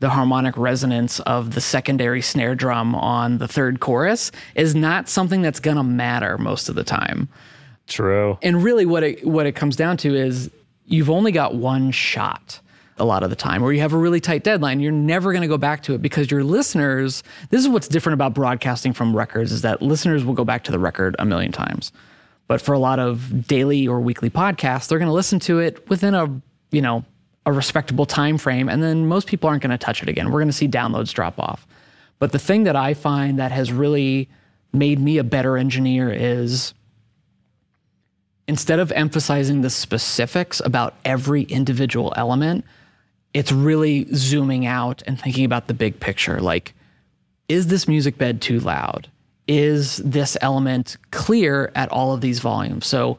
the 0.00 0.08
harmonic 0.08 0.56
resonance 0.56 1.20
of 1.20 1.54
the 1.54 1.60
secondary 1.60 2.22
snare 2.22 2.54
drum 2.54 2.94
on 2.94 3.36
the 3.36 3.46
third 3.46 3.80
chorus 3.80 4.32
is 4.54 4.74
not 4.74 5.10
something 5.10 5.42
that's 5.42 5.60
gonna 5.60 5.84
matter 5.84 6.38
most 6.38 6.70
of 6.70 6.74
the 6.74 6.82
time. 6.82 7.28
True. 7.86 8.38
And 8.42 8.62
really, 8.62 8.86
what 8.86 9.02
it 9.02 9.26
what 9.26 9.46
it 9.46 9.52
comes 9.52 9.76
down 9.76 9.96
to 9.98 10.14
is 10.14 10.50
you've 10.86 11.10
only 11.10 11.32
got 11.32 11.54
one 11.54 11.90
shot 11.90 12.60
a 12.96 13.04
lot 13.04 13.22
of 13.22 13.30
the 13.30 13.36
time, 13.36 13.62
or 13.62 13.72
you 13.72 13.80
have 13.80 13.92
a 13.92 13.98
really 13.98 14.20
tight 14.20 14.44
deadline. 14.44 14.80
You're 14.80 14.92
never 14.92 15.32
going 15.32 15.42
to 15.42 15.48
go 15.48 15.58
back 15.58 15.82
to 15.84 15.94
it 15.94 16.02
because 16.02 16.30
your 16.30 16.44
listeners. 16.44 17.22
This 17.50 17.60
is 17.60 17.68
what's 17.68 17.88
different 17.88 18.14
about 18.14 18.34
broadcasting 18.34 18.92
from 18.92 19.14
records 19.14 19.52
is 19.52 19.62
that 19.62 19.82
listeners 19.82 20.24
will 20.24 20.34
go 20.34 20.44
back 20.44 20.64
to 20.64 20.72
the 20.72 20.78
record 20.78 21.16
a 21.18 21.24
million 21.24 21.52
times, 21.52 21.92
but 22.46 22.60
for 22.60 22.72
a 22.72 22.78
lot 22.78 22.98
of 22.98 23.46
daily 23.46 23.86
or 23.86 24.00
weekly 24.00 24.30
podcasts, 24.30 24.88
they're 24.88 24.98
going 24.98 25.08
to 25.08 25.12
listen 25.12 25.40
to 25.40 25.58
it 25.58 25.88
within 25.88 26.14
a 26.14 26.40
you 26.70 26.80
know 26.80 27.04
a 27.46 27.52
respectable 27.52 28.06
time 28.06 28.38
frame, 28.38 28.68
and 28.68 28.82
then 28.82 29.06
most 29.06 29.26
people 29.26 29.50
aren't 29.50 29.62
going 29.62 29.70
to 29.70 29.78
touch 29.78 30.02
it 30.02 30.08
again. 30.08 30.30
We're 30.30 30.40
going 30.40 30.48
to 30.48 30.52
see 30.52 30.68
downloads 30.68 31.12
drop 31.12 31.38
off. 31.38 31.66
But 32.18 32.32
the 32.32 32.38
thing 32.38 32.64
that 32.64 32.76
I 32.76 32.94
find 32.94 33.38
that 33.38 33.52
has 33.52 33.72
really 33.72 34.28
made 34.72 34.98
me 34.98 35.18
a 35.18 35.24
better 35.24 35.56
engineer 35.56 36.10
is 36.10 36.72
instead 38.46 38.78
of 38.78 38.92
emphasizing 38.92 39.62
the 39.62 39.70
specifics 39.70 40.60
about 40.64 40.94
every 41.04 41.42
individual 41.42 42.12
element, 42.16 42.64
it's 43.32 43.50
really 43.50 44.06
zooming 44.14 44.66
out 44.66 45.02
and 45.06 45.20
thinking 45.20 45.44
about 45.44 45.66
the 45.66 45.74
big 45.74 45.98
picture. 45.98 46.40
Like, 46.40 46.74
is 47.48 47.66
this 47.66 47.88
music 47.88 48.16
bed 48.16 48.40
too 48.40 48.60
loud? 48.60 49.08
Is 49.46 49.98
this 49.98 50.36
element 50.40 50.96
clear 51.10 51.70
at 51.74 51.90
all 51.90 52.14
of 52.14 52.20
these 52.20 52.40
volumes? 52.40 52.86
So, 52.86 53.18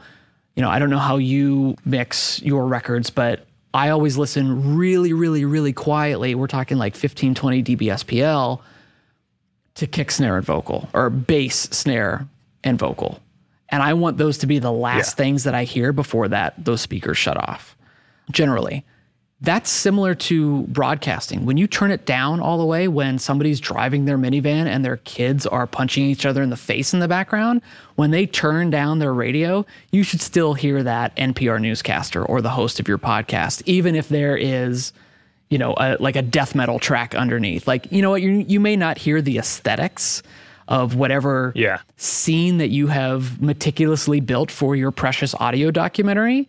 you 0.56 0.64
know, 0.64 0.70
I 0.70 0.80
don't 0.80 0.90
know 0.90 0.98
how 0.98 1.18
you 1.18 1.76
mix 1.86 2.42
your 2.42 2.66
records, 2.66 3.10
but 3.10 3.46
I 3.74 3.90
always 3.90 4.18
listen 4.18 4.78
really, 4.78 5.12
really, 5.12 5.44
really 5.44 5.74
quietly. 5.74 6.34
We're 6.34 6.48
talking 6.48 6.78
like 6.78 6.96
15, 6.96 7.36
20 7.36 7.64
dBSPL 7.64 8.62
to 9.76 9.88
kick, 9.88 10.12
snare, 10.12 10.38
and 10.38 10.46
vocal, 10.46 10.88
or 10.94 11.10
bass, 11.10 11.64
snare, 11.72 12.26
and 12.64 12.80
vocal. 12.80 13.20
And 13.70 13.82
I 13.82 13.94
want 13.94 14.18
those 14.18 14.38
to 14.40 14.48
be 14.48 14.60
the 14.60 14.72
last 14.72 15.14
Yeah. 15.14 15.24
things 15.24 15.44
that 15.44 15.56
I 15.56 15.64
hear 15.64 15.92
before 15.92 16.28
that 16.30 16.54
those 16.64 16.82
speakers 16.82 17.18
shut 17.18 17.38
off. 17.38 17.76
Generally. 18.32 18.84
that's 19.42 19.70
similar 19.70 20.16
to 20.16 20.62
broadcasting. 20.64 21.46
When 21.46 21.58
you 21.58 21.68
turn 21.68 21.92
it 21.92 22.06
down 22.06 22.40
all 22.40 22.58
the 22.58 22.66
way, 22.66 22.88
when 22.88 23.20
somebody's 23.20 23.60
driving 23.60 24.06
their 24.06 24.18
minivan 24.18 24.66
and 24.66 24.84
their 24.84 24.98
kids 24.98 25.46
are 25.46 25.68
punching 25.68 26.06
each 26.06 26.26
other 26.26 26.42
in 26.42 26.50
the 26.50 26.56
face 26.58 26.94
in 26.94 27.00
the 27.02 27.08
background, 27.08 27.62
when 27.96 28.12
they 28.12 28.26
turn 28.26 28.70
down 28.72 28.98
their 29.00 29.14
radio, 29.14 29.64
you 29.92 30.02
should 30.04 30.22
still 30.22 30.54
hear 30.54 30.82
that 30.84 31.14
NPR 31.18 31.60
newscaster 31.62 32.24
or 32.26 32.42
the 32.42 32.50
host 32.52 32.80
of 32.80 32.88
your 32.88 32.98
podcast, 32.98 33.62
even 33.66 33.94
if 33.94 34.08
there 34.08 34.38
is, 34.38 34.94
you 35.50 35.58
know, 35.60 35.76
a, 35.78 35.98
like 36.00 36.16
a 36.16 36.22
death 36.24 36.56
metal 36.56 36.80
track 36.80 37.14
underneath. 37.14 37.68
Like, 37.68 37.92
you 37.92 38.02
know 38.02 38.10
what, 38.12 38.22
you 38.24 38.44
you 38.48 38.62
may 38.62 38.78
not 38.78 38.98
hear 38.98 39.22
the 39.22 39.38
aesthetics 39.38 40.24
of 40.68 40.96
whatever 40.96 41.52
Yeah. 41.56 41.80
scene 41.98 42.58
that 42.58 42.70
you 42.70 42.88
have 42.88 43.42
meticulously 43.42 44.20
built 44.20 44.50
for 44.52 44.76
your 44.76 44.92
precious 44.92 45.36
audio 45.36 45.72
documentary, 45.72 46.48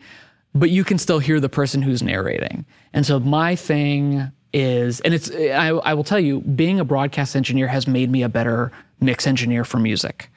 but 0.55 0.71
you 0.71 0.85
can 0.85 0.99
still 0.99 1.19
hear 1.19 1.39
the 1.41 1.49
person 1.51 1.83
who's 1.83 2.03
narrating. 2.03 2.64
And 2.95 3.05
so 3.05 3.21
my 3.21 3.55
thing 3.57 4.31
is, 4.55 5.01
and 5.01 5.12
it's, 5.12 5.31
I, 5.31 5.69
I 5.69 5.93
will 5.93 6.05
tell 6.05 6.19
you, 6.21 6.41
being 6.41 6.81
a 6.81 6.85
broadcast 6.85 7.37
engineer 7.37 7.69
has 7.69 7.87
made 7.87 8.11
me 8.11 8.23
a 8.23 8.29
better 8.29 8.73
mix 9.01 9.27
engineer 9.27 9.64
for 9.64 9.79
music 9.79 10.31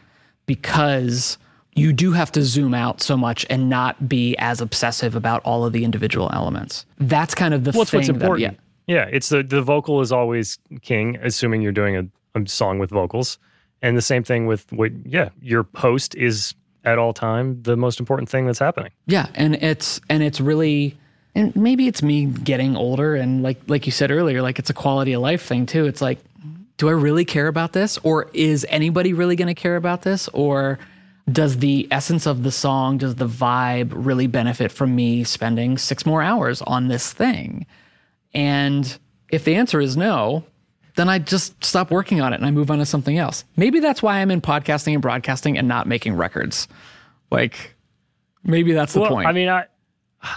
because 0.46 1.38
you 1.76 1.94
do 1.94 2.12
have 2.12 2.32
to 2.34 2.42
zoom 2.44 2.74
out 2.74 3.00
so 3.02 3.16
much 3.16 3.46
and 3.50 3.70
not 3.70 4.10
be 4.10 4.36
as 4.40 4.60
obsessive 4.60 5.16
about 5.16 5.42
all 5.46 5.64
of 5.64 5.72
the 5.72 5.86
individual 5.86 6.30
elements. 6.34 6.86
That's 6.98 7.34
kind 7.36 7.54
of 7.54 7.64
the 7.64 7.72
What's 7.72 7.92
thing 7.92 8.00
what's 8.00 8.08
that- 8.08 8.16
important? 8.16 8.58
yeah. 8.88 8.96
yeah, 9.04 9.10
it's 9.12 9.30
the 9.30 9.44
the 9.44 9.62
vocal 9.62 10.02
is 10.02 10.12
always 10.12 10.58
king, 10.82 11.18
assuming 11.22 11.62
you're 11.62 11.72
doing 11.72 11.96
a, 11.96 12.40
a 12.40 12.48
song 12.50 12.80
with 12.80 12.90
vocals, 12.90 13.38
and 13.82 13.98
the 13.98 14.02
same 14.02 14.24
thing 14.24 14.46
with 14.46 14.72
what. 14.72 14.92
Yeah, 15.06 15.30
your 15.42 15.64
post 15.64 16.16
is 16.16 16.54
at 16.86 16.98
all 16.98 17.14
time 17.14 17.62
the 17.64 17.76
most 17.76 18.00
important 18.00 18.30
thing 18.30 18.46
that's 18.46 18.60
happening. 18.60 18.92
Yeah, 19.06 19.28
and 19.36 19.56
it's 19.56 20.00
and 20.10 20.24
it's 20.24 20.40
really 20.40 20.98
and 21.36 21.56
maybe 21.56 21.88
it's 21.88 22.02
me 22.02 22.26
getting 22.26 22.76
older 22.76 23.16
and 23.16 23.44
like 23.44 23.60
like 23.68 23.86
you 23.86 23.92
said 23.92 24.12
earlier, 24.12 24.42
like 24.42 24.60
it's 24.60 24.70
a 24.70 24.74
quality 24.74 25.14
of 25.14 25.22
life 25.22 25.44
thing 25.44 25.66
too. 25.66 25.86
It's 25.86 26.02
like, 26.02 26.20
do 26.78 26.90
I 26.90 26.94
really 26.94 27.26
care 27.26 27.48
about 27.48 27.74
this? 27.74 27.98
Or 28.04 28.30
is 28.34 28.66
anybody 28.70 29.14
really 29.14 29.36
gonna 29.36 29.56
care 29.56 29.76
about 29.76 30.02
this? 30.02 30.28
Or 30.30 30.80
does 31.32 31.58
the 31.58 31.88
essence 31.92 32.26
of 32.26 32.44
the 32.44 32.52
song, 32.52 32.98
does 32.98 33.16
the 33.16 33.28
vibe 33.28 33.92
really 33.94 34.28
benefit 34.28 34.72
from 34.72 34.96
me 34.96 35.24
spending 35.24 35.78
six 35.78 36.06
more 36.06 36.22
hours 36.22 36.62
on 36.64 36.88
this 36.88 37.14
thing? 37.14 37.66
And 38.34 38.98
if 39.30 39.44
the 39.44 39.56
answer 39.56 39.80
is 39.80 39.96
no, 39.96 40.44
then 40.96 41.10
I 41.10 41.20
just 41.20 41.64
stop 41.64 41.92
working 41.92 42.22
on 42.22 42.34
it 42.34 42.38
and 42.38 42.46
I 42.46 42.52
move 42.52 42.72
on 42.72 42.80
to 42.80 42.86
something 42.86 43.18
else. 43.18 43.44
Maybe 43.56 43.80
that's 43.80 44.02
why 44.02 44.20
I'm 44.20 44.32
in 44.32 44.42
podcasting 44.42 44.94
and 44.94 45.02
broadcasting 45.02 45.58
and 45.58 45.68
not 45.68 45.88
making 45.88 46.16
records. 46.16 46.68
Like 47.32 47.76
maybe 48.44 48.74
that's 48.74 48.94
the 48.94 49.02
well, 49.02 49.10
point. 49.10 49.28
I 49.28 49.32
mean, 49.32 49.50
I 49.50 49.66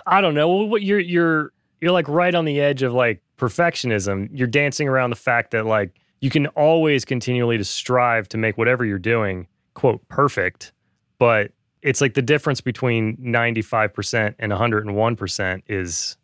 I 0.07 0.20
don't 0.20 0.34
know. 0.34 0.48
Well, 0.48 0.68
what 0.68 0.82
you're 0.82 1.00
you're 1.00 1.53
you're 1.80 1.92
like 1.92 2.09
right 2.09 2.34
on 2.34 2.44
the 2.44 2.61
edge 2.61 2.82
of 2.82 2.92
like 2.92 3.22
perfectionism. 3.38 4.28
You're 4.32 4.48
dancing 4.48 4.88
around 4.88 5.11
the 5.11 5.16
fact 5.16 5.50
that 5.53 5.66
like 5.66 5.98
you 6.20 6.30
can 6.30 6.46
always 6.48 7.05
continually 7.05 7.59
to 7.59 7.64
strive 7.64 8.28
to 8.28 8.38
make 8.38 8.57
whatever 8.57 8.84
you're 8.84 8.98
doing 8.98 9.48
quote 9.74 10.07
perfect, 10.09 10.72
but 11.18 11.50
it's 11.82 12.00
like 12.00 12.14
the 12.14 12.22
difference 12.22 12.61
between 12.61 13.16
95% 13.16 14.36
and 14.38 14.53
101% 14.53 15.62
is 15.66 16.16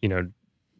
you 0.00 0.08
know 0.08 0.30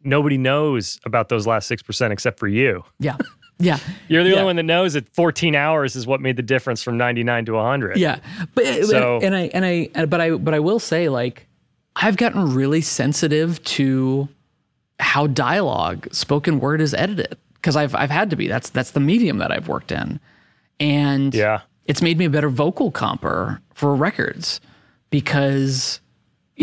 nobody 0.03 0.37
knows 0.37 0.99
about 1.05 1.29
those 1.29 1.45
last 1.47 1.69
6% 1.69 2.11
except 2.11 2.39
for 2.39 2.47
you. 2.47 2.83
Yeah. 2.99 3.17
Yeah. 3.59 3.77
You're 4.07 4.23
the 4.23 4.29
Yeah. 4.31 4.35
only 4.37 4.45
one 4.45 4.55
that 4.57 4.63
knows 4.63 4.93
that 4.93 5.07
14 5.15 5.55
hours 5.55 5.95
is 5.95 6.05
what 6.07 6.21
made 6.21 6.35
the 6.37 6.41
difference 6.43 6.81
from 6.83 6.97
99 6.97 7.45
to 7.45 7.53
100. 7.53 7.97
Yeah. 7.97 8.17
But 8.55 8.85
So- 8.85 9.19
and 9.21 9.35
I 9.35 9.41
and 9.53 9.63
I 9.65 10.05
but 10.05 10.19
I 10.21 10.31
but 10.31 10.53
I 10.53 10.59
will 10.59 10.79
say 10.79 11.09
like 11.09 11.47
I've 11.95 12.17
gotten 12.17 12.53
really 12.55 12.81
sensitive 12.81 13.63
to 13.65 14.27
how 14.99 15.27
dialogue 15.27 16.07
spoken 16.13 16.59
word 16.59 16.81
is 16.81 16.93
edited 16.93 17.37
because 17.55 17.75
I've 17.75 17.93
I've 17.95 18.09
had 18.11 18.29
to 18.31 18.35
be. 18.35 18.47
That's 18.47 18.69
that's 18.69 18.91
the 18.91 18.99
medium 18.99 19.37
that 19.37 19.51
I've 19.51 19.67
worked 19.67 19.91
in. 19.91 20.19
And 20.79 21.33
Yeah. 21.35 21.61
it's 21.85 22.01
made 22.01 22.17
me 22.17 22.25
a 22.25 22.29
better 22.29 22.49
vocal 22.49 22.91
comper 22.91 23.59
for 23.75 23.95
records 23.95 24.59
because 25.11 25.99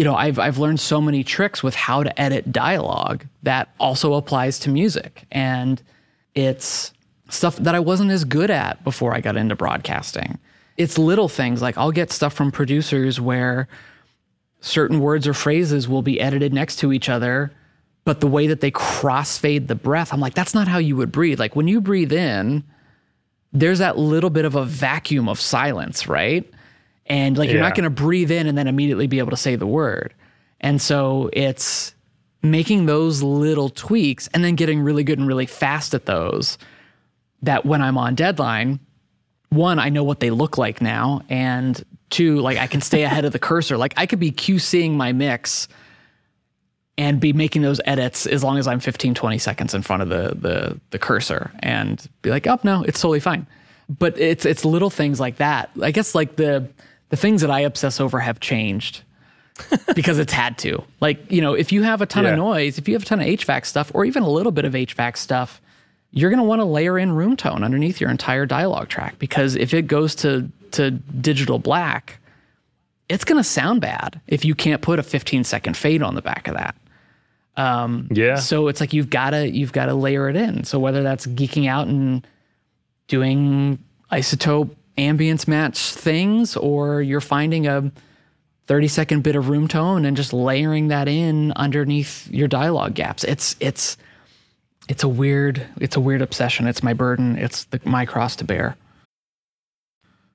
you 0.00 0.04
know 0.04 0.14
I've 0.14 0.38
I've 0.38 0.56
learned 0.56 0.80
so 0.80 0.98
many 0.98 1.22
tricks 1.22 1.62
with 1.62 1.74
how 1.74 2.02
to 2.02 2.18
edit 2.18 2.50
dialogue 2.50 3.26
that 3.42 3.68
also 3.78 4.14
applies 4.14 4.58
to 4.60 4.70
music 4.70 5.26
and 5.30 5.82
it's 6.34 6.94
stuff 7.28 7.56
that 7.56 7.74
I 7.74 7.80
wasn't 7.80 8.10
as 8.10 8.24
good 8.24 8.50
at 8.50 8.82
before 8.82 9.14
I 9.14 9.20
got 9.20 9.36
into 9.36 9.54
broadcasting. 9.54 10.38
It's 10.78 10.96
little 10.96 11.28
things 11.28 11.60
like 11.60 11.76
I'll 11.76 11.92
get 11.92 12.10
stuff 12.12 12.32
from 12.32 12.50
producers 12.50 13.20
where 13.20 13.68
certain 14.62 15.00
words 15.00 15.28
or 15.28 15.34
phrases 15.34 15.86
will 15.86 16.00
be 16.00 16.18
edited 16.18 16.54
next 16.54 16.76
to 16.76 16.94
each 16.94 17.10
other 17.10 17.52
but 18.04 18.20
the 18.20 18.26
way 18.26 18.46
that 18.46 18.62
they 18.62 18.70
crossfade 18.70 19.66
the 19.66 19.74
breath 19.74 20.14
I'm 20.14 20.20
like 20.20 20.32
that's 20.32 20.54
not 20.54 20.66
how 20.66 20.78
you 20.78 20.96
would 20.96 21.12
breathe. 21.12 21.38
Like 21.38 21.54
when 21.54 21.68
you 21.68 21.78
breathe 21.78 22.14
in 22.14 22.64
there's 23.52 23.80
that 23.80 23.98
little 23.98 24.30
bit 24.30 24.46
of 24.46 24.54
a 24.54 24.64
vacuum 24.64 25.28
of 25.28 25.38
silence, 25.38 26.08
right? 26.08 26.50
And 27.10 27.36
like 27.36 27.50
you're 27.50 27.60
not 27.60 27.74
going 27.74 27.84
to 27.84 27.90
breathe 27.90 28.30
in 28.30 28.46
and 28.46 28.56
then 28.56 28.68
immediately 28.68 29.08
be 29.08 29.18
able 29.18 29.30
to 29.30 29.36
say 29.36 29.56
the 29.56 29.66
word. 29.66 30.14
And 30.60 30.80
so 30.80 31.28
it's 31.32 31.92
making 32.40 32.86
those 32.86 33.20
little 33.20 33.68
tweaks 33.68 34.28
and 34.32 34.44
then 34.44 34.54
getting 34.54 34.80
really 34.80 35.02
good 35.02 35.18
and 35.18 35.26
really 35.26 35.46
fast 35.46 35.92
at 35.92 36.06
those 36.06 36.56
that 37.42 37.66
when 37.66 37.82
I'm 37.82 37.98
on 37.98 38.14
deadline, 38.14 38.78
one, 39.48 39.80
I 39.80 39.88
know 39.88 40.04
what 40.04 40.20
they 40.20 40.30
look 40.30 40.56
like 40.56 40.80
now. 40.80 41.22
And 41.28 41.82
two, 42.10 42.38
like 42.40 42.58
I 42.58 42.68
can 42.68 42.80
stay 42.80 43.02
ahead 43.02 43.24
of 43.24 43.32
the 43.32 43.38
cursor. 43.40 43.76
Like 43.76 43.94
I 43.96 44.06
could 44.06 44.20
be 44.20 44.30
QCing 44.30 44.92
my 44.92 45.12
mix 45.12 45.66
and 46.96 47.18
be 47.18 47.32
making 47.32 47.62
those 47.62 47.80
edits 47.86 48.24
as 48.26 48.44
long 48.44 48.56
as 48.56 48.68
I'm 48.68 48.78
15, 48.78 49.14
20 49.14 49.38
seconds 49.38 49.74
in 49.74 49.82
front 49.82 50.02
of 50.02 50.10
the 50.10 50.34
the 50.36 50.80
the 50.90 50.98
cursor 50.98 51.50
and 51.60 52.06
be 52.22 52.30
like, 52.30 52.46
oh 52.46 52.60
no, 52.62 52.84
it's 52.84 53.00
totally 53.00 53.20
fine. 53.20 53.48
But 53.88 54.16
it's 54.16 54.46
it's 54.46 54.64
little 54.64 54.90
things 54.90 55.18
like 55.18 55.38
that. 55.38 55.70
I 55.82 55.90
guess 55.90 56.14
like 56.14 56.36
the 56.36 56.70
the 57.10 57.16
things 57.16 57.42
that 57.42 57.50
I 57.50 57.60
obsess 57.60 58.00
over 58.00 58.18
have 58.20 58.40
changed 58.40 59.02
because 59.94 60.18
it's 60.18 60.32
had 60.32 60.56
to. 60.58 60.82
Like, 61.00 61.30
you 61.30 61.40
know, 61.42 61.54
if 61.54 61.70
you 61.70 61.82
have 61.82 62.00
a 62.00 62.06
ton 62.06 62.24
Yeah. 62.24 62.30
of 62.30 62.38
noise, 62.38 62.78
if 62.78 62.88
you 62.88 62.94
have 62.94 63.02
a 63.02 63.06
ton 63.06 63.20
of 63.20 63.26
HVAC 63.26 63.66
stuff, 63.66 63.90
or 63.94 64.04
even 64.04 64.22
a 64.22 64.28
little 64.28 64.52
bit 64.52 64.64
of 64.64 64.72
HVAC 64.72 65.16
stuff, 65.16 65.60
you're 66.12 66.30
going 66.30 66.38
to 66.38 66.44
want 66.44 66.60
to 66.60 66.64
layer 66.64 66.98
in 66.98 67.12
room 67.12 67.36
tone 67.36 67.62
underneath 67.62 68.00
your 68.00 68.10
entire 68.10 68.46
dialogue 68.46 68.88
track 68.88 69.18
because 69.18 69.54
if 69.56 69.72
it 69.74 69.86
goes 69.86 70.14
to 70.16 70.50
to 70.72 70.90
digital 70.92 71.58
black, 71.58 72.18
it's 73.08 73.24
going 73.24 73.36
to 73.38 73.44
sound 73.44 73.80
bad 73.80 74.20
if 74.28 74.44
you 74.44 74.54
can't 74.54 74.82
put 74.82 74.98
a 74.98 75.02
15 75.02 75.44
second 75.44 75.76
fade 75.76 76.02
on 76.02 76.14
the 76.14 76.22
back 76.22 76.48
of 76.48 76.54
that. 76.54 76.74
Um, 77.56 78.08
Yeah. 78.10 78.36
So 78.36 78.68
it's 78.68 78.80
like 78.80 78.92
you've 78.92 79.10
got 79.10 79.30
to 79.30 79.48
you've 79.50 79.72
got 79.72 79.86
to 79.86 79.94
layer 79.94 80.28
it 80.28 80.36
in. 80.36 80.64
So 80.64 80.78
whether 80.78 81.02
that's 81.02 81.26
geeking 81.26 81.68
out 81.68 81.86
and 81.88 82.26
doing 83.08 83.78
iZotope 84.12 84.70
ambience 84.98 85.48
match 85.48 85.92
things, 85.92 86.56
or 86.56 87.02
you're 87.02 87.20
finding 87.20 87.66
a 87.66 87.90
30 88.66 88.88
second 88.88 89.22
bit 89.22 89.34
of 89.34 89.48
room 89.48 89.66
tone 89.66 90.04
and 90.04 90.16
just 90.16 90.32
layering 90.32 90.88
that 90.88 91.08
in 91.08 91.52
underneath 91.52 92.28
your 92.30 92.46
dialogue 92.46 92.94
gaps. 92.94 93.24
It's 93.24 93.56
it's 93.58 93.96
it's 94.88 95.02
a 95.02 95.08
weird 95.08 95.66
it's 95.80 95.96
a 95.96 96.00
weird 96.00 96.22
obsession. 96.22 96.66
It's 96.66 96.82
my 96.82 96.92
burden. 96.92 97.36
It's 97.36 97.64
the, 97.64 97.80
my 97.84 98.06
cross 98.06 98.36
to 98.36 98.44
bear. 98.44 98.76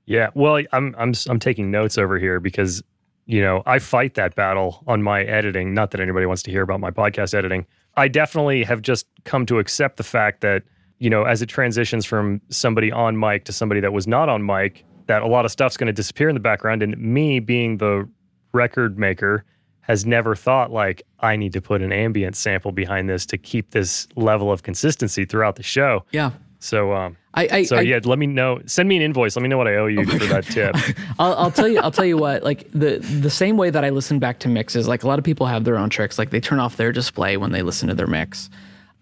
Yeah, 0.05 0.29
well, 0.33 0.61
I'm 0.71 0.93
I'm 0.97 1.13
I'm 1.29 1.39
taking 1.39 1.71
notes 1.71 1.97
over 1.97 2.19
here 2.19 2.39
because 2.39 2.83
you 3.25 3.41
know 3.41 3.63
I 3.65 3.79
fight 3.79 4.15
that 4.15 4.35
battle 4.35 4.83
on 4.85 5.01
my 5.01 5.23
editing. 5.23 5.73
Not 5.73 5.91
that 5.91 6.01
anybody 6.01 6.25
wants 6.25 6.43
to 6.43 6.51
hear 6.51 6.61
about 6.61 6.79
my 6.79 6.91
podcast 6.91 7.33
editing. 7.33 7.65
I 7.95 8.07
definitely 8.07 8.63
have 8.65 8.81
just 8.81 9.07
come 9.23 9.45
to 9.45 9.59
accept 9.59 9.97
the 9.97 10.03
fact 10.03 10.41
that 10.41 10.63
you 10.99 11.09
know 11.09 11.23
as 11.23 11.41
it 11.41 11.47
transitions 11.47 12.05
from 12.05 12.41
somebody 12.49 12.91
on 12.91 13.19
mic 13.19 13.45
to 13.45 13.53
somebody 13.53 13.81
that 13.81 13.93
was 13.93 14.07
not 14.07 14.29
on 14.29 14.45
mic, 14.45 14.83
that 15.07 15.21
a 15.21 15.27
lot 15.27 15.45
of 15.45 15.51
stuff's 15.51 15.77
going 15.77 15.87
to 15.87 15.93
disappear 15.93 16.29
in 16.29 16.35
the 16.35 16.39
background. 16.39 16.83
And 16.83 16.97
me 16.97 17.39
being 17.39 17.77
the 17.77 18.07
record 18.53 18.97
maker 18.97 19.43
has 19.81 20.05
never 20.05 20.35
thought 20.35 20.71
like 20.71 21.03
I 21.19 21.35
need 21.35 21.53
to 21.53 21.61
put 21.61 21.81
an 21.81 21.91
ambient 21.91 22.35
sample 22.35 22.71
behind 22.71 23.09
this 23.09 23.25
to 23.27 23.37
keep 23.37 23.71
this 23.71 24.07
level 24.15 24.51
of 24.51 24.63
consistency 24.63 25.25
throughout 25.25 25.57
the 25.57 25.63
show. 25.63 26.03
Yeah. 26.11 26.31
So 26.59 26.93
um, 26.93 27.17
I, 27.35 27.47
I, 27.51 27.63
so 27.63 27.77
I, 27.77 27.81
yeah, 27.81 27.99
let 28.03 28.17
me 28.17 28.25
know. 28.25 28.59
Send 28.65 28.89
me 28.89 28.95
an 28.95 29.03
invoice. 29.03 29.35
Let 29.35 29.43
me 29.43 29.49
know 29.49 29.57
what 29.57 29.67
I 29.67 29.75
owe 29.75 29.85
you 29.85 30.03
for 30.05 30.25
that 30.25 30.45
tip. 30.45 30.75
I'll, 31.19 31.35
I'll 31.35 31.51
tell 31.51 31.67
you. 31.67 31.79
I'll 31.79 31.91
tell 31.91 32.05
you 32.05 32.17
what. 32.17 32.41
Like 32.41 32.71
the 32.71 32.97
the 32.97 33.29
same 33.29 33.57
way 33.57 33.69
that 33.69 33.85
I 33.85 33.89
listen 33.89 34.17
back 34.17 34.39
to 34.39 34.47
mixes. 34.47 34.87
Like 34.87 35.03
a 35.03 35.07
lot 35.07 35.19
of 35.19 35.25
people 35.25 35.45
have 35.45 35.63
their 35.63 35.77
own 35.77 35.91
tricks. 35.91 36.17
Like 36.17 36.31
they 36.31 36.39
turn 36.39 36.59
off 36.59 36.77
their 36.77 36.91
display 36.91 37.37
when 37.37 37.51
they 37.51 37.61
listen 37.61 37.89
to 37.89 37.93
their 37.93 38.07
mix. 38.07 38.49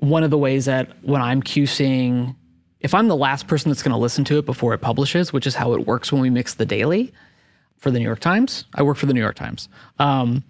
One 0.04 0.24
of 0.24 0.32
the 0.32 0.38
ways 0.38 0.66
that 0.66 0.90
when 1.02 1.22
I'm 1.22 1.42
QCing, 1.42 2.36
if 2.82 2.94
I'm 2.94 3.08
the 3.08 3.16
last 3.16 3.48
person 3.48 3.70
that's 3.70 3.82
going 3.82 3.94
to 3.94 3.98
listen 3.98 4.26
to 4.26 4.38
it 4.38 4.46
before 4.46 4.74
it 4.74 4.80
publishes, 4.80 5.32
which 5.32 5.48
is 5.48 5.56
how 5.56 5.74
it 5.74 5.88
works 5.88 6.12
when 6.12 6.22
we 6.22 6.30
mix 6.30 6.56
the 6.56 6.66
daily 6.66 7.14
for 7.78 7.90
the 7.90 8.00
New 8.00 8.06
York 8.06 8.20
Times. 8.20 8.66
I 8.76 8.84
work 8.84 8.98
for 8.98 9.06
the 9.06 9.14
New 9.14 9.22
York 9.22 9.36
Times. 9.36 9.70
Um, 10.00 10.44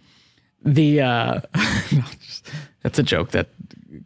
the 0.63 1.01
uh, 1.01 1.41
that's 2.81 2.97
a 2.97 3.03
joke 3.03 3.29
that 3.31 3.49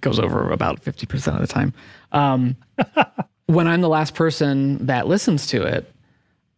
goes 0.02 0.20
over 0.20 0.52
about 0.52 0.82
fifty 0.84 1.06
percent 1.06 1.36
of 1.36 1.41
the 1.41 1.48
time. 1.48 1.74
Um, 2.12 2.58
when 3.45 3.68
I'm 3.68 3.80
the 3.82 3.89
last 3.89 4.16
person 4.16 4.86
that 4.88 5.08
listens 5.08 5.48
to 5.48 5.64
it, 5.64 5.89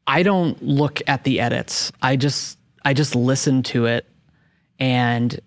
I 0.07 0.23
don't 0.23 0.61
look 0.63 1.01
at 1.07 1.25
the 1.25 1.39
edits. 1.39 1.91
I 2.01 2.15
just 2.15 2.57
I 2.83 2.93
just 2.93 3.15
listen 3.15 3.61
to 3.63 3.85
it 3.85 4.07
and 4.79 5.39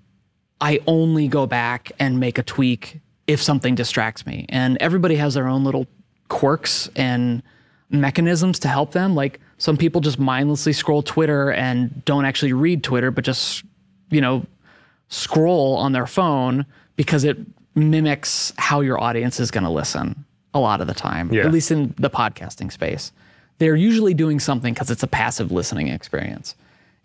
I 0.61 0.81
only 0.87 1.27
go 1.27 1.47
back 1.47 1.91
and 1.99 2.21
make 2.21 2.39
a 2.39 2.43
tweak 2.45 3.01
if 3.27 3.43
something 3.43 3.75
distracts 3.75 4.27
me. 4.27 4.47
And 4.49 4.77
everybody 4.81 5.17
has 5.17 5.35
their 5.35 5.47
own 5.47 5.65
little 5.65 5.87
quirks 6.29 6.89
and 6.97 7.43
mechanisms 7.91 8.59
to 8.61 8.69
help 8.69 8.93
them. 8.93 9.15
Like 9.15 9.41
some 9.59 9.77
people 9.77 10.01
just 10.01 10.19
mindlessly 10.19 10.73
scroll 10.73 11.03
Twitter 11.03 11.53
and 11.53 12.05
don't 12.05 12.25
actually 12.25 12.53
read 12.53 12.83
Twitter, 12.83 13.11
but 13.11 13.25
just, 13.25 13.65
you 14.11 14.21
know, 14.21 14.45
scroll 15.09 15.77
on 15.77 15.93
their 15.93 16.07
phone 16.07 16.65
because 16.97 17.25
it 17.25 17.37
mimics 17.75 18.53
how 18.59 18.81
your 18.81 19.01
audience 19.01 19.39
is 19.41 19.51
going 19.51 19.65
to 19.65 19.71
listen 19.71 20.25
a 20.55 20.59
lot 20.61 20.81
of 20.81 20.87
the 20.87 20.95
time, 20.95 21.33
Yeah. 21.33 21.45
at 21.45 21.53
least 21.53 21.71
in 21.71 21.95
the 21.99 22.11
podcasting 22.11 22.73
space. 22.73 23.13
They're 23.59 23.77
usually 23.77 24.15
doing 24.15 24.41
something 24.41 24.75
because 24.75 24.91
it's 24.91 25.03
a 25.03 25.07
passive 25.07 25.53
listening 25.53 25.89
experience. 25.89 26.55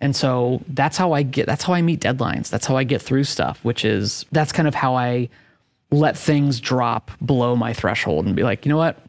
And 0.01 0.15
so 0.15 0.61
that's 0.67 0.97
how 0.97 1.13
I 1.13 1.23
get, 1.23 1.45
that's 1.45 1.63
how 1.63 1.73
I 1.73 1.81
meet 1.81 2.01
deadlines. 2.01 2.49
That's 2.49 2.65
how 2.65 2.75
I 2.77 2.83
get 2.83 3.01
through 3.01 3.23
stuff, 3.25 3.63
which 3.63 3.83
is, 3.85 4.25
that's 4.31 4.51
kind 4.51 4.67
of 4.67 4.75
how 4.75 4.95
I 4.95 5.29
let 5.91 6.17
things 6.17 6.59
drop 6.59 7.11
below 7.25 7.55
my 7.55 7.73
threshold 7.73 8.25
and 8.25 8.35
be 8.35 8.43
like, 8.43 8.65
you 8.65 8.69
know 8.69 8.77
what? 8.77 8.99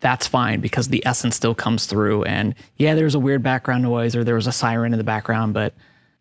That's 0.00 0.26
fine 0.26 0.60
because 0.60 0.88
the 0.88 1.04
essence 1.06 1.36
still 1.36 1.54
comes 1.54 1.86
through. 1.86 2.24
And 2.24 2.54
yeah, 2.76 2.94
there's 2.94 3.14
a 3.14 3.20
weird 3.20 3.42
background 3.42 3.82
noise 3.82 4.16
or 4.16 4.24
there 4.24 4.34
was 4.34 4.46
a 4.46 4.52
siren 4.52 4.92
in 4.92 4.98
the 4.98 5.04
background, 5.04 5.54
but 5.54 5.74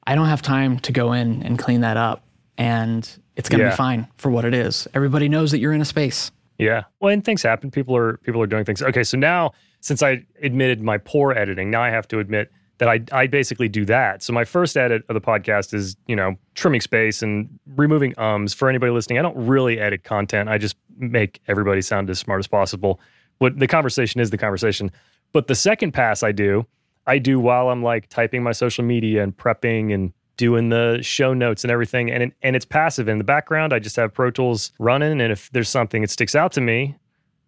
I 0.05 0.15
don't 0.15 0.27
have 0.27 0.41
time 0.41 0.79
to 0.79 0.91
go 0.91 1.13
in 1.13 1.41
and 1.43 1.57
clean 1.57 1.81
that 1.81 1.97
up. 1.97 2.23
And 2.57 3.09
it's 3.35 3.49
going 3.49 3.59
to 3.59 3.65
Yeah. 3.65 3.71
be 3.71 3.75
fine 3.77 4.07
for 4.17 4.29
what 4.29 4.45
it 4.45 4.53
is. 4.53 4.87
Everybody 4.93 5.29
knows 5.29 5.51
that 5.51 5.59
you're 5.59 5.73
in 5.73 5.81
a 5.81 5.85
space. 5.85 6.31
Yeah. 6.59 6.83
Well, 6.99 7.11
and 7.11 7.23
things 7.23 7.41
happen. 7.41 7.71
People 7.71 7.95
are 7.97 8.17
people 8.17 8.39
are 8.41 8.45
doing 8.47 8.65
things. 8.65 8.83
Okay, 8.83 9.03
so 9.03 9.17
now 9.17 9.51
since 9.79 10.03
I 10.03 10.23
admitted 10.43 10.79
my 10.83 10.99
poor 10.99 11.31
editing, 11.31 11.71
now 11.71 11.81
I 11.81 11.89
have 11.89 12.07
to 12.09 12.19
admit 12.19 12.51
that 12.81 12.89
I 12.89 12.99
I 13.11 13.27
basically 13.27 13.69
do 13.69 13.85
that. 13.85 14.23
So 14.23 14.33
my 14.33 14.43
first 14.43 14.75
edit 14.75 15.03
of 15.07 15.13
the 15.13 15.21
podcast 15.21 15.71
is, 15.71 15.95
you 16.07 16.15
know, 16.15 16.35
trimming 16.55 16.81
space 16.81 17.21
and 17.21 17.47
removing 17.75 18.17
ums. 18.17 18.55
For 18.55 18.67
anybody 18.67 18.91
listening, 18.91 19.19
I 19.19 19.21
don't 19.21 19.37
really 19.37 19.79
edit 19.79 20.03
content. 20.03 20.49
I 20.49 20.57
just 20.57 20.75
make 20.97 21.41
everybody 21.47 21.83
sound 21.83 22.09
as 22.09 22.17
smart 22.17 22.39
as 22.39 22.47
possible. 22.47 22.99
What 23.37 23.59
the 23.59 23.67
conversation 23.67 24.19
is 24.19 24.31
the 24.31 24.37
conversation. 24.39 24.91
But 25.31 25.45
the 25.45 25.53
second 25.53 25.91
pass 25.91 26.23
I 26.23 26.31
do, 26.31 26.65
I 27.05 27.19
do 27.19 27.39
while 27.39 27.69
I'm 27.69 27.83
like 27.83 28.09
typing 28.09 28.41
my 28.41 28.51
social 28.51 28.83
media 28.83 29.21
and 29.21 29.37
prepping 29.37 29.93
and 29.93 30.11
doing 30.37 30.69
the 30.69 30.97
show 31.03 31.35
notes 31.35 31.63
and 31.63 31.69
everything 31.69 32.09
and 32.09 32.23
it, 32.23 32.33
and 32.41 32.55
it's 32.55 32.65
passive 32.65 33.07
in 33.07 33.19
the 33.19 33.23
background 33.23 33.73
I 33.73 33.79
just 33.79 33.95
have 33.97 34.11
Pro 34.11 34.31
Tools 34.31 34.71
running 34.79 35.21
and 35.21 35.31
if 35.31 35.51
there's 35.51 35.69
something 35.69 36.01
that 36.01 36.09
sticks 36.09 36.33
out 36.33 36.51
to 36.53 36.61
me 36.61 36.97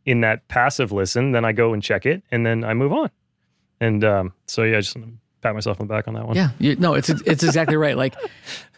in 0.05 0.21
that 0.21 0.47
passive 0.47 0.91
listen 0.91 1.31
then 1.31 1.43
I 1.43 1.53
go 1.53 1.73
and 1.73 1.81
check 1.81 2.05
it 2.05 2.21
and 2.29 2.45
then 2.45 2.63
I 2.63 2.75
move 2.75 2.93
on 2.93 3.09
and 3.79 4.03
um, 4.03 4.33
so 4.45 4.61
yeah 4.61 4.77
I 4.77 4.81
just 4.81 4.95
pat 5.43 5.53
myself 5.53 5.79
on 5.79 5.87
the 5.87 5.93
back 5.93 6.07
on 6.07 6.13
that 6.15 6.25
one 6.25 6.35
Yeah, 6.35 6.49
you, 6.59 6.75
no, 6.77 6.95
it's 6.95 7.09
it's 7.09 7.43
exactly 7.43 7.75
right. 7.77 7.95
Like 7.97 8.15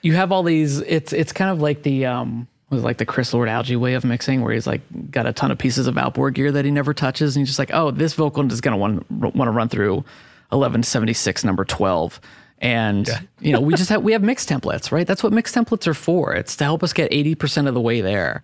you 0.02 0.14
have 0.16 0.32
all 0.32 0.44
these. 0.44 0.80
It's 0.82 1.14
it's 1.14 1.32
kind 1.32 1.50
of 1.52 1.62
like 1.62 1.84
the 1.84 2.06
um 2.06 2.48
was 2.72 2.84
like 2.84 2.98
the 2.98 3.06
Chris 3.06 3.32
Lord-Alge 3.34 3.78
way 3.80 3.94
of 3.94 4.04
mixing, 4.04 4.42
where 4.42 4.52
he's 4.54 4.66
like 4.68 4.82
got 5.12 5.26
a 5.28 5.32
ton 5.34 5.52
of 5.52 5.58
pieces 5.58 5.88
of 5.88 5.98
outboard 5.98 6.34
gear 6.34 6.52
that 6.52 6.66
he 6.66 6.72
never 6.72 6.94
touches, 6.94 7.36
and 7.36 7.42
he's 7.42 7.50
just 7.50 7.60
like, 7.60 7.72
oh, 7.74 7.92
this 7.92 8.14
vocal 8.16 8.52
is 8.52 8.60
gonna 8.60 8.78
want 8.78 9.10
want 9.12 9.36
to 9.48 9.52
run 9.52 9.70
through 9.70 10.04
eleven 10.52 10.84
seventy 10.84 11.14
six 11.14 11.44
number 11.44 11.64
twelve. 11.64 12.20
And 12.60 13.08
you 13.40 13.52
know, 13.54 13.62
we 13.62 13.76
just 13.76 13.90
have 13.90 14.02
we 14.02 14.14
have 14.14 14.24
mix 14.24 14.46
templates, 14.46 14.92
right? 14.92 15.06
That's 15.06 15.22
what 15.24 15.34
mix 15.34 15.52
templates 15.54 15.88
are 15.88 15.94
for. 15.94 16.34
It's 16.34 16.56
to 16.58 16.64
help 16.64 16.84
us 16.84 16.94
get 16.94 17.14
eighty 17.14 17.36
percent 17.36 17.68
of 17.68 17.74
the 17.74 17.82
way 17.82 18.02
there. 18.02 18.44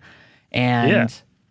And 0.52 0.90
Yeah. 0.90 1.08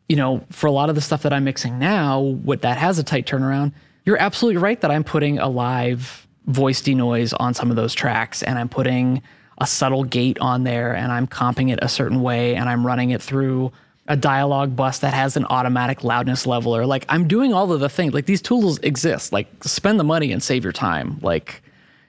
you 0.07 0.15
know, 0.15 0.45
for 0.51 0.67
a 0.67 0.71
lot 0.71 0.89
of 0.89 0.95
the 0.95 1.01
stuff 1.01 1.23
that 1.23 1.33
I'm 1.33 1.43
mixing 1.43 1.79
now, 1.79 2.19
what 2.19 2.61
that 2.61 2.77
has 2.77 2.99
a 2.99 3.03
tight 3.03 3.25
turnaround, 3.25 3.73
you're 4.05 4.17
absolutely 4.17 4.61
right 4.61 4.79
that 4.81 4.91
I'm 4.91 5.03
putting 5.03 5.39
a 5.39 5.47
live 5.49 6.27
voice 6.45 6.81
denoise 6.81 7.33
on 7.33 7.53
some 7.53 7.69
of 7.69 7.75
those 7.75 7.93
tracks 7.93 8.43
and 8.43 8.57
I'm 8.57 8.69
putting 8.69 9.21
a 9.59 9.67
subtle 9.67 10.03
gate 10.03 10.39
on 10.39 10.63
there 10.63 10.95
and 10.95 11.11
I'm 11.11 11.27
comping 11.27 11.71
it 11.71 11.79
a 11.81 11.87
certain 11.87 12.21
way 12.21 12.55
and 12.55 12.67
I'm 12.67 12.85
running 12.85 13.11
it 13.11 13.21
through 13.21 13.71
a 14.07 14.15
dialogue 14.15 14.75
bus 14.75 14.99
that 14.99 15.13
has 15.13 15.37
an 15.37 15.45
automatic 15.45 16.03
loudness 16.03 16.47
leveler. 16.47 16.85
Like 16.85 17.05
I'm 17.07 17.27
doing 17.27 17.53
all 17.53 17.71
of 17.71 17.79
the 17.79 17.89
things. 17.89 18.13
Like 18.13 18.25
these 18.25 18.41
tools 18.41 18.79
exist. 18.79 19.31
Like 19.31 19.47
spend 19.63 19.99
the 19.99 20.03
money 20.03 20.31
and 20.31 20.41
save 20.41 20.63
your 20.63 20.73
time. 20.73 21.19
Like 21.21 21.61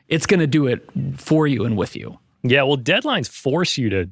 it's 0.08 0.26
going 0.26 0.40
to 0.40 0.46
do 0.46 0.66
it 0.66 0.88
for 1.16 1.46
you 1.46 1.64
and 1.64 1.76
with 1.76 1.94
you. 1.94 2.18
Yeah, 2.42 2.62
well, 2.64 2.78
deadlines 2.78 3.28
force 3.28 3.78
you 3.78 3.88
to 3.90 4.10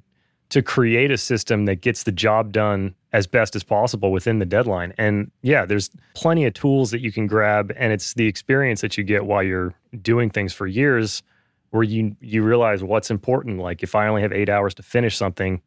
to 0.51 0.63
create 0.63 1.11
a 1.11 1.17
system 1.17 1.65
that 1.65 1.77
gets 1.77 2.03
the 2.03 2.13
job 2.13 2.53
done 2.53 2.95
as 3.13 3.27
best 3.27 3.57
as 3.57 3.63
possible 3.63 4.13
within 4.13 4.39
the 4.39 4.47
deadline. 4.47 4.93
And 4.99 5.31
yeah, 5.43 5.65
there's 5.65 5.91
plenty 6.15 6.45
of 6.45 6.55
tools 6.55 6.91
that 6.91 7.01
you 7.01 7.11
can 7.11 7.27
grab, 7.27 7.73
and 7.77 7.93
it's 7.93 8.15
the 8.15 8.27
experience 8.27 8.81
that 8.83 8.99
you 8.99 9.05
get 9.05 9.27
while 9.27 9.43
you're 9.43 9.75
doing 10.03 10.31
things 10.31 10.53
for 10.53 10.67
years, 10.67 11.23
where 11.71 11.83
you 11.83 12.17
you 12.21 12.43
realize 12.43 12.83
what's 12.83 13.11
important. 13.11 13.59
Like 13.59 13.83
if 13.83 13.95
I 13.95 14.09
only 14.09 14.23
have 14.23 14.33
eight 14.33 14.49
hours 14.49 14.75
to 14.75 14.83
finish 14.83 15.17
something, 15.17 15.63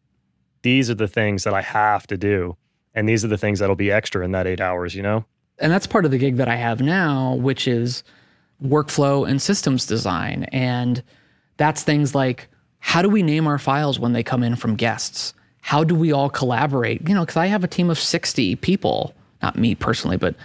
these 0.61 0.89
are 0.89 0.95
the 0.95 1.07
things 1.07 1.43
that 1.43 1.53
I 1.53 1.61
have 1.61 2.07
to 2.07 2.17
do, 2.17 2.57
and 2.93 3.07
these 3.07 3.25
are 3.25 3.29
the 3.29 3.37
things 3.37 3.59
that'll 3.59 3.75
be 3.75 3.91
extra 3.91 4.23
in 4.23 4.31
that 4.31 4.47
eight 4.47 4.61
hours. 4.61 4.95
You 4.95 5.01
know? 5.01 5.25
and 5.59 5.71
that's 5.71 5.87
part 5.87 6.05
of 6.05 6.11
the 6.11 6.17
gig 6.17 6.37
that 6.37 6.47
I 6.47 6.55
have 6.55 6.81
now, 6.81 7.35
which 7.35 7.67
is 7.67 8.03
workflow 8.63 9.27
and 9.27 9.41
systems 9.41 9.85
design. 9.85 10.43
And 10.51 11.03
that's 11.57 11.83
things 11.83 12.15
like 12.15 12.49
how 12.85 13.01
do 13.01 13.07
we 13.07 13.23
name 13.23 13.47
our 13.47 13.57
files 13.57 13.97
when 13.97 14.11
they 14.11 14.23
come 14.23 14.43
in 14.43 14.57
from 14.57 14.75
guests? 14.75 15.33
How 15.61 15.85
do 15.85 15.95
we 15.95 16.11
all 16.11 16.29
collaborate? 16.29 17.07
You 17.07 17.15
know, 17.15 17.21
because 17.21 17.37
I 17.37 17.45
have 17.47 17.63
a 17.63 17.67
team 17.67 17.89
of 17.89 17.97
60 17.97 18.57
people, 18.57 19.15
not 19.41 19.57
me 19.57 19.73
personally, 19.73 20.17
but 20.17 20.35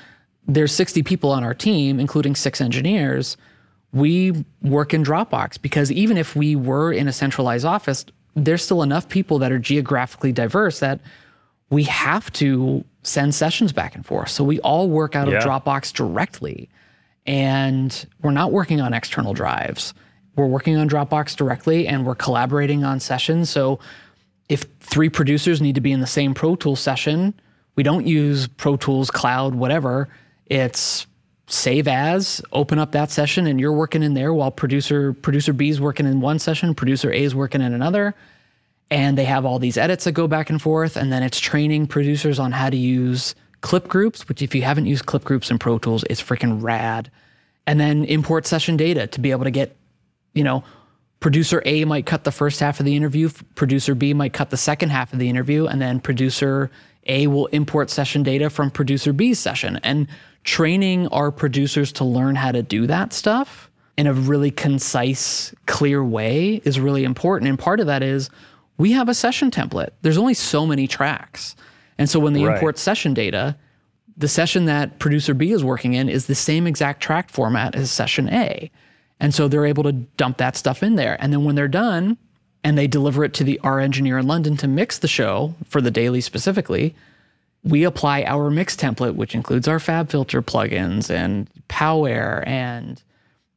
there's 0.47 0.71
60 0.73 1.03
people 1.03 1.33
on 1.33 1.43
our 1.43 1.53
team, 1.53 1.99
including 1.99 2.37
six 2.37 2.61
engineers. 2.61 3.37
We 3.93 4.45
work 4.63 4.95
in 4.95 5.03
Dropbox 5.03 5.61
because 5.61 5.91
even 5.91 6.17
if 6.17 6.37
we 6.37 6.55
were 6.55 6.93
in 6.93 7.09
a 7.09 7.13
centralized 7.13 7.65
office, 7.65 8.07
there's 8.37 8.63
still 8.63 8.85
enough 8.85 9.09
people 9.09 9.41
that 9.41 9.51
are 9.51 9.59
geographically 9.59 10.31
diverse 10.31 10.79
that 10.79 11.01
we 11.71 11.83
have 11.83 12.33
to 12.35 12.85
send 13.03 13.35
sessions 13.35 13.73
back 13.73 13.97
and 13.97 14.07
forth. 14.07 14.29
So 14.31 14.45
we 14.45 14.61
all 14.61 14.89
work 14.89 15.17
out 15.17 15.27
Yeah. 15.29 15.39
of 15.39 15.45
Dropbox 15.45 15.93
directly. 15.93 16.69
And 17.27 18.07
we're 18.23 18.31
not 18.31 18.53
working 18.53 18.81
on 18.81 18.95
external 18.95 19.35
drives. 19.35 19.93
We're 20.39 20.47
working 20.47 20.77
on 20.77 20.89
Dropbox 20.89 21.35
directly 21.35 21.89
and 21.89 22.07
we're 22.07 22.15
collaborating 22.15 22.85
on 22.85 23.01
sessions. 23.01 23.51
So 23.51 23.81
if 24.49 24.65
three 24.79 25.09
producers 25.09 25.61
need 25.61 25.75
to 25.75 25.81
be 25.81 25.91
in 25.91 26.01
the 26.01 26.07
same 26.07 26.33
Pro 26.33 26.55
Tools 26.55 26.79
session, 26.79 27.35
we 27.75 27.83
don't 27.83 28.07
use 28.07 28.47
Pro 28.47 28.77
Tools 28.77 29.11
Cloud, 29.11 29.57
whatever. 29.57 30.09
It's 30.47 31.09
save 31.49 31.89
as, 31.89 32.41
open 32.53 32.79
up 32.79 32.93
that 32.93 33.11
session, 33.11 33.49
and 33.49 33.59
you're 33.59 33.73
working 33.73 34.03
in 34.03 34.15
there 34.15 34.33
while 34.33 34.53
producer 34.53 35.13
producer 35.13 35.53
B 35.53 35.71
is 35.71 35.81
working 35.81 36.07
in 36.07 36.21
one 36.21 36.39
session, 36.39 36.73
producer 36.73 37.13
A 37.13 37.23
is 37.23 37.35
working 37.35 37.61
in 37.61 37.75
another 37.75 38.15
and 38.91 39.19
they 39.19 39.25
have 39.25 39.45
all 39.45 39.59
these 39.59 39.77
edits 39.77 40.05
that 40.05 40.13
go 40.13 40.27
back 40.27 40.51
and 40.51 40.63
forth 40.63 40.97
and 40.97 41.13
then 41.13 41.23
it's 41.23 41.39
training 41.39 41.87
producers 41.87 42.39
on 42.39 42.53
how 42.53 42.71
to 42.71 42.77
use 42.77 43.35
clip 43.61 43.89
groups 43.89 44.29
which 44.29 44.41
if 44.41 44.55
you 44.55 44.63
haven't 44.63 44.87
used 44.87 45.05
clip 45.07 45.25
groups 45.25 45.51
in 45.51 45.59
pro 45.59 45.79
tools 45.79 46.05
it's 46.09 46.23
freaking 46.23 46.63
rad 46.63 47.11
and 47.67 47.79
then 47.79 48.05
import 48.05 48.47
session 48.47 48.77
data 48.77 49.07
to 49.07 49.21
be 49.21 49.31
able 49.31 49.45
to 49.45 49.51
get 49.51 49.77
you 50.39 50.45
know 50.45 50.63
producer 51.21 51.61
a 51.67 51.85
might 51.85 52.07
cut 52.07 52.23
the 52.25 52.33
first 52.33 52.61
half 52.61 52.79
of 52.81 52.87
the 52.87 52.97
interview 52.97 53.29
producer 53.57 53.95
b 53.95 54.15
might 54.15 54.33
cut 54.33 54.51
the 54.51 54.57
second 54.57 54.91
half 54.91 55.13
of 55.13 55.19
the 55.19 55.29
interview 55.29 55.67
and 55.67 55.83
then 55.83 56.01
producer 56.01 56.71
a 57.07 57.27
will 57.27 57.47
import 57.47 57.91
session 57.91 58.23
data 58.23 58.49
from 58.49 58.71
producer 58.71 59.13
b's 59.13 59.39
session 59.39 59.81
and 59.83 60.07
training 60.45 61.09
our 61.09 61.31
producers 61.31 61.93
to 61.93 62.05
learn 62.05 62.35
how 62.37 62.53
to 62.53 62.63
do 62.63 62.87
that 62.87 63.13
stuff 63.13 63.69
in 63.99 64.07
a 64.07 64.13
really 64.13 64.53
concise, 64.53 65.53
clear 65.67 66.05
way 66.05 66.63
is 66.65 66.79
really 66.79 67.03
important. 67.03 67.49
And 67.49 67.59
part 67.59 67.81
of 67.81 67.87
that 67.89 68.01
is 68.01 68.31
we 68.79 68.93
have 68.93 69.09
a 69.09 69.15
session 69.15 69.51
template. 69.51 69.91
There's 70.03 70.17
only 70.17 70.35
so 70.35 70.65
many 70.65 70.87
tracks. 70.87 71.57
And 71.99 72.09
so 72.09 72.21
when 72.21 72.33
they 72.33 72.45
Right. 72.45 72.55
import 72.55 72.79
session 72.79 73.13
data, 73.13 73.57
the 74.17 74.29
session 74.29 74.67
that 74.67 75.01
producer 75.01 75.35
B 75.35 75.51
is 75.51 75.65
working 75.65 75.95
in 75.95 76.09
is 76.09 76.27
the 76.27 76.37
same 76.37 76.67
exact 76.67 77.03
track 77.03 77.29
format 77.29 77.75
as 77.75 77.91
session 77.91 78.29
A. 78.29 78.71
And 79.21 79.35
so 79.35 79.49
they're 79.49 79.67
able 79.67 79.83
to 79.85 79.93
dump 79.93 80.37
that 80.39 80.57
stuff 80.57 80.83
in 80.83 80.95
there. 80.97 81.17
And 81.21 81.33
then 81.33 81.45
when 81.45 81.55
they're 81.55 81.69
done 81.69 82.17
and 82.65 82.77
they 82.79 82.87
deliver 82.87 83.25
it 83.25 83.35
to 83.35 83.45
the 83.45 83.59
R 83.65 83.81
engineer 83.81 84.19
in 84.19 84.27
London 84.27 84.57
to 84.59 84.69
mix 84.69 84.99
the 84.99 85.09
show 85.09 85.55
for 85.65 85.81
the 85.81 85.91
daily 85.91 86.21
specifically, 86.21 86.95
we 87.65 87.85
apply 87.85 88.23
our 88.25 88.51
mix 88.51 88.77
template, 88.77 89.17
which 89.17 89.35
includes 89.35 89.67
our 89.67 89.79
FabFilter 89.79 90.41
plugins 90.43 91.11
and 91.11 91.49
Powair 91.69 92.47
and 92.47 93.03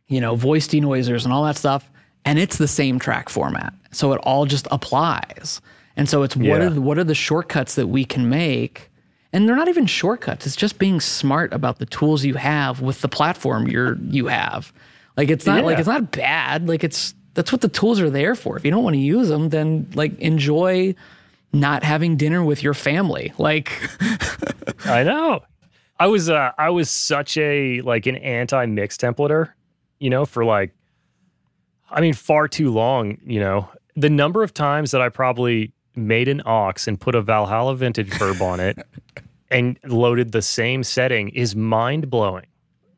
you 0.07 0.19
know 0.19 0.35
voice 0.35 0.67
denoisers 0.67 1.23
and 1.23 1.31
all 1.31 1.43
that 1.45 1.57
stuff, 1.57 1.89
and 2.25 2.39
it's 2.39 2.57
the 2.57 2.67
same 2.67 2.97
track 2.99 3.29
format. 3.29 3.73
So 3.91 4.11
it 4.13 4.17
all 4.23 4.45
just 4.45 4.67
applies. 4.71 5.61
And 5.95 6.09
so 6.09 6.23
it's 6.23 6.35
what 6.35 6.45
Yeah. 6.45 6.67
are 6.67 6.69
the, 6.71 6.81
what 6.81 6.97
are 6.97 7.03
the 7.03 7.15
shortcuts 7.15 7.75
that 7.75 7.87
we 7.87 8.03
can 8.05 8.27
make? 8.29 8.89
And 9.33 9.47
they're 9.47 9.55
not 9.55 9.67
even 9.69 9.85
shortcuts. 9.85 10.45
It's 10.45 10.55
just 10.55 10.79
being 10.79 10.99
smart 10.99 11.53
about 11.53 11.79
the 11.79 11.85
tools 11.85 12.25
you 12.25 12.33
have 12.35 12.81
with 12.81 13.01
the 13.01 13.07
platform 13.07 13.67
you're 13.67 13.97
you 14.09 14.27
have. 14.27 14.73
Like 15.17 15.29
it's 15.29 15.45
not 15.45 15.65
like 15.65 15.79
it's 15.79 15.87
not 15.87 16.11
bad. 16.11 16.67
Like 16.67 16.83
it's 16.83 17.13
that's 17.33 17.51
what 17.51 17.61
the 17.61 17.67
tools 17.67 17.99
are 17.99 18.09
there 18.09 18.35
for. 18.35 18.57
If 18.57 18.65
you 18.65 18.71
don't 18.71 18.83
want 18.83 18.95
to 18.95 18.99
use 18.99 19.29
them, 19.29 19.49
then 19.49 19.89
like 19.93 20.17
enjoy 20.19 20.95
not 21.53 21.83
having 21.83 22.17
dinner 22.17 22.43
with 22.43 22.63
your 22.63 22.73
family. 22.73 23.33
Like 23.37 23.71
I 24.85 25.03
know. 25.03 25.43
I 25.99 26.07
was 26.07 26.29
uh 26.29 26.51
I 26.57 26.69
was 26.69 26.89
such 26.89 27.37
a 27.37 27.81
like 27.81 28.05
an 28.05 28.17
anti 28.17 28.65
mix 28.65 28.97
templater, 28.97 29.51
you 29.99 30.09
know, 30.09 30.25
for 30.25 30.45
like 30.45 30.73
I 31.89 32.01
mean 32.01 32.13
far 32.13 32.47
too 32.47 32.71
long, 32.71 33.17
you 33.25 33.39
know. 33.39 33.69
the 33.95 34.09
number 34.09 34.43
of 34.43 34.53
times 34.53 34.91
that 34.91 35.01
I 35.01 35.09
probably 35.09 35.73
made 35.95 36.29
an 36.29 36.41
aux 36.45 36.73
and 36.87 36.99
put 36.99 37.15
a 37.15 37.21
Valhalla 37.21 37.75
vintage 37.75 38.07
verb 38.17 38.41
on 38.41 38.59
it 38.61 38.79
and 39.51 39.77
loaded 39.85 40.31
the 40.31 40.41
same 40.41 40.83
setting 40.83 41.29
is 41.29 41.55
mind 41.55 42.09
blowing. 42.09 42.45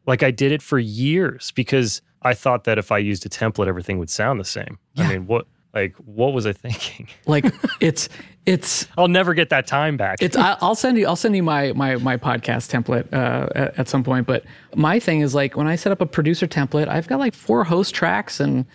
Like 0.05 0.23
I 0.23 0.31
did 0.31 0.51
it 0.51 0.61
for 0.61 0.79
years 0.79 1.51
because 1.51 2.01
I 2.21 2.33
thought 2.33 2.63
that 2.65 2.77
if 2.77 2.91
I 2.91 2.97
used 2.97 3.25
a 3.25 3.29
template, 3.29 3.67
everything 3.67 3.99
would 3.99 4.09
sound 4.09 4.39
the 4.39 4.45
same. 4.45 4.79
Yeah. 4.93 5.05
I 5.05 5.09
mean, 5.09 5.27
what 5.27 5.47
like 5.73 5.95
what 5.97 6.33
was 6.33 6.45
I 6.45 6.53
thinking? 6.53 7.07
Like 7.25 7.45
it's 7.79 8.09
it's 8.45 8.87
I'll 8.97 9.07
never 9.07 9.33
get 9.33 9.49
that 9.49 9.65
time 9.65 9.97
back. 9.97 10.21
it's 10.21 10.35
I'll 10.37 10.75
send 10.75 10.97
you 10.97 11.07
I'll 11.07 11.15
send 11.15 11.35
you 11.35 11.43
my 11.43 11.71
my 11.73 11.95
my 11.95 12.17
podcast 12.17 12.69
template 12.69 13.11
uh, 13.13 13.47
at, 13.55 13.79
at 13.79 13.89
some 13.89 14.03
point. 14.03 14.27
But 14.27 14.43
my 14.75 14.99
thing 14.99 15.21
is 15.21 15.33
like 15.33 15.55
when 15.55 15.67
I 15.67 15.75
set 15.75 15.91
up 15.91 16.01
a 16.01 16.05
producer 16.05 16.47
template, 16.47 16.87
I've 16.87 17.07
got 17.07 17.19
like 17.19 17.33
four 17.33 17.63
host 17.63 17.95
tracks 17.95 18.39
and 18.39 18.65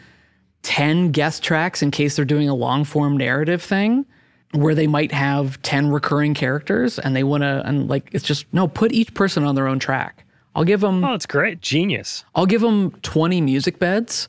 ten 0.62 1.12
guest 1.12 1.43
tracks 1.43 1.83
in 1.83 1.91
case 1.91 2.16
they're 2.16 2.24
doing 2.24 2.49
a 2.49 2.55
long 2.55 2.85
form 2.85 3.16
narrative 3.16 3.62
thing 3.62 4.07
where 4.53 4.74
they 4.74 4.87
might 4.87 5.12
have 5.12 5.61
10 5.61 5.91
recurring 5.91 6.33
characters 6.33 6.99
and 6.99 7.14
they 7.14 7.22
want 7.22 7.43
to 7.43 7.62
and 7.66 7.87
like 7.89 8.09
it's 8.12 8.24
just 8.24 8.47
no 8.51 8.66
put 8.66 8.93
each 8.93 9.12
person 9.12 9.45
on 9.45 9.55
their 9.55 9.68
own 9.68 9.79
track 9.79 10.24
i'll 10.55 10.64
give 10.64 10.80
them 10.80 11.05
oh, 11.05 11.14
it's 11.14 11.26
great. 11.26 11.61
Genius. 11.61 12.24
I'll 12.34 12.46
give 12.46 12.61
them 12.61 12.92
20 13.03 13.40
music 13.40 13.78
beds. 13.78 14.28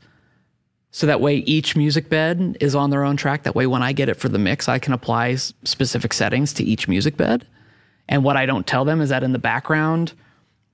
So 0.91 1.05
that 1.07 1.21
way 1.21 1.37
each 1.37 1.75
music 1.75 2.09
bed 2.09 2.57
is 2.59 2.73
on 2.73 2.89
their 2.89 3.03
own 3.03 3.15
track. 3.15 3.43
That 3.43 3.55
way 3.55 3.67
when 3.67 3.83
I 3.83 3.93
get 3.93 4.09
it 4.09 4.15
for 4.15 4.27
the 4.27 4.39
mix, 4.39 4.67
I 4.67 4.79
can 4.79 4.93
apply 4.93 5.35
specific 5.35 6.13
settings 6.13 6.51
to 6.53 6.63
each 6.63 6.87
music 6.87 7.15
bed. 7.15 7.45
And 8.07 8.23
what 8.23 8.37
I 8.37 8.47
don't 8.47 8.65
tell 8.65 8.85
them 8.85 9.01
is 9.01 9.09
that 9.09 9.23
in 9.23 9.31
the 9.31 9.39
background, 9.39 10.13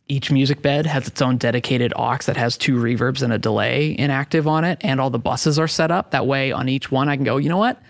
each 0.07 0.31
music 0.31 0.61
bed 0.61 0.85
has 0.85 1.07
its 1.07 1.21
own 1.21 1.37
dedicated 1.37 1.91
aux 1.97 2.19
that 2.25 2.37
has 2.37 2.57
two 2.57 2.77
reverbs 2.77 3.21
and 3.21 3.33
a 3.33 3.37
delay 3.37 3.95
inactive 3.97 4.47
on 4.47 4.63
it. 4.63 4.77
And 4.81 5.01
all 5.01 5.09
the 5.09 5.19
buses 5.19 5.59
are 5.59 5.67
set 5.67 5.91
up. 5.91 6.11
That 6.11 6.27
way 6.27 6.51
on 6.51 6.69
each 6.69 6.91
one, 6.91 7.09
I 7.09 7.17
can 7.17 7.25
go, 7.25 7.37
you 7.37 7.49
know 7.49 7.57
what? 7.57 7.81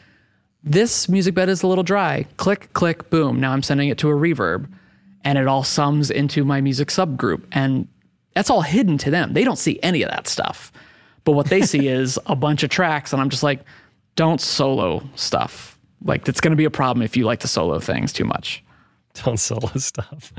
This 0.63 1.07
music 1.07 1.35
bed 1.35 1.47
is 1.47 1.61
a 1.61 1.67
little 1.67 1.83
dry. 1.83 2.25
Click, 2.37 2.73
click, 2.73 3.11
boom. 3.11 3.39
Now 3.39 3.51
I'm 3.51 3.61
sending 3.61 3.89
it 3.89 3.99
to 3.99 4.09
a 4.09 4.13
reverb. 4.13 4.67
And 5.26 5.38
it 5.38 5.47
all 5.47 5.63
sums 5.63 6.09
into 6.09 6.45
my 6.45 6.61
music 6.61 6.88
subgroup. 6.88 7.43
And 7.51 7.88
that's 8.34 8.49
all 8.49 8.61
hidden 8.61 8.97
to 8.99 9.11
them. 9.11 9.34
They 9.34 9.43
don't 9.43 9.57
see 9.57 9.80
any 9.84 10.03
of 10.03 10.11
that 10.11 10.28
stuff. 10.28 10.71
But 11.23 11.34
what 11.34 11.47
they 11.47 11.63
see 11.63 11.88
is 11.89 12.17
a 12.28 12.36
bunch 12.36 12.63
of 12.63 12.69
tracks, 12.69 13.11
and 13.11 13.21
I'm 13.21 13.30
just 13.30 13.43
like, 13.43 13.61
don't 14.15 14.39
solo 14.39 15.03
stuff. 15.15 15.78
Like 16.03 16.28
it's 16.28 16.39
going 16.39 16.51
to 16.51 16.57
be 16.57 16.65
a 16.65 16.71
problem 16.71 17.03
if 17.03 17.17
you 17.17 17.26
like 17.26 17.39
to 17.41 17.47
solo 17.47 17.80
things 17.80 18.13
too 18.13 18.26
much. 18.26 18.63
Don't 19.23 19.39
solo 19.39 19.67
stuff. 19.76 20.32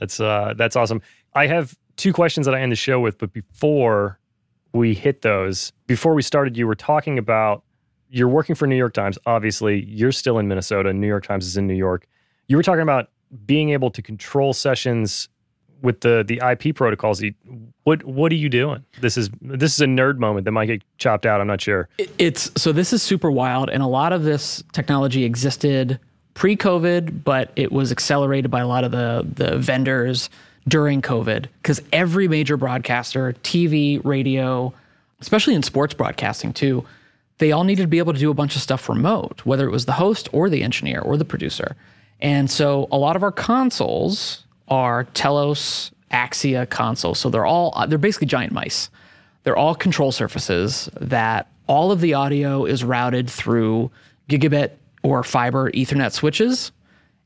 That's 0.00 0.18
uh 0.20 0.54
that's 0.56 0.74
awesome. 0.74 1.02
I 1.34 1.46
have 1.46 1.76
two 1.96 2.12
questions 2.12 2.46
that 2.46 2.54
I 2.54 2.60
end 2.60 2.72
the 2.72 2.76
show 2.76 2.98
with, 2.98 3.18
but 3.18 3.32
before 3.32 4.18
we 4.72 4.94
hit 4.94 5.22
those, 5.22 5.72
before 5.86 6.14
we 6.14 6.22
started, 6.22 6.56
you 6.56 6.66
were 6.66 6.74
talking 6.74 7.18
about 7.18 7.62
you're 8.08 8.28
working 8.28 8.54
for 8.54 8.66
New 8.66 8.76
York 8.76 8.94
Times. 8.94 9.18
Obviously, 9.26 9.84
you're 9.84 10.12
still 10.12 10.38
in 10.38 10.48
Minnesota. 10.48 10.92
New 10.92 11.06
York 11.06 11.26
Times 11.26 11.46
is 11.46 11.56
in 11.56 11.66
New 11.66 11.74
York. 11.74 12.06
You 12.46 12.56
were 12.56 12.62
talking 12.62 12.82
about 12.82 13.08
being 13.46 13.70
able 13.70 13.90
to 13.90 14.02
control 14.02 14.52
sessions 14.52 15.28
with 15.82 16.00
the 16.00 16.24
the 16.26 16.40
IP 16.44 16.74
protocols. 16.74 17.22
What 17.84 18.04
what 18.04 18.32
are 18.32 18.36
you 18.36 18.48
doing? 18.48 18.84
This 19.00 19.16
is 19.16 19.30
this 19.40 19.74
is 19.74 19.80
a 19.80 19.86
nerd 19.86 20.18
moment 20.18 20.44
that 20.44 20.52
might 20.52 20.66
get 20.66 20.82
chopped 20.98 21.26
out. 21.26 21.40
I'm 21.40 21.46
not 21.46 21.60
sure. 21.60 21.88
It's 22.18 22.50
so 22.56 22.72
this 22.72 22.92
is 22.92 23.02
super 23.02 23.30
wild, 23.30 23.68
and 23.68 23.82
a 23.82 23.86
lot 23.86 24.12
of 24.12 24.22
this 24.22 24.62
technology 24.72 25.24
existed 25.24 25.98
pre-COVID, 26.34 27.24
but 27.24 27.52
it 27.56 27.72
was 27.72 27.92
accelerated 27.92 28.50
by 28.50 28.60
a 28.60 28.66
lot 28.66 28.84
of 28.84 28.92
the 28.92 29.26
the 29.34 29.58
vendors 29.58 30.30
during 30.68 31.02
COVID 31.02 31.46
because 31.60 31.82
every 31.92 32.28
major 32.28 32.56
broadcaster, 32.56 33.32
TV, 33.42 34.00
radio, 34.04 34.72
especially 35.20 35.54
in 35.54 35.62
sports 35.62 35.92
broadcasting 35.92 36.52
too, 36.52 36.86
they 37.38 37.50
all 37.50 37.64
needed 37.64 37.82
to 37.82 37.88
be 37.88 37.98
able 37.98 38.12
to 38.12 38.18
do 38.18 38.30
a 38.30 38.34
bunch 38.34 38.54
of 38.54 38.62
stuff 38.62 38.88
remote, 38.88 39.42
whether 39.44 39.66
it 39.66 39.72
was 39.72 39.86
the 39.86 39.92
host 39.92 40.28
or 40.32 40.48
the 40.48 40.62
engineer 40.62 41.00
or 41.00 41.16
the 41.16 41.24
producer. 41.24 41.74
And 42.22 42.48
so 42.48 42.86
a 42.92 42.96
lot 42.96 43.16
of 43.16 43.22
our 43.22 43.32
consoles 43.32 44.44
are 44.68 45.04
Telos 45.12 45.90
Axia 46.12 46.70
consoles. 46.70 47.18
So 47.18 47.28
they're 47.28 47.44
all 47.44 47.84
they're 47.88 47.98
basically 47.98 48.28
giant 48.28 48.52
mice. 48.52 48.88
They're 49.42 49.56
all 49.56 49.74
control 49.74 50.12
surfaces 50.12 50.88
that 51.00 51.50
all 51.66 51.90
of 51.90 52.00
the 52.00 52.14
audio 52.14 52.64
is 52.64 52.84
routed 52.84 53.28
through 53.28 53.90
gigabit 54.28 54.70
or 55.02 55.24
fiber 55.24 55.70
Ethernet 55.72 56.12
switches, 56.12 56.70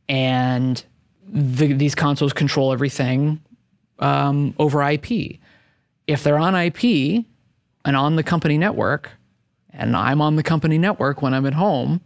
and 0.08 0.82
the, 1.28 1.74
these 1.74 1.94
consoles 1.94 2.32
control 2.32 2.72
everything 2.72 3.40
um, 3.98 4.54
over 4.58 4.82
IP. 4.82 5.38
If 6.06 6.22
they're 6.22 6.38
on 6.38 6.54
IP 6.54 7.26
and 7.84 7.96
on 7.96 8.16
the 8.16 8.22
company 8.22 8.56
network, 8.56 9.10
and 9.74 9.94
I'm 9.94 10.22
on 10.22 10.36
the 10.36 10.42
company 10.42 10.78
network 10.78 11.20
when 11.20 11.34
I'm 11.34 11.44
at 11.44 11.54
home, 11.54 12.00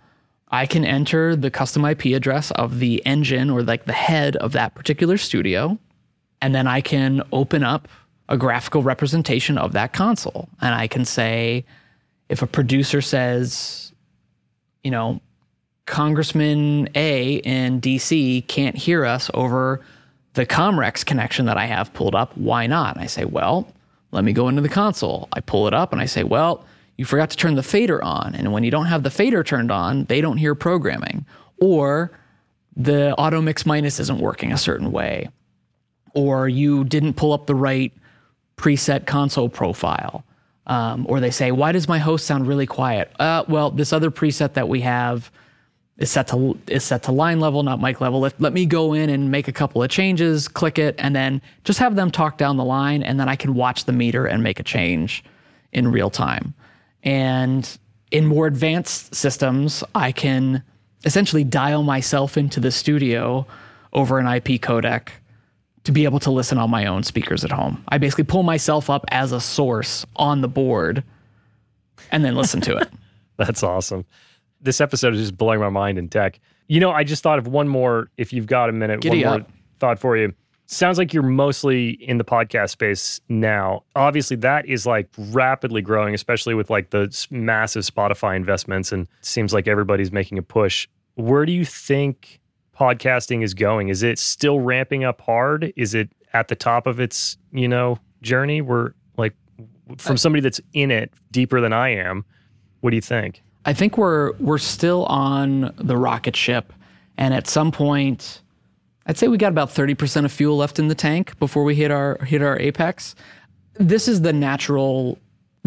I 0.51 0.67
can 0.67 0.85
enter 0.85 1.37
the 1.37 1.51
custom 1.51 1.85
IP 1.85 2.07
address 2.07 2.51
of 2.53 2.81
the 2.81 3.05
engine 3.07 3.51
or 3.51 3.63
like 3.63 3.85
the 3.85 3.93
head 3.93 4.37
of 4.37 4.53
that 4.53 4.75
particular 4.75 5.17
studio, 5.17 5.79
and 6.43 6.55
then 6.55 6.67
I 6.67 6.81
can 6.81 7.23
open 7.33 7.63
up 7.63 7.89
a 8.29 8.37
graphical 8.37 8.83
representation 8.83 9.59
of 9.59 9.73
that 9.73 9.93
console. 9.93 10.49
And 10.61 10.75
I 10.75 10.89
can 10.89 11.05
say, 11.05 11.65
if 12.29 12.43
a 12.43 12.47
producer 12.47 13.01
says, 13.01 13.93
you 14.83 14.91
know, 14.91 15.21
Congressman 15.87 16.89
A 16.95 17.35
in 17.37 17.81
DC 17.81 18.47
can't 18.47 18.77
hear 18.77 19.05
us 19.05 19.31
over 19.35 19.81
the 20.35 20.47
Comrex 20.47 21.05
connection 21.05 21.47
that 21.47 21.57
I 21.57 21.67
have 21.67 21.93
pulled 21.93 22.15
up, 22.15 22.37
why 22.37 22.69
not? 22.69 22.97
I 22.97 23.07
say, 23.07 23.25
well, 23.25 23.73
let 24.13 24.25
me 24.25 24.33
go 24.33 24.49
into 24.49 24.63
the 24.63 24.69
console. 24.69 25.29
I 25.33 25.41
pull 25.41 25.67
it 25.67 25.75
up 25.75 25.93
and 25.93 26.01
I 26.01 26.07
say, 26.07 26.23
well, 26.23 26.65
you 27.01 27.07
forgot 27.07 27.31
to 27.31 27.37
turn 27.39 27.55
the 27.55 27.63
fader 27.63 28.05
on. 28.05 28.35
And 28.35 28.53
when 28.53 28.63
you 28.63 28.71
don't 28.71 28.85
have 28.85 29.05
the 29.05 29.11
fader 29.11 29.43
turned 29.43 29.71
on, 29.71 30.05
they 30.05 30.21
don't 30.21 30.37
hear 30.37 30.55
programming. 30.55 31.25
Or 31.59 32.11
the 32.77 33.15
auto 33.15 33.41
mix 33.41 33.65
minus 33.65 33.99
isn't 34.01 34.21
working 34.21 34.53
a 34.53 34.59
certain 34.59 34.93
way. 34.93 35.31
Or 36.13 36.47
you 36.47 36.85
didn't 36.85 37.15
pull 37.15 37.33
up 37.33 37.47
the 37.47 37.55
right 37.55 37.91
preset 38.59 39.07
console 39.07 39.49
profile. 39.49 40.25
Um, 40.67 41.07
or 41.09 41.21
they 41.21 41.31
say, 41.31 41.53
why 41.53 41.73
does 41.73 41.89
my 41.89 41.97
host 41.97 42.27
sound 42.27 42.47
really 42.47 42.67
quiet? 42.67 43.11
Uh, 43.19 43.45
well, 43.49 43.71
this 43.71 43.95
other 43.95 44.11
preset 44.11 44.53
that 44.53 44.69
we 44.69 44.83
have 44.83 45.33
is 45.97 46.11
set 46.11 46.29
to 46.29 46.59
is 46.67 46.85
set 46.85 47.05
to 47.05 47.13
line 47.13 47.41
level, 47.41 47.63
not 47.63 47.81
mic 47.81 48.03
level. 48.03 48.21
Let, 48.21 48.39
let 48.39 48.53
me 48.53 48.67
go 48.67 48.93
in 48.93 49.09
and 49.09 49.31
make 49.31 49.49
a 49.49 49.53
couple 49.53 49.83
of 49.83 49.89
changes, 49.89 50.49
click 50.49 50.79
it, 50.79 50.97
and 50.99 51.17
then 51.17 51.41
just 51.65 51.79
have 51.79 51.97
them 51.97 52.11
talk 52.11 52.37
down 52.37 52.59
the 52.59 52.65
line, 52.65 53.03
and 53.03 53.19
then 53.19 53.31
I 53.31 53.37
can 53.37 53.55
watch 53.55 53.87
the 53.87 53.93
meter 53.93 54.27
and 54.27 54.43
make 54.43 54.61
a 54.61 54.63
change 54.63 55.25
in 55.73 55.91
real 55.91 56.11
time. 56.11 56.53
And 57.03 57.79
in 58.11 58.27
more 58.27 58.47
advanced 58.47 59.15
systems, 59.15 59.85
I 59.95 60.13
can 60.13 60.63
essentially 61.05 61.45
dial 61.45 61.83
myself 61.83 62.37
into 62.37 62.61
the 62.61 62.71
studio 62.71 63.47
over 63.93 64.19
an 64.19 64.27
IP 64.27 64.61
codec 64.61 65.09
to 65.85 65.93
be 65.93 66.05
able 66.05 66.21
to 66.21 66.31
listen 66.31 66.59
on 66.59 66.71
my 66.71 66.87
own 66.87 67.03
speakers 67.03 67.45
at 67.45 67.51
home. 67.51 67.83
I 67.89 67.99
basically 67.99 68.25
pull 68.25 68.43
myself 68.43 68.91
up 68.91 69.05
as 69.09 69.33
a 69.33 69.41
source 69.41 70.05
on 70.17 70.43
the 70.43 70.49
board 70.49 71.03
and 72.11 72.25
then 72.25 72.35
listen 72.35 72.61
to 72.63 72.77
it. 72.77 72.91
That's 73.37 73.63
awesome. 73.63 74.05
This 74.61 74.81
episode 74.81 75.15
is 75.15 75.21
just 75.21 75.39
blowing 75.39 75.61
my 75.61 75.71
mind 75.71 75.99
in 75.99 76.09
tech. 76.09 76.39
You 76.69 76.81
know, 76.81 76.91
I 76.91 77.05
just 77.05 77.23
thought 77.23 77.39
of 77.39 77.47
one 77.47 77.67
more, 77.67 78.11
if 78.19 78.33
you've 78.33 78.47
got 78.47 78.69
a 78.69 78.73
minute, 78.73 79.01
Giddy 79.01 79.25
one 79.25 79.41
more 79.41 79.47
thought 79.79 79.99
for 79.99 80.17
you. 80.17 80.35
Sounds 80.73 80.99
like 80.99 81.13
you're 81.13 81.25
mostly 81.25 81.91
in 81.91 82.19
the 82.19 82.25
podcast 82.25 82.71
space 82.71 83.21
now. 83.29 83.83
Obviously, 83.97 84.37
that 84.37 84.67
is 84.67 84.87
like 84.87 85.09
rapidly 85.19 85.83
growing, 85.83 86.15
especially 86.15 86.55
with 86.55 86.71
like 86.71 86.91
the 86.91 87.27
massive 87.29 87.83
Spotify 87.83 88.37
investments, 88.37 88.93
and 88.93 89.09
it 89.19 89.27
seems 89.27 89.53
like 89.53 89.67
everybody's 89.67 90.13
making 90.13 90.39
a 90.39 90.43
push. 90.43 90.87
Where 91.17 91.45
do 91.45 91.51
you 91.51 91.65
think 91.65 92.41
podcasting 92.79 93.43
is 93.43 93.53
going? 93.53 93.89
Is 93.89 94.05
it 94.05 94.21
still 94.21 94.61
ramping 94.61 95.03
up 95.03 95.21
hard? 95.23 95.73
Is 95.75 95.93
it 95.93 96.09
at 96.35 96.47
the 96.47 96.55
top 96.55 96.87
of 96.87 97.01
its, 97.01 97.37
you 97.51 97.67
know, 97.67 97.99
journey? 98.23 98.63
Where 98.63 98.95
like 99.17 99.35
from 99.99 100.15
uh, 100.15 100.19
somebody 100.19 100.41
that's 100.41 100.61
in 100.73 100.93
it 100.93 101.13
deeper 101.33 101.61
than 101.61 101.73
I 101.73 101.89
am, 101.89 102.25
what 102.79 102.91
do 102.91 102.97
you 102.97 103.03
think? 103.03 103.43
I 103.65 103.73
think 103.73 103.99
we're 103.99 104.35
we're 104.35 104.59
still 104.59 105.05
on 105.07 105.75
the 105.79 105.97
rocket 105.97 106.37
ship, 106.37 106.73
and 107.19 107.35
at 107.35 107.49
some 107.49 107.73
point, 107.73 108.41
I'd 109.07 109.19
say 109.19 109.29
we 109.29 109.39
got 109.39 109.49
about 109.49 109.71
thirty 109.71 109.95
percent 109.95 110.27
of 110.27 110.33
fuel 110.33 110.57
left 110.57 110.79
in 110.79 110.89
the 110.89 110.95
tank 110.95 111.39
before 111.39 111.65
we 111.65 111.75
hit 111.75 111.91
our 111.91 112.19
hit 112.25 112.43
our 112.43 112.59
apex. 112.59 113.15
This 113.75 114.09
is 114.09 114.21
the 114.21 114.33
natural 114.33 115.19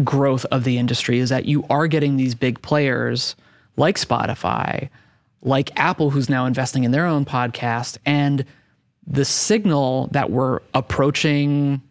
growth 0.02 0.44
of 0.46 0.64
the 0.64 0.78
industry: 0.78 1.18
is 1.18 1.30
that 1.30 1.44
you 1.44 1.64
are 1.68 1.86
getting 1.86 2.16
these 2.16 2.34
big 2.34 2.62
players 2.62 3.36
like 3.76 3.98
Spotify, 3.98 4.88
like 5.42 5.78
Apple, 5.78 6.10
who's 6.10 6.28
now 6.28 6.46
investing 6.46 6.84
in 6.84 6.90
their 6.90 7.06
own 7.06 7.24
podcast, 7.24 7.98
and 8.06 8.44
the 9.06 9.24
signal 9.24 10.08
that 10.12 10.30
we're 10.30 10.60
approaching 10.72 11.82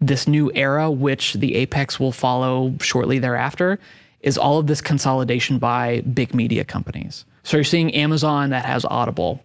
this 0.00 0.26
new 0.26 0.50
era, 0.54 0.90
which 0.90 1.34
the 1.34 1.54
apex 1.54 2.00
will 2.00 2.12
follow 2.12 2.74
shortly 2.80 3.18
thereafter, 3.18 3.78
is 4.20 4.36
all 4.36 4.58
of 4.58 4.66
this 4.66 4.80
consolidation 4.80 5.58
by 5.58 6.00
big 6.00 6.34
media 6.34 6.64
companies. 6.64 7.24
So 7.44 7.56
you're 7.56 7.64
seeing 7.64 7.94
Amazon 7.94 8.50
that 8.50 8.64
has 8.64 8.84
Audible. 8.86 9.42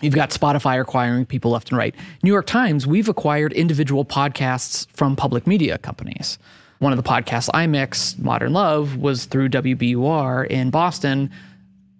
You've 0.00 0.14
got 0.14 0.30
Spotify 0.30 0.80
acquiring 0.80 1.26
people 1.26 1.50
left 1.50 1.70
and 1.70 1.78
right. 1.78 1.94
New 2.22 2.32
York 2.32 2.46
Times, 2.46 2.86
we've 2.86 3.08
acquired 3.08 3.52
individual 3.52 4.04
podcasts 4.04 4.86
from 4.94 5.14
public 5.14 5.46
media 5.46 5.78
companies. 5.78 6.38
one 6.78 6.92
of 6.92 6.96
the 6.96 7.08
podcasts 7.08 7.50
I 7.52 7.66
mix, 7.66 8.16
Modern 8.16 8.54
Love, 8.54 8.96
was 8.96 9.26
through 9.26 9.50
WBUR 9.50 10.46
in 10.46 10.70
Boston. 10.70 11.30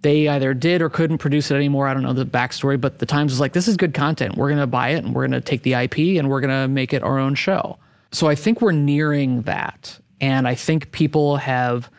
They 0.00 0.28
either 0.28 0.54
did 0.54 0.80
or 0.80 0.88
couldn't 0.88 1.18
produce 1.18 1.50
it 1.50 1.54
anymore. 1.54 1.86
I 1.86 1.92
don't 1.92 2.02
know 2.02 2.14
the 2.14 2.24
backstory, 2.24 2.80
but 2.80 2.98
the 2.98 3.04
Times 3.04 3.32
was 3.32 3.40
like, 3.40 3.52
this 3.52 3.68
is 3.68 3.76
good 3.76 3.92
content. 3.92 4.38
We're 4.38 4.48
going 4.48 4.60
to 4.60 4.66
buy 4.66 4.90
it 4.90 5.04
and 5.04 5.14
we're 5.14 5.28
going 5.28 5.38
to 5.38 5.42
take 5.42 5.62
the 5.62 5.74
IP 5.74 6.18
and 6.18 6.30
we're 6.30 6.40
going 6.40 6.62
to 6.62 6.66
make 6.66 6.94
it 6.94 7.02
our 7.02 7.18
own 7.18 7.34
show. 7.34 7.76
So 8.10 8.26
I 8.26 8.34
think 8.34 8.62
we're 8.62 8.72
nearing 8.72 9.42
that. 9.42 9.98
And 10.22 10.48
I 10.48 10.54
think 10.54 10.92
people 10.92 11.36
have 11.36 11.90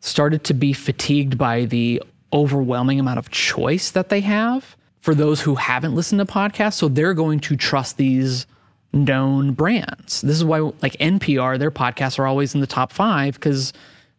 started 0.00 0.44
to 0.44 0.54
be 0.54 0.72
fatigued 0.72 1.36
by 1.36 1.66
the 1.66 2.02
overwhelming 2.32 2.98
amount 2.98 3.18
of 3.18 3.30
choice 3.30 3.90
that 3.90 4.08
they 4.08 4.20
have 4.22 4.74
for 5.02 5.14
those 5.14 5.40
who 5.40 5.56
haven't 5.56 5.94
listened 5.94 6.20
to 6.20 6.24
podcasts. 6.24 6.74
So 6.74 6.88
they're 6.88 7.12
going 7.12 7.40
to 7.40 7.56
trust 7.56 7.98
these 7.98 8.46
known 8.92 9.52
brands. 9.52 10.22
This 10.22 10.36
is 10.36 10.44
why, 10.44 10.60
like 10.60 10.94
NPR, 10.94 11.58
their 11.58 11.72
podcasts 11.72 12.18
are 12.18 12.26
always 12.26 12.54
in 12.54 12.60
the 12.60 12.66
top 12.66 12.92
five 12.92 13.34
because, 13.34 13.72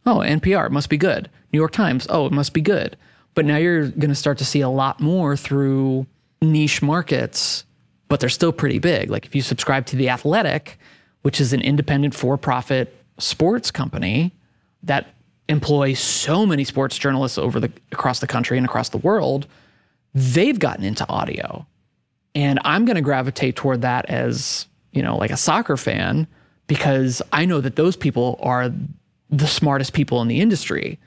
oh, 0.05 0.17
NPR, 0.17 0.67
it 0.67 0.71
must 0.71 0.89
be 0.89 0.97
good. 0.97 1.29
New 1.53 1.57
York 1.57 1.71
Times, 1.71 2.05
oh, 2.09 2.25
it 2.25 2.34
must 2.34 2.53
be 2.53 2.61
good. 2.61 2.97
But 3.34 3.45
now 3.45 3.57
you're 3.57 3.88
going 3.88 4.09
to 4.09 4.15
start 4.15 4.38
to 4.39 4.45
see 4.45 4.61
a 4.61 4.69
lot 4.69 4.99
more 4.99 5.38
through 5.38 6.05
niche 6.41 6.81
markets, 6.81 7.63
but 8.09 8.19
they're 8.19 8.29
still 8.29 8.51
pretty 8.51 8.79
big. 8.79 9.09
Like 9.09 9.25
if 9.25 9.34
you 9.34 9.41
subscribe 9.41 9.86
to 9.88 9.95
The 9.95 10.09
Athletic, 10.09 10.77
which 11.21 11.39
is 11.39 11.53
an 11.53 11.61
independent 11.61 12.13
for 12.13 12.38
profit 12.38 12.93
sports 13.19 13.71
company 13.71 14.34
that 14.84 15.07
employs 15.47 15.99
so 15.99 16.45
many 16.45 16.65
sports 16.65 16.97
journalists 16.97 17.38
over 17.38 17.61
the 17.61 17.71
across 17.93 18.19
the 18.19 18.27
country 18.27 18.57
and 18.57 18.65
across 18.65 18.89
the 18.89 18.97
world, 18.97 19.47
they've 20.14 20.59
gotten 20.59 20.84
into 20.84 21.07
audio. 21.07 21.66
And 22.36 22.59
I'm 22.64 22.86
going 22.86 22.95
to 22.95 23.01
gravitate 23.01 23.55
toward 23.55 23.82
that 23.82 24.05
as, 24.09 24.68
you 24.91 25.03
know, 25.03 25.18
like 25.18 25.32
a 25.32 25.38
soccer 25.38 25.78
fan 25.78 26.28
because 26.68 27.22
I 27.32 27.45
know 27.45 27.61
that 27.61 27.76
those 27.76 27.95
people 27.95 28.39
are 28.41 28.72
the 29.30 29.47
smartest 29.47 29.93
people 29.93 30.22
in 30.22 30.28
the 30.28 30.41
industry. 30.41 30.99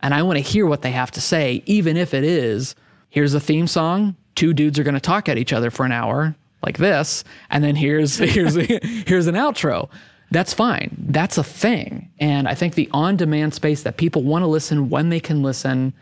And 0.00 0.12
I 0.12 0.22
want 0.22 0.36
to 0.36 0.42
hear 0.42 0.66
what 0.66 0.82
they 0.82 0.90
have 0.90 1.10
to 1.12 1.20
say, 1.20 1.62
even 1.66 1.96
if 1.96 2.12
it 2.12 2.24
is 2.24 2.74
here's 3.14 3.32
a 3.32 3.40
theme 3.40 3.68
song, 3.68 4.16
two 4.34 4.52
dudes 4.52 4.76
are 4.78 4.82
going 4.82 4.94
to 4.94 5.00
talk 5.00 5.28
at 5.28 5.38
each 5.38 5.52
other 5.52 5.70
for 5.70 5.86
an 5.86 5.92
hour 5.92 6.34
like 6.64 6.78
this, 6.78 7.22
and 7.48 7.62
then 7.62 7.76
here's 7.76 8.16
here's 8.18 8.56
here's 8.56 9.26
an 9.26 9.36
outro. 9.36 9.88
That's 10.30 10.52
fine. 10.52 10.96
That's 10.98 11.38
a 11.38 11.44
thing. 11.44 12.10
And 12.18 12.48
I 12.48 12.54
think 12.54 12.74
the 12.74 12.88
on-demand 12.92 13.54
space 13.54 13.84
that 13.84 13.98
people 13.98 14.24
want 14.24 14.42
to 14.42 14.48
listen 14.48 14.90
when 14.90 15.10
they 15.10 15.20
can 15.20 15.42
listen 15.42 15.92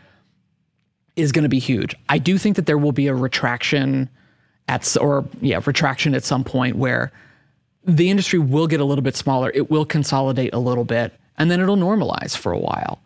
is 1.15 1.31
going 1.31 1.43
to 1.43 1.49
be 1.49 1.59
huge. 1.59 1.95
I 2.09 2.17
do 2.17 2.37
think 2.37 2.55
that 2.55 2.65
there 2.65 2.77
will 2.77 2.91
be 2.91 3.07
a 3.07 3.15
retraction 3.15 4.09
at 4.67 4.95
or 4.99 5.25
yeah, 5.41 5.59
retraction 5.65 6.15
at 6.15 6.23
some 6.23 6.43
point 6.43 6.75
where 6.75 7.11
the 7.85 8.09
industry 8.09 8.39
will 8.39 8.67
get 8.67 8.79
a 8.79 8.85
little 8.85 9.01
bit 9.01 9.15
smaller. 9.15 9.51
It 9.53 9.69
will 9.69 9.85
consolidate 9.85 10.53
a 10.53 10.59
little 10.59 10.85
bit 10.85 11.13
and 11.37 11.51
then 11.51 11.59
it'll 11.59 11.77
normalize 11.77 12.35
for 12.35 12.51
a 12.51 12.57
while. 12.57 12.99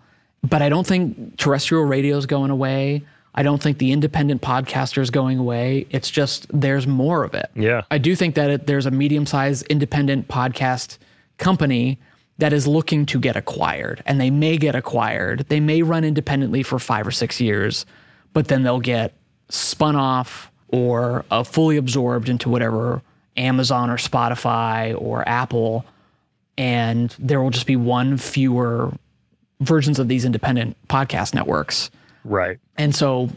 But 0.44 0.62
I 0.62 0.70
don't 0.70 0.86
think 0.86 1.38
terrestrial 1.38 1.84
radio 1.84 2.18
is 2.18 2.26
going 2.26 2.52
away. 2.52 3.04
I 3.34 3.44
don't 3.44 3.62
think 3.62 3.78
the 3.78 3.92
independent 3.92 4.42
podcaster 4.42 5.00
is 5.00 5.10
going 5.10 5.38
away. 5.38 5.86
It's 5.90 6.10
just 6.10 6.48
there's 6.50 6.88
more 6.88 7.24
of 7.24 7.34
it. 7.34 7.50
Yeah. 7.56 7.84
I 7.92 7.98
do 7.98 8.16
think 8.16 8.36
that 8.36 8.50
it, 8.50 8.68
there's 8.68 8.86
a 8.86 8.92
medium 8.92 9.26
sized 9.26 9.66
independent 9.68 10.28
podcast 10.28 10.98
company 11.38 12.00
that 12.38 12.54
is 12.54 12.68
looking 12.68 13.06
to 13.08 13.20
get 13.20 13.36
acquired 13.36 14.04
and 14.06 14.22
they 14.22 14.30
may 14.30 14.58
get 14.58 14.76
acquired. 14.76 15.46
They 15.50 15.60
may 15.60 15.82
run 15.82 16.04
independently 16.04 16.64
for 16.64 16.80
five 16.80 17.08
or 17.08 17.12
six 17.12 17.42
years, 17.42 17.86
but 18.34 18.48
then 18.48 18.64
they'll 18.64 18.80
get 18.80 19.14
spun 19.50 19.96
off 19.96 20.52
or 20.70 21.26
uh, 21.32 21.44
fully 21.44 21.78
absorbed 21.78 22.30
into 22.30 22.50
whatever 22.50 23.02
Amazon 23.38 23.90
or 23.90 23.98
Spotify 23.98 25.00
or 25.00 25.28
Apple. 25.28 25.86
And 26.58 27.16
there 27.20 27.42
will 27.42 27.50
just 27.50 27.68
be 27.68 27.76
one 27.76 28.18
fewer 28.18 28.92
versions 29.60 30.00
of 30.00 30.08
these 30.08 30.26
independent 30.26 30.76
podcast 30.88 31.34
networks. 31.34 31.90
Right. 32.24 32.60
And 32.78 32.94
so 32.96 33.30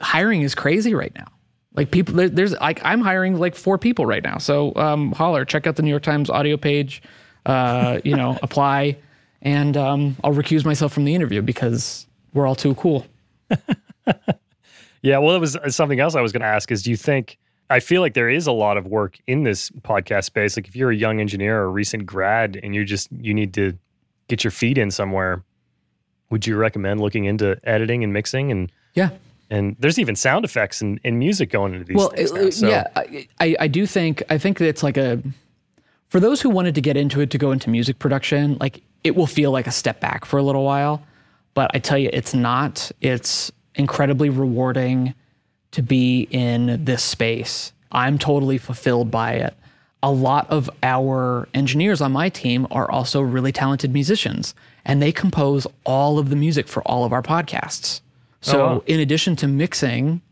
hiring 0.00 0.42
is 0.42 0.54
crazy 0.54 0.94
right 0.94 1.14
now. 1.14 1.26
Like 1.74 1.90
people, 1.90 2.14
there, 2.14 2.28
there's 2.28 2.54
like 2.54 2.80
I'm 2.84 3.00
hiring 3.00 3.38
like 3.38 3.54
four 3.54 3.78
people 3.78 4.06
right 4.06 4.22
now. 4.22 4.38
So 4.38 4.74
um, 4.74 5.12
holler, 5.12 5.44
check 5.44 5.66
out 5.66 5.76
the 5.76 5.82
New 5.82 5.90
York 5.90 6.02
Times 6.02 6.28
audio 6.30 6.56
page. 6.56 7.02
Uh, 7.46 8.00
you 8.04 8.14
know, 8.14 8.38
apply, 8.42 8.96
and 9.42 9.76
um, 9.76 10.16
I'll 10.22 10.34
recuse 10.34 10.64
myself 10.64 10.92
from 10.92 11.04
the 11.04 11.14
interview 11.14 11.42
because 11.42 12.06
we're 12.34 12.46
all 12.46 12.54
too 12.54 12.74
cool. 12.74 13.06
yeah. 15.02 15.18
Well, 15.18 15.34
it 15.34 15.40
was 15.40 15.56
uh, 15.56 15.70
something 15.70 16.00
else 16.00 16.14
I 16.14 16.20
was 16.20 16.32
going 16.32 16.42
to 16.42 16.48
ask. 16.48 16.70
Is 16.70 16.82
do 16.82 16.90
you 16.90 16.96
think? 16.96 17.38
I 17.70 17.80
feel 17.80 18.00
like 18.00 18.14
there 18.14 18.30
is 18.30 18.46
a 18.46 18.52
lot 18.52 18.78
of 18.78 18.86
work 18.86 19.18
in 19.26 19.42
this 19.42 19.68
podcast 19.70 20.24
space. 20.24 20.56
Like 20.56 20.68
if 20.68 20.74
you're 20.74 20.90
a 20.90 20.96
young 20.96 21.20
engineer 21.20 21.60
or 21.60 21.64
a 21.64 21.68
recent 21.68 22.06
grad 22.06 22.58
and 22.62 22.74
you 22.74 22.84
just 22.84 23.08
you 23.12 23.34
need 23.34 23.52
to 23.54 23.76
get 24.28 24.42
your 24.42 24.50
feet 24.50 24.78
in 24.78 24.90
somewhere, 24.90 25.42
would 26.30 26.46
you 26.46 26.56
recommend 26.56 27.00
looking 27.00 27.24
into 27.24 27.58
editing 27.64 28.04
and 28.04 28.12
mixing 28.12 28.50
and 28.50 28.72
yeah 28.94 29.10
and 29.50 29.76
there's 29.78 29.98
even 29.98 30.14
sound 30.14 30.44
effects 30.44 30.82
and, 30.82 31.00
and 31.04 31.18
music 31.18 31.50
going 31.50 31.72
into 31.72 31.84
these 31.84 31.96
well, 31.96 32.10
things 32.10 32.62
now, 32.62 32.68
so. 32.68 32.68
yeah 32.68 33.26
I, 33.40 33.56
I 33.60 33.68
do 33.68 33.86
think 33.86 34.22
i 34.30 34.38
think 34.38 34.60
it's 34.60 34.82
like 34.82 34.96
a 34.96 35.22
for 36.08 36.20
those 36.20 36.40
who 36.40 36.50
wanted 36.50 36.74
to 36.74 36.80
get 36.80 36.96
into 36.96 37.20
it 37.20 37.30
to 37.30 37.38
go 37.38 37.52
into 37.52 37.70
music 37.70 37.98
production 37.98 38.56
like 38.60 38.82
it 39.04 39.14
will 39.14 39.26
feel 39.26 39.50
like 39.50 39.66
a 39.66 39.72
step 39.72 40.00
back 40.00 40.24
for 40.24 40.38
a 40.38 40.42
little 40.42 40.64
while 40.64 41.02
but 41.54 41.70
i 41.74 41.78
tell 41.78 41.98
you 41.98 42.10
it's 42.12 42.34
not 42.34 42.90
it's 43.00 43.52
incredibly 43.74 44.30
rewarding 44.30 45.14
to 45.70 45.82
be 45.82 46.28
in 46.30 46.84
this 46.84 47.02
space 47.02 47.72
i'm 47.92 48.18
totally 48.18 48.58
fulfilled 48.58 49.10
by 49.10 49.32
it 49.32 49.54
a 50.02 50.10
lot 50.10 50.48
of 50.50 50.70
our 50.82 51.48
engineers 51.54 52.00
on 52.00 52.12
my 52.12 52.28
team 52.28 52.66
are 52.70 52.90
also 52.90 53.20
really 53.20 53.52
talented 53.52 53.92
musicians 53.92 54.54
and 54.84 55.02
they 55.02 55.12
compose 55.12 55.66
all 55.84 56.18
of 56.18 56.30
the 56.30 56.36
music 56.36 56.68
for 56.68 56.82
all 56.82 57.04
of 57.04 57.12
our 57.12 57.22
podcasts. 57.22 58.00
So, 58.40 58.60
oh, 58.60 58.66
wow. 58.66 58.82
in 58.86 59.00
addition 59.00 59.34
to 59.36 59.48
mixing 59.48 60.22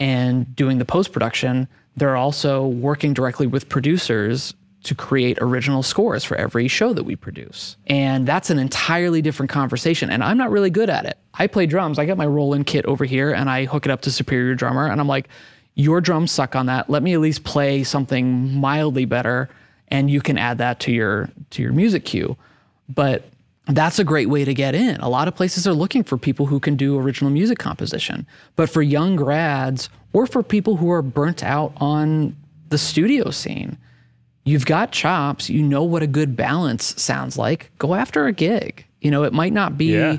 and 0.00 0.54
doing 0.56 0.78
the 0.78 0.84
post 0.84 1.12
production, 1.12 1.68
they're 1.96 2.16
also 2.16 2.66
working 2.66 3.14
directly 3.14 3.46
with 3.46 3.68
producers 3.68 4.54
to 4.84 4.94
create 4.94 5.38
original 5.40 5.82
scores 5.82 6.24
for 6.24 6.36
every 6.36 6.66
show 6.66 6.92
that 6.92 7.04
we 7.04 7.14
produce. 7.14 7.76
And 7.86 8.26
that's 8.26 8.50
an 8.50 8.58
entirely 8.58 9.22
different 9.22 9.50
conversation. 9.50 10.10
And 10.10 10.24
I'm 10.24 10.36
not 10.36 10.50
really 10.50 10.70
good 10.70 10.90
at 10.90 11.04
it. 11.06 11.18
I 11.34 11.46
play 11.46 11.66
drums. 11.66 11.98
I 11.98 12.06
got 12.06 12.16
my 12.16 12.26
Roland 12.26 12.66
kit 12.66 12.84
over 12.86 13.04
here 13.04 13.32
and 13.32 13.48
I 13.48 13.64
hook 13.64 13.86
it 13.86 13.92
up 13.92 14.02
to 14.02 14.10
Superior 14.10 14.54
Drummer. 14.54 14.86
And 14.86 15.00
I'm 15.00 15.06
like, 15.06 15.28
your 15.74 16.00
drums 16.00 16.30
suck 16.30 16.54
on 16.54 16.66
that. 16.66 16.90
Let 16.90 17.02
me 17.02 17.14
at 17.14 17.20
least 17.20 17.44
play 17.44 17.84
something 17.84 18.54
mildly 18.54 19.04
better, 19.04 19.48
and 19.88 20.10
you 20.10 20.20
can 20.20 20.36
add 20.38 20.58
that 20.58 20.80
to 20.80 20.92
your 20.92 21.30
to 21.50 21.62
your 21.62 21.72
music 21.72 22.04
cue. 22.04 22.36
But 22.88 23.24
that's 23.66 23.98
a 23.98 24.04
great 24.04 24.28
way 24.28 24.44
to 24.44 24.52
get 24.52 24.74
in. 24.74 25.00
A 25.00 25.08
lot 25.08 25.28
of 25.28 25.34
places 25.34 25.66
are 25.66 25.72
looking 25.72 26.02
for 26.02 26.18
people 26.18 26.46
who 26.46 26.60
can 26.60 26.76
do 26.76 26.98
original 26.98 27.30
music 27.30 27.58
composition. 27.58 28.26
But 28.56 28.68
for 28.68 28.82
young 28.82 29.16
grads 29.16 29.88
or 30.12 30.26
for 30.26 30.42
people 30.42 30.76
who 30.76 30.90
are 30.90 31.02
burnt 31.02 31.42
out 31.42 31.72
on 31.76 32.36
the 32.68 32.78
studio 32.78 33.30
scene, 33.30 33.78
you've 34.44 34.66
got 34.66 34.92
chops, 34.92 35.48
you 35.48 35.62
know 35.62 35.84
what 35.84 36.02
a 36.02 36.06
good 36.06 36.36
balance 36.36 37.00
sounds 37.00 37.36
like. 37.36 37.70
Go 37.78 37.94
after 37.94 38.26
a 38.26 38.32
gig. 38.32 38.84
You 39.00 39.10
know, 39.10 39.24
it 39.24 39.32
might 39.32 39.52
not 39.52 39.76
be 39.76 39.92
yeah. 39.92 40.18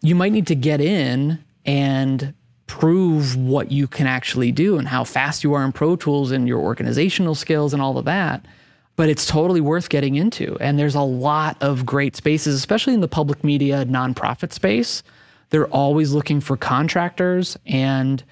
you 0.00 0.14
might 0.14 0.32
need 0.32 0.46
to 0.48 0.54
get 0.54 0.80
in 0.80 1.42
and 1.64 2.34
prove 2.66 3.36
what 3.36 3.72
you 3.72 3.86
can 3.86 4.06
actually 4.06 4.52
do 4.52 4.78
and 4.78 4.88
how 4.88 5.02
fast 5.02 5.42
you 5.42 5.54
are 5.54 5.64
in 5.64 5.72
Pro 5.72 5.96
Tools 5.96 6.30
and 6.30 6.46
your 6.46 6.60
organizational 6.60 7.34
skills 7.34 7.72
and 7.72 7.82
all 7.82 7.98
of 7.98 8.04
that. 8.04 8.44
But 8.96 9.08
it's 9.08 9.26
totally 9.26 9.60
worth 9.60 9.88
getting 9.88 10.16
into. 10.16 10.56
And 10.60 10.78
there's 10.78 10.96
a 10.96 11.00
lot 11.00 11.56
of 11.60 11.86
great 11.86 12.16
spaces, 12.16 12.54
especially 12.56 12.94
in 12.94 13.00
the 13.00 13.08
public 13.08 13.44
media 13.44 13.84
nonprofit 13.86 14.52
space. 14.52 15.02
They're 15.50 15.68
always 15.68 16.12
looking 16.12 16.40
for 16.40 16.56
contractors 16.56 17.56
and 17.64 18.22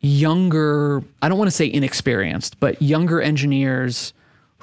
younger, 0.00 1.02
I 1.22 1.28
don't 1.28 1.38
want 1.38 1.48
to 1.48 1.56
say 1.56 1.70
inexperienced, 1.70 2.60
but 2.60 2.80
younger 2.80 3.20
engineers 3.20 4.12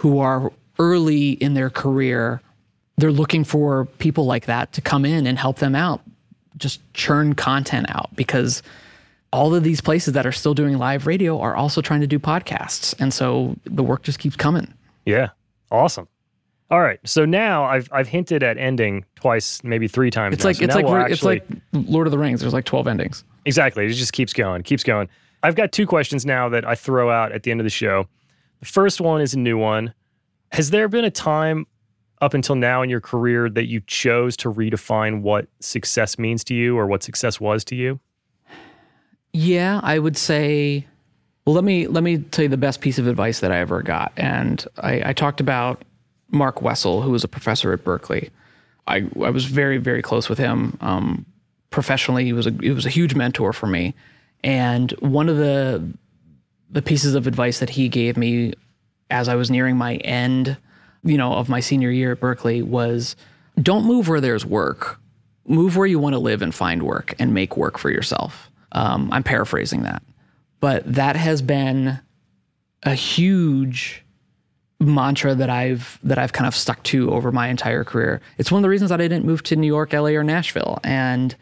who 0.01 0.17
are 0.17 0.51
early 0.79 1.33
in 1.33 1.53
their 1.53 1.69
career. 1.69 2.41
They're 2.97 3.11
looking 3.11 3.43
for 3.43 3.85
people 3.99 4.25
like 4.25 4.47
that 4.47 4.73
to 4.73 4.81
come 4.81 5.05
in 5.05 5.27
and 5.27 5.37
help 5.37 5.59
them 5.59 5.75
out 5.75 6.01
just 6.57 6.81
churn 6.95 7.35
content 7.35 7.85
out 7.89 8.09
because 8.15 8.63
all 9.31 9.53
of 9.53 9.63
these 9.63 9.79
places 9.79 10.15
that 10.15 10.25
are 10.25 10.31
still 10.31 10.55
doing 10.55 10.79
live 10.79 11.05
radio 11.05 11.39
are 11.39 11.55
also 11.55 11.81
trying 11.81 12.01
to 12.01 12.07
do 12.07 12.17
podcasts. 12.17 12.99
And 12.99 13.13
so 13.13 13.55
the 13.63 13.83
work 13.83 14.01
just 14.01 14.17
keeps 14.17 14.35
coming. 14.35 14.73
Yeah. 15.05 15.29
Awesome. 15.69 16.07
All 16.71 16.81
right. 16.81 16.99
So 17.03 17.25
now 17.25 17.65
I've 17.65 17.87
I've 17.91 18.07
hinted 18.07 18.41
at 18.41 18.57
ending 18.57 19.05
twice, 19.15 19.63
maybe 19.63 19.87
three 19.87 20.09
times. 20.09 20.33
It's 20.33 20.43
now. 20.43 20.49
like 20.49 20.55
so 20.57 20.63
it's 20.63 20.75
like 20.75 20.85
we'll 20.85 20.95
actually, 20.95 21.37
it's 21.37 21.51
like 21.51 21.61
Lord 21.73 22.07
of 22.07 22.11
the 22.11 22.17
Rings. 22.17 22.41
There's 22.41 22.53
like 22.53 22.65
12 22.65 22.87
endings. 22.87 23.23
Exactly. 23.45 23.85
It 23.85 23.89
just 23.89 24.13
keeps 24.13 24.33
going, 24.33 24.63
keeps 24.63 24.83
going. 24.83 25.09
I've 25.43 25.55
got 25.55 25.71
two 25.71 25.85
questions 25.85 26.25
now 26.25 26.49
that 26.49 26.65
I 26.65 26.73
throw 26.73 27.11
out 27.11 27.31
at 27.33 27.43
the 27.43 27.51
end 27.51 27.59
of 27.59 27.65
the 27.65 27.71
show. 27.71 28.07
The 28.61 28.67
first 28.67 29.01
one 29.01 29.21
is 29.21 29.33
a 29.33 29.39
new 29.39 29.57
one. 29.57 29.93
Has 30.53 30.69
there 30.69 30.87
been 30.87 31.05
a 31.05 31.11
time 31.11 31.67
up 32.21 32.33
until 32.33 32.55
now 32.55 32.81
in 32.81 32.89
your 32.89 33.01
career 33.01 33.49
that 33.49 33.65
you 33.65 33.81
chose 33.87 34.37
to 34.37 34.53
redefine 34.53 35.21
what 35.21 35.47
success 35.59 36.17
means 36.17 36.43
to 36.45 36.53
you 36.53 36.77
or 36.77 36.85
what 36.85 37.03
success 37.03 37.41
was 37.41 37.63
to 37.65 37.75
you? 37.75 37.99
Yeah, 39.33 39.79
I 39.83 39.99
would 39.99 40.15
say. 40.15 40.87
Well, 41.45 41.55
let 41.55 41.63
me 41.63 41.87
let 41.87 42.03
me 42.03 42.19
tell 42.19 42.43
you 42.43 42.49
the 42.49 42.57
best 42.57 42.81
piece 42.81 42.99
of 42.99 43.07
advice 43.07 43.39
that 43.39 43.51
I 43.51 43.57
ever 43.57 43.81
got, 43.81 44.11
and 44.15 44.63
I, 44.77 45.09
I 45.09 45.13
talked 45.13 45.39
about 45.41 45.83
Mark 46.29 46.61
Wessel, 46.61 47.01
who 47.01 47.09
was 47.11 47.23
a 47.23 47.27
professor 47.27 47.73
at 47.73 47.83
Berklee. 47.83 48.29
I, 48.87 49.07
I 49.21 49.29
was 49.29 49.45
very, 49.45 49.77
very 49.77 50.01
close 50.01 50.29
with 50.29 50.37
him. 50.37 50.77
Um, 50.81 51.25
professionally, 51.71 52.25
he 52.25 52.33
was 52.33 52.45
a 52.45 52.51
he 52.61 52.69
was 52.69 52.85
a 52.85 52.89
huge 52.89 53.15
mentor 53.15 53.53
for 53.53 53.67
me. 53.67 53.95
And 54.43 54.91
one 54.99 55.29
of 55.29 55.37
the 55.37 55.83
the 56.71 56.81
pieces 56.81 57.15
of 57.15 57.27
advice 57.27 57.59
that 57.59 57.71
he 57.71 57.89
gave 57.89 58.17
me 58.17 58.53
as 59.09 59.27
I 59.27 59.35
was 59.35 59.51
nearing 59.51 59.77
my 59.77 59.95
end, 59.97 60.57
you 61.03 61.17
know, 61.17 61.33
of 61.33 61.49
my 61.49 61.59
senior 61.59 61.91
year 61.91 62.13
at 62.13 62.19
Berklee 62.19 62.63
was 62.63 63.15
don't 63.61 63.85
move 63.85 64.07
where 64.07 64.21
there's 64.21 64.45
work. 64.45 64.99
Move 65.45 65.75
where 65.75 65.87
you 65.87 65.99
want 65.99 66.13
to 66.13 66.19
live 66.19 66.41
and 66.41 66.55
find 66.55 66.83
work 66.83 67.13
and 67.19 67.33
make 67.33 67.57
work 67.57 67.77
for 67.77 67.89
yourself. 67.89 68.49
Um, 68.71 69.09
I'm 69.11 69.23
paraphrasing 69.23 69.83
that, 69.83 70.01
but 70.59 70.83
that 70.93 71.17
has 71.17 71.41
been 71.41 71.99
a 72.83 72.93
huge 72.93 74.03
mantra 74.79 75.35
that 75.35 75.49
I've 75.49 75.99
that 76.03 76.17
I've 76.17 76.31
kind 76.31 76.47
of 76.47 76.55
stuck 76.55 76.81
to 76.83 77.11
over 77.11 77.31
my 77.31 77.49
entire 77.49 77.83
career. 77.83 78.21
It's 78.37 78.51
one 78.51 78.59
of 78.59 78.63
the 78.63 78.69
reasons 78.69 78.89
that 78.89 79.01
I 79.01 79.07
didn't 79.07 79.25
move 79.25 79.43
to 79.43 79.55
New 79.55 79.67
York, 79.67 79.93
LA, 79.93 80.09
or 80.11 80.23
Nashville, 80.23 80.79
and 80.83 81.35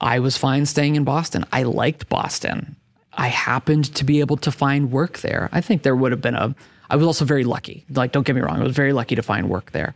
I 0.00 0.20
was 0.20 0.36
fine 0.36 0.66
staying 0.66 0.94
in 0.94 1.04
Boston. 1.04 1.44
I 1.52 1.64
liked 1.64 2.08
Boston. 2.08 2.76
I 3.16 3.28
happened 3.28 3.94
to 3.94 4.04
be 4.04 4.20
able 4.20 4.36
to 4.38 4.52
find 4.52 4.90
work 4.90 5.18
there. 5.18 5.48
I 5.52 5.60
think 5.60 5.82
there 5.82 5.96
would 5.96 6.12
have 6.12 6.20
been 6.20 6.34
a. 6.34 6.54
I 6.88 6.96
was 6.96 7.06
also 7.06 7.24
very 7.24 7.44
lucky. 7.44 7.84
Like, 7.90 8.12
don't 8.12 8.26
get 8.26 8.36
me 8.36 8.42
wrong, 8.42 8.60
I 8.60 8.64
was 8.64 8.76
very 8.76 8.92
lucky 8.92 9.16
to 9.16 9.22
find 9.22 9.48
work 9.48 9.72
there. 9.72 9.94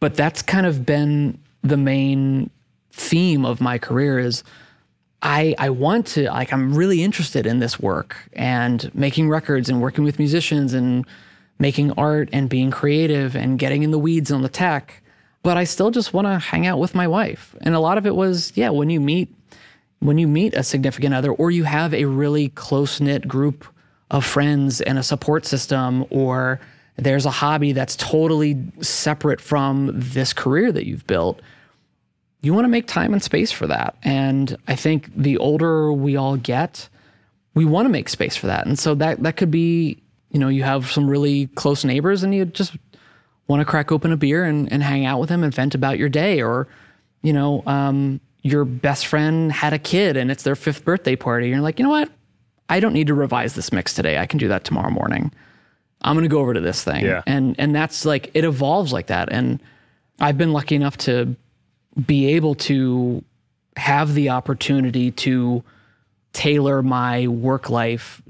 But 0.00 0.14
that's 0.14 0.42
kind 0.42 0.66
of 0.66 0.84
been 0.84 1.38
the 1.62 1.76
main 1.76 2.50
theme 2.92 3.44
of 3.44 3.60
my 3.60 3.78
career 3.78 4.18
is 4.18 4.42
I 5.22 5.54
I 5.58 5.70
want 5.70 6.06
to 6.08 6.28
like 6.28 6.52
I'm 6.52 6.74
really 6.74 7.02
interested 7.02 7.46
in 7.46 7.58
this 7.58 7.78
work 7.78 8.16
and 8.32 8.90
making 8.94 9.28
records 9.28 9.68
and 9.68 9.80
working 9.80 10.04
with 10.04 10.18
musicians 10.18 10.72
and 10.72 11.04
making 11.58 11.92
art 11.92 12.28
and 12.32 12.48
being 12.48 12.70
creative 12.70 13.36
and 13.36 13.58
getting 13.58 13.82
in 13.82 13.90
the 13.90 13.98
weeds 13.98 14.32
on 14.32 14.42
the 14.42 14.48
tech. 14.48 15.02
But 15.42 15.56
I 15.56 15.64
still 15.64 15.90
just 15.90 16.12
want 16.12 16.26
to 16.26 16.38
hang 16.38 16.66
out 16.66 16.78
with 16.78 16.94
my 16.94 17.06
wife. 17.06 17.54
And 17.60 17.74
a 17.74 17.80
lot 17.80 17.98
of 17.98 18.06
it 18.06 18.14
was, 18.14 18.52
yeah, 18.56 18.70
when 18.70 18.90
you 18.90 19.00
meet 19.00 19.34
when 20.00 20.18
you 20.18 20.26
meet 20.26 20.54
a 20.54 20.62
significant 20.62 21.14
other 21.14 21.30
or 21.30 21.50
you 21.50 21.64
have 21.64 21.94
a 21.94 22.06
really 22.06 22.48
close 22.48 23.00
knit 23.00 23.28
group 23.28 23.66
of 24.10 24.24
friends 24.24 24.80
and 24.80 24.98
a 24.98 25.02
support 25.02 25.46
system, 25.46 26.04
or 26.10 26.58
there's 26.96 27.26
a 27.26 27.30
hobby 27.30 27.72
that's 27.72 27.96
totally 27.96 28.60
separate 28.80 29.40
from 29.40 29.90
this 29.94 30.32
career 30.32 30.72
that 30.72 30.86
you've 30.86 31.06
built, 31.06 31.40
you 32.42 32.54
want 32.54 32.64
to 32.64 32.68
make 32.68 32.86
time 32.86 33.12
and 33.12 33.22
space 33.22 33.52
for 33.52 33.66
that. 33.66 33.96
And 34.02 34.56
I 34.66 34.74
think 34.74 35.10
the 35.14 35.36
older 35.38 35.92
we 35.92 36.16
all 36.16 36.36
get, 36.36 36.88
we 37.54 37.64
want 37.64 37.84
to 37.86 37.90
make 37.90 38.08
space 38.08 38.36
for 38.36 38.46
that. 38.46 38.66
And 38.66 38.78
so 38.78 38.94
that 38.96 39.22
that 39.22 39.36
could 39.36 39.50
be, 39.50 40.02
you 40.30 40.38
know, 40.38 40.48
you 40.48 40.62
have 40.62 40.90
some 40.90 41.08
really 41.08 41.48
close 41.48 41.84
neighbors 41.84 42.22
and 42.22 42.34
you 42.34 42.46
just 42.46 42.76
want 43.46 43.60
to 43.60 43.64
crack 43.64 43.92
open 43.92 44.12
a 44.12 44.16
beer 44.16 44.44
and, 44.44 44.72
and 44.72 44.82
hang 44.82 45.04
out 45.04 45.20
with 45.20 45.28
them 45.28 45.44
and 45.44 45.54
vent 45.54 45.74
about 45.74 45.98
your 45.98 46.08
day 46.08 46.40
or, 46.40 46.68
you 47.22 47.32
know, 47.32 47.62
um, 47.66 48.20
your 48.42 48.64
best 48.64 49.06
friend 49.06 49.52
had 49.52 49.72
a 49.72 49.78
kid 49.78 50.16
and 50.16 50.30
it's 50.30 50.42
their 50.42 50.56
fifth 50.56 50.84
birthday 50.84 51.16
party. 51.16 51.48
You're 51.48 51.60
like, 51.60 51.78
you 51.78 51.82
know 51.84 51.90
what? 51.90 52.10
I 52.68 52.80
don't 52.80 52.92
need 52.92 53.08
to 53.08 53.14
revise 53.14 53.54
this 53.54 53.72
mix 53.72 53.94
today. 53.94 54.18
I 54.18 54.26
can 54.26 54.38
do 54.38 54.48
that 54.48 54.64
tomorrow 54.64 54.90
morning. 54.90 55.32
I'm 56.02 56.14
going 56.14 56.24
to 56.24 56.28
go 56.28 56.40
over 56.40 56.54
to 56.54 56.60
this 56.60 56.82
thing. 56.82 57.04
Yeah. 57.04 57.22
And 57.26 57.54
and 57.58 57.74
that's 57.74 58.04
like 58.04 58.30
it 58.32 58.44
evolves 58.44 58.92
like 58.92 59.08
that. 59.08 59.30
And 59.30 59.60
I've 60.20 60.38
been 60.38 60.52
lucky 60.52 60.74
enough 60.74 60.96
to 60.98 61.36
be 62.06 62.34
able 62.34 62.54
to 62.54 63.22
have 63.76 64.14
the 64.14 64.30
opportunity 64.30 65.10
to 65.10 65.62
tailor 66.32 66.82
my 66.82 67.26
work 67.26 67.68
life 67.68 68.22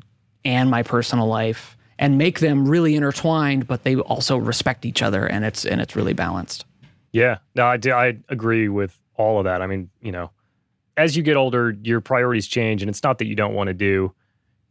and 0.44 0.70
my 0.70 0.82
personal 0.82 1.26
life 1.26 1.76
and 1.98 2.16
make 2.16 2.40
them 2.40 2.66
really 2.66 2.96
intertwined, 2.96 3.66
but 3.66 3.84
they 3.84 3.96
also 3.96 4.36
respect 4.36 4.86
each 4.86 5.02
other 5.02 5.26
and 5.26 5.44
it's 5.44 5.64
and 5.64 5.80
it's 5.80 5.94
really 5.94 6.14
balanced. 6.14 6.64
Yeah, 7.12 7.38
no, 7.54 7.66
I 7.66 7.76
do, 7.76 7.92
I 7.92 8.16
agree 8.28 8.68
with 8.68 8.98
all 9.20 9.38
of 9.38 9.44
that. 9.44 9.60
I 9.60 9.66
mean, 9.66 9.90
you 10.00 10.12
know, 10.12 10.30
as 10.96 11.16
you 11.16 11.22
get 11.22 11.36
older, 11.36 11.76
your 11.82 12.00
priorities 12.00 12.46
change, 12.46 12.82
and 12.82 12.88
it's 12.88 13.02
not 13.02 13.18
that 13.18 13.26
you 13.26 13.34
don't 13.34 13.54
want 13.54 13.68
to 13.68 13.74
do 13.74 14.12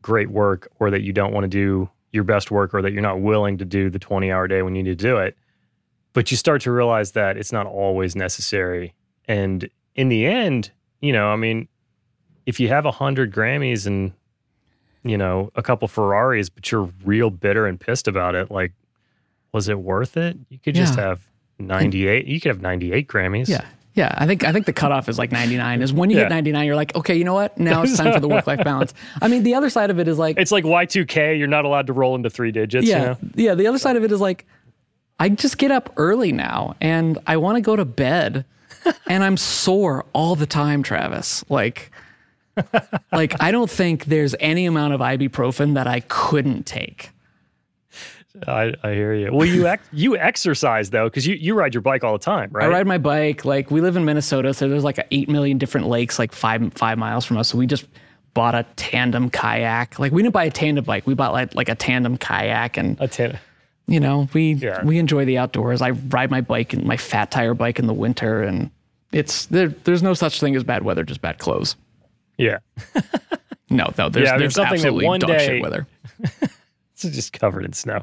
great 0.02 0.30
work 0.30 0.68
or 0.80 0.90
that 0.90 1.02
you 1.02 1.14
don't 1.14 1.34
want 1.34 1.44
to 1.44 1.48
do 1.48 1.90
your 2.12 2.24
best 2.24 2.50
work 2.50 2.74
or 2.74 2.82
that 2.82 2.92
you're 2.92 3.02
not 3.02 3.22
willing 3.22 3.58
to 3.60 3.66
do 3.66 3.90
the 3.90 4.00
20 4.00 4.32
hour 4.32 4.48
day 4.48 4.62
when 4.62 4.76
you 4.76 4.82
need 4.82 4.98
to 4.98 5.04
do 5.04 5.18
it. 5.18 5.38
But 6.14 6.32
you 6.32 6.38
start 6.38 6.62
to 6.64 6.72
realize 6.72 7.12
that 7.12 7.38
it's 7.38 7.52
not 7.52 7.68
always 7.68 8.16
necessary. 8.16 8.96
And 9.28 9.70
in 9.96 10.10
the 10.10 10.26
end, 10.26 10.72
you 11.02 11.14
know, 11.14 11.28
I 11.28 11.36
mean, 11.36 11.68
if 12.48 12.60
you 12.60 12.68
have 12.70 12.86
a 12.86 12.92
hundred 12.92 13.32
Grammys 13.32 13.86
and, 13.86 14.14
you 15.04 15.18
know, 15.18 15.52
a 15.56 15.62
couple 15.62 15.88
Ferraris, 15.88 16.50
but 16.50 16.72
you're 16.72 16.90
real 17.06 17.30
bitter 17.30 17.68
and 17.68 17.80
pissed 17.80 18.08
about 18.08 18.34
it, 18.34 18.50
like, 18.50 18.74
was 19.52 19.70
it 19.70 19.80
worth 19.80 20.18
it? 20.18 20.38
You 20.50 20.58
could 20.58 20.76
just 20.76 20.96
have 20.96 21.22
98. 21.60 22.26
You 22.26 22.40
could 22.40 22.50
have 22.50 22.62
98 22.62 23.08
Grammys. 23.08 23.48
Yeah. 23.48 23.66
Yeah, 23.96 24.14
I 24.18 24.28
think 24.28 24.44
I 24.44 24.52
think 24.54 24.66
the 24.66 24.74
cutoff 24.74 25.10
is 25.10 25.18
like 25.18 25.32
99. 25.32 25.82
Is 25.82 25.92
when 25.92 26.10
you 26.10 26.18
Yeah. 26.18 26.24
hit 26.24 26.30
99, 26.30 26.66
you're 26.66 26.76
like, 26.76 26.96
okay, 26.96 27.16
you 27.16 27.24
know 27.24 27.34
what? 27.34 27.58
Now 27.58 27.82
it's 27.82 27.98
time 27.98 28.14
for 28.14 28.20
the 28.20 28.28
work 28.36 28.46
life 28.48 28.64
balance. 28.64 28.94
I 29.22 29.28
mean, 29.28 29.44
the 29.44 29.56
other 29.56 29.70
side 29.70 29.90
of 29.90 30.00
it 30.00 30.08
is 30.08 30.18
like, 30.18 30.38
It's 30.38 30.52
like 30.52 30.64
Y2K. 30.64 31.38
You're 31.38 31.48
not 31.48 31.66
allowed 31.66 31.88
to 31.88 31.94
roll 31.94 32.16
into 32.16 32.30
three 32.30 32.52
digits. 32.52 32.88
yeah, 32.88 33.00
You 33.00 33.06
know? 33.08 33.18
yeah. 33.36 33.56
The 33.56 33.68
other 33.68 33.80
side 33.80 33.96
of 33.96 34.04
it 34.04 34.12
is 34.12 34.22
like, 34.22 34.46
I 35.20 35.28
just 35.30 35.58
get 35.58 35.72
up 35.72 35.92
early 35.98 36.32
now, 36.32 36.76
and 36.80 37.18
I 37.28 37.38
want 37.38 37.58
to 37.58 37.62
go 37.62 37.76
to 37.76 37.84
bed, 37.84 38.46
and 39.08 39.24
I'm 39.24 39.36
sore 39.36 40.06
all 40.14 40.36
the 40.36 40.46
time, 40.46 40.82
Travis. 40.84 41.44
Like, 41.50 41.92
like 43.12 43.42
I 43.42 43.52
don't 43.52 43.70
think 43.70 44.06
there's 44.06 44.36
any 44.40 44.66
amount 44.66 44.94
of 44.94 45.02
ibuprofen 45.02 45.74
that 45.74 45.88
I 45.88 46.02
couldn't 46.02 46.66
take. 46.66 47.10
I, 48.48 48.74
I 48.84 48.94
hear 48.94 49.14
you. 49.14 49.32
Well, 49.34 49.46
you 49.48 49.68
ex- 49.68 49.88
you 49.92 50.18
exercise 50.18 50.90
though, 50.90 51.06
because 51.06 51.26
you, 51.28 51.36
you 51.36 51.54
ride 51.56 51.74
your 51.74 51.82
bike 51.82 52.04
all 52.04 52.14
the 52.14 52.24
time, 52.24 52.50
right? 52.52 52.66
I 52.66 52.68
ride 52.70 52.88
my 52.88 52.98
bike. 52.98 53.46
Like 53.46 53.72
we 53.72 53.82
live 53.82 53.96
in 53.98 54.06
Minnesota, 54.06 54.54
so 54.54 54.68
there's 54.70 54.84
like 54.84 55.06
eight 55.12 55.30
million 55.30 55.58
different 55.58 55.88
lakes, 55.88 56.18
like 56.20 56.32
five 56.32 56.74
five 56.74 56.98
miles 56.98 57.26
from 57.26 57.38
us. 57.38 57.50
So 57.50 57.58
we 57.58 57.66
just 57.68 57.88
bought 58.34 58.56
a 58.56 58.66
tandem 58.76 59.30
kayak. 59.30 60.00
Like 60.00 60.12
we 60.12 60.22
didn't 60.22 60.34
buy 60.34 60.46
a 60.46 60.52
tandem 60.52 60.84
bike. 60.86 61.06
We 61.08 61.14
bought 61.14 61.34
like 61.34 61.54
like 61.56 61.70
a 61.70 61.76
tandem 61.76 62.18
kayak, 62.18 62.78
and 62.78 62.98
A 63.00 63.08
ten- 63.08 63.40
you 63.88 64.00
know 64.00 64.28
we 64.34 64.54
Yeah. 64.54 64.84
we 64.84 65.00
enjoy 65.00 65.26
the 65.26 65.38
outdoors. 65.38 65.82
I 65.82 65.92
ride 65.92 66.30
my 66.32 66.42
bike 66.42 66.74
and 66.74 66.86
my 66.86 66.98
fat 66.98 67.32
tire 67.32 67.54
bike 67.54 67.80
in 67.80 67.88
the 67.88 67.94
winter, 67.94 68.44
and 68.44 68.70
it's 69.12 69.46
there. 69.48 69.70
There's 69.70 70.04
no 70.04 70.14
such 70.14 70.40
thing 70.40 70.56
as 70.56 70.64
bad 70.64 70.84
weather, 70.84 71.04
just 71.04 71.22
bad 71.22 71.40
clothes. 71.40 71.76
yeah. 72.38 72.60
No, 73.72 73.94
no. 74.00 74.10
There's, 74.10 74.26
Yeah, 74.26 74.32
mean, 74.32 74.40
there's 74.40 74.56
something 74.56 74.82
that 74.82 74.88
absolutely 74.88 75.06
one 75.06 75.20
dog 75.20 75.30
day- 75.30 75.46
shit 75.46 75.62
weather. 75.62 75.86
It's 77.02 77.16
just 77.16 77.34
covered 77.34 77.64
in 77.66 77.72
snow. 77.74 78.02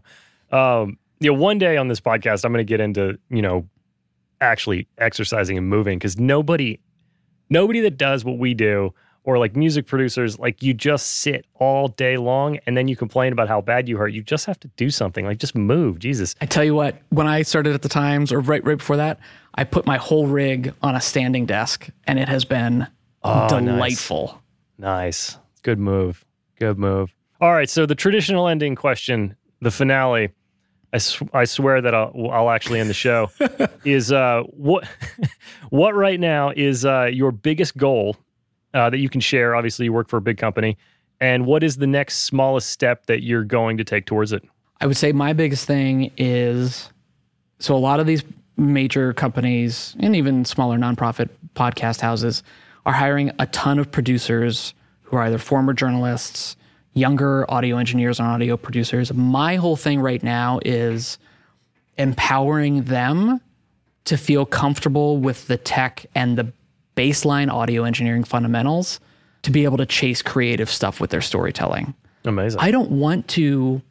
Um, 0.52 0.98
you 1.20 1.32
know, 1.32 1.38
one 1.38 1.58
day 1.58 1.76
on 1.76 1.88
this 1.88 2.00
podcast, 2.00 2.44
I'm 2.44 2.52
going 2.52 2.64
to 2.64 2.68
get 2.68 2.80
into 2.80 3.18
you 3.30 3.42
know 3.42 3.68
actually 4.40 4.86
exercising 4.98 5.56
and 5.56 5.68
moving 5.68 5.98
because 5.98 6.18
nobody, 6.18 6.78
nobody 7.50 7.80
that 7.80 7.96
does 7.96 8.24
what 8.24 8.38
we 8.38 8.54
do 8.54 8.92
or 9.24 9.38
like 9.38 9.56
music 9.56 9.86
producers, 9.86 10.38
like 10.38 10.62
you 10.62 10.72
just 10.72 11.06
sit 11.06 11.44
all 11.54 11.88
day 11.88 12.16
long 12.16 12.58
and 12.66 12.76
then 12.76 12.86
you 12.86 12.94
complain 12.94 13.32
about 13.32 13.48
how 13.48 13.60
bad 13.60 13.88
you 13.88 13.96
hurt. 13.96 14.08
You 14.12 14.22
just 14.22 14.46
have 14.46 14.60
to 14.60 14.68
do 14.76 14.88
something. 14.90 15.24
Like 15.24 15.38
just 15.38 15.56
move. 15.56 15.98
Jesus. 15.98 16.34
I 16.40 16.46
tell 16.46 16.62
you 16.62 16.74
what, 16.76 16.96
when 17.08 17.26
I 17.26 17.42
started 17.42 17.74
at 17.74 17.82
the 17.82 17.88
Times, 17.88 18.30
or 18.30 18.40
right 18.40 18.64
right 18.64 18.78
before 18.78 18.98
that, 18.98 19.18
I 19.54 19.64
put 19.64 19.84
my 19.86 19.96
whole 19.96 20.26
rig 20.26 20.74
on 20.82 20.94
a 20.94 21.00
standing 21.00 21.46
desk, 21.46 21.88
and 22.06 22.18
it 22.18 22.28
has 22.28 22.44
been 22.44 22.86
Oh, 23.24 23.48
nice. 23.48 23.64
delightful. 23.64 24.42
Nice. 24.78 25.38
Good 25.62 25.80
move. 25.80 26.24
Good 26.60 26.78
move. 26.78 27.12
All 27.40 27.52
right. 27.52 27.68
So 27.68 27.84
the 27.86 27.94
traditional 27.96 28.46
ending 28.46 28.76
question, 28.76 29.34
the 29.60 29.70
finale. 29.72 30.28
I, 30.96 30.98
sw- 30.98 31.34
I 31.34 31.44
swear 31.44 31.82
that 31.82 31.94
I'll, 31.94 32.30
I'll 32.30 32.50
actually 32.50 32.80
end 32.80 32.88
the 32.88 32.94
show. 32.94 33.30
is 33.84 34.10
uh, 34.10 34.44
what 34.44 34.88
what 35.68 35.94
right 35.94 36.18
now 36.18 36.52
is 36.56 36.86
uh, 36.86 37.10
your 37.12 37.32
biggest 37.32 37.76
goal 37.76 38.16
uh, 38.72 38.88
that 38.88 38.96
you 38.96 39.10
can 39.10 39.20
share? 39.20 39.54
Obviously, 39.54 39.84
you 39.84 39.92
work 39.92 40.08
for 40.08 40.16
a 40.16 40.22
big 40.22 40.38
company, 40.38 40.78
and 41.20 41.44
what 41.44 41.62
is 41.62 41.76
the 41.76 41.86
next 41.86 42.24
smallest 42.24 42.70
step 42.70 43.04
that 43.06 43.22
you're 43.22 43.44
going 43.44 43.76
to 43.76 43.84
take 43.84 44.06
towards 44.06 44.32
it? 44.32 44.42
I 44.80 44.86
would 44.86 44.96
say 44.96 45.12
my 45.12 45.34
biggest 45.34 45.66
thing 45.66 46.10
is 46.16 46.88
so 47.58 47.76
a 47.76 47.78
lot 47.78 48.00
of 48.00 48.06
these 48.06 48.24
major 48.56 49.12
companies 49.12 49.94
and 50.00 50.16
even 50.16 50.46
smaller 50.46 50.78
nonprofit 50.78 51.28
podcast 51.54 52.00
houses 52.00 52.42
are 52.86 52.94
hiring 52.94 53.30
a 53.38 53.46
ton 53.48 53.78
of 53.78 53.90
producers 53.90 54.72
who 55.02 55.18
are 55.18 55.24
either 55.24 55.36
former 55.36 55.74
journalists, 55.74 56.56
younger 56.96 57.48
audio 57.50 57.76
engineers 57.76 58.18
and 58.18 58.26
audio 58.26 58.56
producers. 58.56 59.12
My 59.12 59.56
whole 59.56 59.76
thing 59.76 60.00
right 60.00 60.22
now 60.22 60.60
is 60.64 61.18
empowering 61.98 62.84
them 62.84 63.40
to 64.06 64.16
feel 64.16 64.46
comfortable 64.46 65.18
with 65.18 65.46
the 65.46 65.58
tech 65.58 66.06
and 66.14 66.38
the 66.38 66.50
baseline 66.96 67.52
audio 67.52 67.84
engineering 67.84 68.24
fundamentals 68.24 68.98
to 69.42 69.50
be 69.50 69.64
able 69.64 69.76
to 69.76 69.84
chase 69.84 70.22
creative 70.22 70.70
stuff 70.70 70.98
with 70.98 71.10
their 71.10 71.20
storytelling. 71.20 71.94
Amazing. 72.24 72.60
I 72.60 72.70
don't 72.70 72.90
want 72.90 73.28
to 73.28 73.82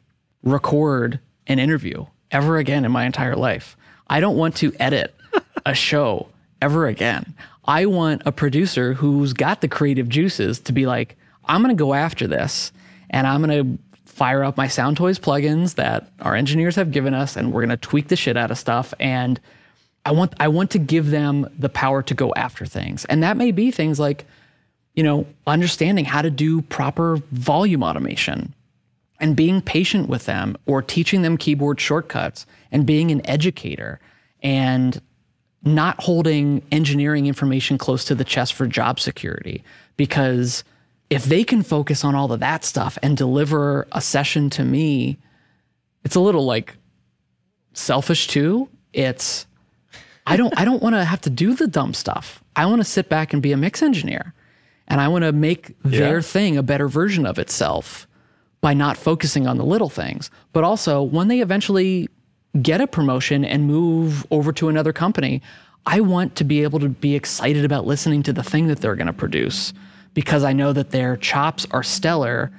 record 0.42 1.20
an 1.46 1.60
interview 1.60 2.06
ever 2.32 2.56
again 2.58 2.84
in 2.84 2.90
my 2.90 3.04
entire 3.04 3.36
life. 3.36 3.76
I 4.08 4.18
don't 4.18 4.36
want 4.36 4.56
to 4.56 4.72
edit 4.80 5.14
a 5.64 5.74
show 5.74 6.28
ever 6.60 6.86
again. 6.86 7.34
I 7.66 7.86
want 7.86 8.22
a 8.26 8.32
producer 8.32 8.94
who's 8.94 9.32
got 9.32 9.60
the 9.60 9.68
creative 9.68 10.08
juices 10.08 10.58
to 10.60 10.72
be 10.72 10.86
like, 10.86 11.16
I'm 11.44 11.62
going 11.62 11.74
to 11.74 11.80
go 11.80 11.94
after 11.94 12.26
this 12.26 12.72
and 13.16 13.26
I'm 13.26 13.42
going 13.42 13.78
to 13.78 13.82
fire 14.04 14.44
up 14.44 14.58
my 14.58 14.66
Soundtoys 14.66 15.18
plugins 15.18 15.76
that 15.76 16.12
our 16.20 16.34
engineers 16.34 16.76
have 16.76 16.92
given 16.92 17.14
us, 17.14 17.34
and 17.34 17.50
we're 17.50 17.62
going 17.62 17.70
to 17.70 17.78
tweak 17.78 18.08
the 18.08 18.16
shit 18.16 18.36
out 18.36 18.50
of 18.50 18.58
stuff. 18.58 18.92
And 19.00 19.40
I 20.04 20.12
want 20.12 20.34
I 20.38 20.48
want 20.48 20.70
to 20.72 20.78
give 20.78 21.10
them 21.10 21.48
the 21.58 21.70
power 21.70 22.02
to 22.02 22.12
go 22.12 22.34
after 22.34 22.66
things, 22.66 23.06
and 23.06 23.22
that 23.22 23.38
may 23.38 23.52
be 23.52 23.70
things 23.70 23.98
like, 23.98 24.26
you 24.94 25.02
know, 25.02 25.26
understanding 25.46 26.04
how 26.04 26.20
to 26.20 26.30
do 26.30 26.60
proper 26.60 27.16
volume 27.32 27.82
automation, 27.82 28.52
and 29.18 29.34
being 29.34 29.62
patient 29.62 30.10
with 30.10 30.26
them, 30.26 30.54
or 30.66 30.82
teaching 30.82 31.22
them 31.22 31.38
keyboard 31.38 31.80
shortcuts, 31.80 32.44
and 32.70 32.84
being 32.84 33.10
an 33.10 33.26
educator, 33.26 33.98
and 34.42 35.00
not 35.62 36.02
holding 36.02 36.62
engineering 36.70 37.26
information 37.26 37.78
close 37.78 38.04
to 38.04 38.14
the 38.14 38.24
chest 38.24 38.52
for 38.52 38.66
job 38.66 39.00
security 39.00 39.64
because 39.96 40.64
if 41.10 41.24
they 41.24 41.44
can 41.44 41.62
focus 41.62 42.04
on 42.04 42.14
all 42.14 42.32
of 42.32 42.40
that 42.40 42.64
stuff 42.64 42.98
and 43.02 43.16
deliver 43.16 43.86
a 43.92 44.00
session 44.00 44.50
to 44.50 44.64
me, 44.64 45.18
it's 46.04 46.16
a 46.16 46.20
little 46.20 46.44
like 46.44 46.76
selfish 47.72 48.26
too. 48.26 48.68
It's 48.92 49.46
I 50.26 50.36
don't 50.36 50.58
I 50.58 50.64
don't 50.64 50.82
want 50.82 50.94
to 50.96 51.04
have 51.04 51.20
to 51.22 51.30
do 51.30 51.54
the 51.54 51.66
dumb 51.66 51.94
stuff. 51.94 52.42
I 52.56 52.66
want 52.66 52.80
to 52.80 52.84
sit 52.84 53.08
back 53.08 53.32
and 53.32 53.42
be 53.42 53.52
a 53.52 53.56
mix 53.56 53.82
engineer. 53.82 54.34
And 54.88 55.00
I 55.00 55.08
want 55.08 55.24
to 55.24 55.32
make 55.32 55.74
yeah. 55.84 55.98
their 55.98 56.22
thing 56.22 56.56
a 56.56 56.62
better 56.62 56.88
version 56.88 57.26
of 57.26 57.38
itself 57.38 58.06
by 58.60 58.72
not 58.72 58.96
focusing 58.96 59.46
on 59.46 59.58
the 59.58 59.64
little 59.64 59.88
things. 59.88 60.30
But 60.52 60.64
also 60.64 61.02
when 61.02 61.28
they 61.28 61.40
eventually 61.40 62.08
get 62.62 62.80
a 62.80 62.86
promotion 62.86 63.44
and 63.44 63.64
move 63.64 64.24
over 64.30 64.52
to 64.52 64.68
another 64.68 64.92
company, 64.92 65.42
I 65.86 66.00
want 66.00 66.36
to 66.36 66.44
be 66.44 66.62
able 66.62 66.78
to 66.80 66.88
be 66.88 67.14
excited 67.14 67.64
about 67.64 67.86
listening 67.86 68.22
to 68.24 68.32
the 68.32 68.42
thing 68.42 68.68
that 68.68 68.80
they're 68.80 68.96
going 68.96 69.06
to 69.08 69.12
produce 69.12 69.72
because 70.16 70.44
I 70.44 70.54
know 70.54 70.72
that 70.72 70.92
their 70.92 71.18
chops 71.18 71.66
are 71.72 71.82
stellar 71.82 72.50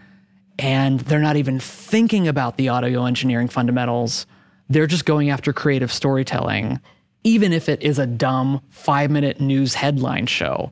and 0.60 1.00
they're 1.00 1.20
not 1.20 1.38
even 1.38 1.60
thinking 1.60 2.28
about 2.28 2.56
the 2.56 2.70
audio 2.70 3.06
engineering 3.06 3.48
fundamentals. 3.48 4.28
They're 4.70 4.86
just 4.86 5.06
going 5.06 5.32
after 5.32 5.52
creative 5.52 5.92
storytelling, 5.92 6.80
even 7.24 7.52
if 7.52 7.68
it 7.68 7.82
is 7.82 7.98
a 7.98 8.06
dumb 8.06 8.62
five 8.70 9.10
minute 9.10 9.42
news 9.42 9.74
headline 9.74 10.28
show. 10.28 10.72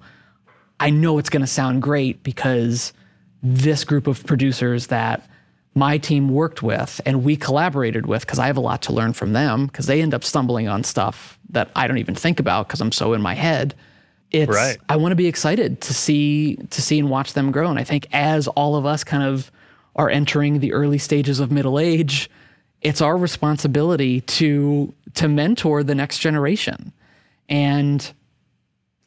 I 0.79 0.91
know 0.91 1.17
it's 1.17 1.29
going 1.29 1.41
to 1.41 1.47
sound 1.47 1.81
great 1.81 2.21
because 2.21 2.93
this 3.41 3.83
group 3.83 4.05
of 4.05 4.23
producers 4.23 4.85
that 4.87 5.27
my 5.73 5.97
team 5.97 6.29
worked 6.29 6.61
with 6.61 7.01
and 7.03 7.23
we 7.23 7.35
collaborated 7.35 8.05
with 8.05 8.21
because 8.21 8.37
I 8.37 8.45
have 8.45 8.57
a 8.57 8.61
lot 8.61 8.83
to 8.83 8.93
learn 8.93 9.13
from 9.13 9.33
them 9.33 9.65
because 9.65 9.87
they 9.87 10.03
end 10.03 10.13
up 10.13 10.23
stumbling 10.23 10.67
on 10.67 10.83
stuff 10.83 11.39
that 11.49 11.71
I 11.75 11.87
don't 11.87 11.97
even 11.97 12.13
think 12.13 12.39
about 12.39 12.67
because 12.67 12.79
I'm 12.79 12.91
so 12.91 13.13
in 13.13 13.23
my 13.23 13.33
head. 13.33 13.73
It's 14.31 14.51
right. 14.51 14.77
I 14.89 14.97
want 14.97 15.11
to 15.11 15.15
be 15.15 15.27
excited 15.27 15.81
to 15.81 15.93
see 15.93 16.57
to 16.69 16.81
see 16.81 16.99
and 16.99 17.09
watch 17.09 17.33
them 17.33 17.51
grow. 17.51 17.69
And 17.69 17.79
I 17.79 17.83
think 17.83 18.07
as 18.11 18.47
all 18.49 18.75
of 18.75 18.85
us 18.85 19.03
kind 19.03 19.23
of 19.23 19.51
are 19.95 20.09
entering 20.09 20.59
the 20.59 20.73
early 20.73 20.97
stages 20.97 21.39
of 21.39 21.51
middle 21.51 21.79
age, 21.79 22.29
it's 22.81 23.01
our 23.01 23.17
responsibility 23.17 24.21
to 24.21 24.93
to 25.15 25.27
mentor 25.27 25.83
the 25.83 25.95
next 25.95 26.19
generation. 26.19 26.91
And 27.47 28.11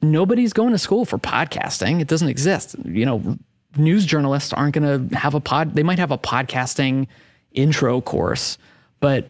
nobody's 0.01 0.53
going 0.53 0.73
to 0.73 0.79
school 0.79 1.05
for 1.05 1.19
podcasting. 1.19 2.01
It 2.01 2.09
doesn't 2.09 2.29
exist. 2.29 2.77
You 2.85 3.05
know, 3.05 3.39
news 3.77 4.07
journalists 4.07 4.53
aren't 4.53 4.75
going 4.75 5.09
to 5.09 5.17
have 5.17 5.35
a 5.35 5.41
pod. 5.41 5.75
They 5.75 5.83
might 5.83 5.99
have 5.99 6.11
a 6.11 6.19
podcasting 6.19 7.07
intro 7.53 8.01
course, 8.01 8.59
but 9.01 9.29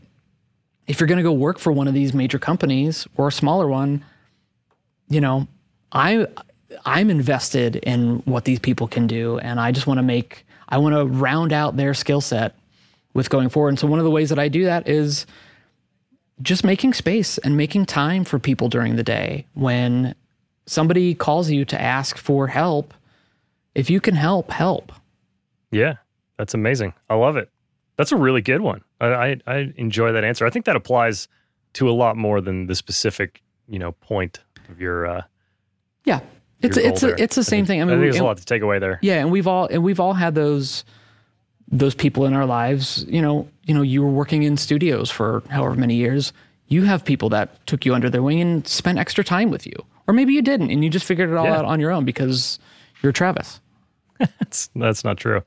if 0.86 1.00
you're 1.00 1.06
going 1.06 1.18
to 1.18 1.22
go 1.22 1.32
work 1.32 1.58
for 1.58 1.72
one 1.72 1.86
of 1.86 1.94
these 1.94 2.14
major 2.14 2.38
companies 2.38 3.06
or 3.16 3.28
a 3.28 3.32
smaller 3.32 3.68
one, 3.68 4.04
you 5.08 5.20
know, 5.20 5.46
I 5.92 6.26
I'm 6.84 7.10
invested 7.10 7.76
in 7.76 8.18
what 8.24 8.44
these 8.44 8.58
people 8.58 8.88
can 8.88 9.06
do, 9.06 9.38
and 9.38 9.58
I 9.58 9.72
just 9.72 9.86
want 9.86 9.98
to 9.98 10.02
make 10.02 10.46
I 10.68 10.78
want 10.78 10.94
to 10.94 11.04
round 11.04 11.52
out 11.52 11.76
their 11.76 11.94
skill 11.94 12.20
set 12.20 12.54
with 13.14 13.30
going 13.30 13.48
forward. 13.48 13.70
And 13.70 13.78
so 13.78 13.86
one 13.86 13.98
of 13.98 14.04
the 14.04 14.10
ways 14.10 14.28
that 14.28 14.38
I 14.38 14.48
do 14.48 14.64
that 14.64 14.88
is 14.88 15.26
just 16.42 16.62
making 16.62 16.94
space 16.94 17.38
and 17.38 17.56
making 17.56 17.86
time 17.86 18.24
for 18.24 18.38
people 18.38 18.68
during 18.68 18.96
the 18.96 19.02
day 19.02 19.46
when 19.54 20.14
somebody 20.66 21.14
calls 21.14 21.50
you 21.50 21.64
to 21.64 21.80
ask 21.80 22.16
for 22.16 22.46
help 22.46 22.94
if 23.74 23.88
you 23.90 24.00
can 24.00 24.14
help, 24.14 24.50
help. 24.50 24.92
Yeah, 25.70 25.94
that's 26.36 26.54
amazing. 26.54 26.94
I 27.08 27.14
love 27.14 27.36
it. 27.36 27.50
That's 27.96 28.12
a 28.12 28.16
really 28.16 28.42
good 28.42 28.60
one. 28.60 28.82
I, 29.00 29.06
I, 29.06 29.36
I 29.46 29.72
enjoy 29.76 30.12
that 30.12 30.24
answer. 30.24 30.46
I 30.46 30.50
think 30.50 30.66
that 30.66 30.76
applies 30.76 31.28
to 31.74 31.88
a 31.88 31.92
lot 31.92 32.16
more 32.16 32.40
than 32.40 32.66
the 32.66 32.74
specific, 32.74 33.42
you 33.68 33.78
know, 33.78 33.92
point 33.92 34.40
of 34.68 34.80
your. 34.80 35.06
Uh, 35.06 35.22
yeah, 36.08 36.20
it's 36.62 36.76
it's 36.76 37.02
a, 37.02 37.22
it's 37.22 37.36
the 37.36 37.44
same 37.44 37.66
thing. 37.66 37.80
I 37.80 37.84
mean, 37.84 37.94
I 37.94 38.00
think 38.00 38.12
there's 38.12 38.20
a 38.20 38.24
lot 38.24 38.38
to 38.38 38.44
take 38.44 38.62
away 38.62 38.78
there. 38.78 38.98
Yeah, 39.02 39.20
and 39.20 39.30
we've 39.30 39.46
all 39.46 39.66
and 39.66 39.84
we've 39.84 40.00
all 40.00 40.14
had 40.14 40.34
those 40.34 40.84
those 41.70 41.94
people 41.94 42.24
in 42.24 42.32
our 42.32 42.46
lives. 42.46 43.04
You 43.08 43.20
know, 43.20 43.48
you 43.64 43.74
know, 43.74 43.82
you 43.82 44.02
were 44.02 44.10
working 44.10 44.42
in 44.42 44.56
studios 44.56 45.10
for 45.10 45.42
however 45.50 45.74
many 45.74 45.94
years. 45.94 46.32
You 46.68 46.84
have 46.84 47.04
people 47.04 47.28
that 47.30 47.66
took 47.66 47.86
you 47.86 47.94
under 47.94 48.10
their 48.10 48.22
wing 48.22 48.40
and 48.40 48.66
spent 48.66 48.98
extra 48.98 49.22
time 49.22 49.50
with 49.50 49.66
you, 49.66 49.74
or 50.06 50.14
maybe 50.14 50.32
you 50.32 50.42
didn't, 50.42 50.70
and 50.70 50.82
you 50.82 50.90
just 50.90 51.06
figured 51.06 51.30
it 51.30 51.36
all 51.36 51.44
yeah. 51.44 51.58
out 51.58 51.64
on 51.64 51.78
your 51.78 51.90
own 51.90 52.04
because 52.04 52.58
you're 53.02 53.12
Travis. 53.12 53.60
that's 54.18 54.70
that's 54.74 55.04
not 55.04 55.18
true. 55.18 55.42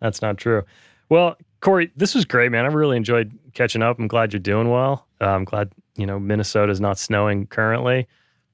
That's 0.00 0.22
not 0.22 0.38
true. 0.38 0.64
Well, 1.08 1.36
Corey, 1.60 1.92
this 1.96 2.14
was 2.14 2.24
great, 2.24 2.50
man. 2.50 2.64
I 2.64 2.68
really 2.68 2.96
enjoyed 2.96 3.38
catching 3.54 3.82
up. 3.82 3.98
I'm 3.98 4.08
glad 4.08 4.32
you're 4.32 4.40
doing 4.40 4.70
well. 4.70 5.06
Uh, 5.20 5.26
I'm 5.26 5.44
glad 5.44 5.70
you 5.96 6.06
know 6.06 6.18
Minnesota's 6.18 6.80
not 6.80 6.98
snowing 6.98 7.46
currently. 7.46 8.08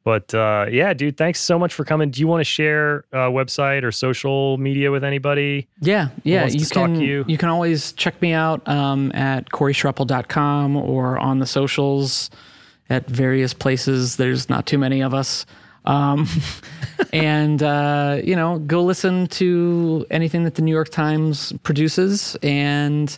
But 0.05 0.34
uh, 0.34 0.66
yeah, 0.70 0.92
dude, 0.94 1.16
thanks 1.16 1.40
so 1.40 1.59
much 1.59 1.72
for 1.72 1.84
coming. 1.84 2.11
Do 2.11 2.20
you 2.20 2.26
want 2.26 2.40
to 2.40 2.44
share 2.44 3.05
a 3.12 3.30
website 3.30 3.84
or 3.84 3.92
social 3.92 4.59
media 4.59 4.90
with 4.90 5.05
anybody? 5.05 5.68
Yeah, 5.80 6.09
yeah. 6.24 6.46
You 6.46 6.66
can 6.66 7.00
you? 7.00 7.24
you? 7.28 7.38
can 7.38 7.48
always 7.48 7.92
check 7.92 8.20
me 8.20 8.32
out 8.32 8.66
um, 8.68 9.12
at 9.14 9.50
coreyschreppel.com 9.50 10.76
or 10.76 11.18
on 11.18 11.38
the 11.38 11.46
socials 11.46 12.30
at 12.90 13.07
various 13.07 13.55
places. 13.55 14.16
There's 14.16 14.48
not 14.48 14.66
too 14.66 14.78
many 14.78 15.03
of 15.03 15.14
us. 15.14 15.46
Um, 15.84 16.28
and, 17.12 17.62
uh, 17.62 18.20
you 18.22 18.36
know, 18.36 18.59
go 18.59 18.82
listen 18.82 19.26
to 19.28 20.07
anything 20.11 20.44
that 20.44 20.57
the 20.57 20.62
New 20.62 20.72
York 20.72 20.88
Times 20.88 21.53
produces 21.62 22.36
and, 22.42 23.16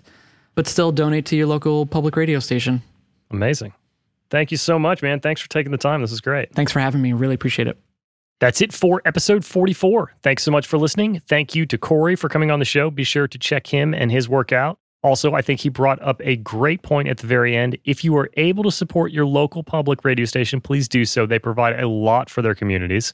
but 0.55 0.67
still 0.67 0.93
donate 0.93 1.27
to 1.27 1.37
your 1.37 1.47
local 1.47 1.87
public 1.87 2.17
radio 2.17 2.41
station. 2.41 2.83
Amazing. 3.31 3.73
Thank 4.31 4.51
you 4.51 4.57
so 4.57 4.79
much, 4.79 5.03
man. 5.03 5.21
Thanks 5.21 5.41
for 5.41 5.49
taking 5.49 5.73
the 5.73 5.79
time. 5.79 6.01
This 6.01 6.13
is 6.13 6.21
great. 6.21 6.53
Thanks 6.55 6.73
for 6.73 6.81
having 6.81 7.03
me. 7.03 7.13
Really 7.13 7.35
appreciate 7.35 7.69
it. 7.69 7.79
That's 8.41 8.61
it 8.61 8.73
for 8.73 9.01
episode 9.05 9.45
44. 9.45 10.15
Thanks 10.23 10.43
so 10.43 10.51
much 10.51 10.67
for 10.67 10.77
listening. 10.77 11.21
Thank 11.21 11.55
you 11.55 11.67
to 11.67 11.79
Corey 11.79 12.17
for 12.17 12.29
coming 12.29 12.51
on 12.51 12.59
the 12.59 12.65
show. 12.65 12.91
Be 12.91 13.05
sure 13.05 13.29
to 13.29 13.39
check 13.39 13.69
him 13.69 13.95
and 13.95 14.11
his 14.11 14.29
work 14.29 14.53
out. 14.53 14.79
Also, 15.03 15.35
I 15.35 15.43
think 15.43 15.61
he 15.61 15.69
brought 15.69 16.01
up 16.03 16.21
a 16.25 16.37
great 16.37 16.83
point 16.83 17.09
at 17.09 17.19
the 17.19 17.27
very 17.27 17.55
end. 17.55 17.77
If 17.85 18.05
you 18.05 18.17
are 18.17 18.31
able 18.39 18.65
to 18.65 18.71
support 18.71 19.13
your 19.13 19.27
local 19.27 19.63
public 19.63 20.05
radio 20.05 20.25
station, 20.25 20.61
please 20.61 20.89
do 20.89 21.05
so. 21.05 21.27
They 21.27 21.39
provide 21.39 21.79
a 21.79 21.87
lot 21.87 22.31
for 22.31 22.41
their 22.43 22.55
communities. 22.55 23.13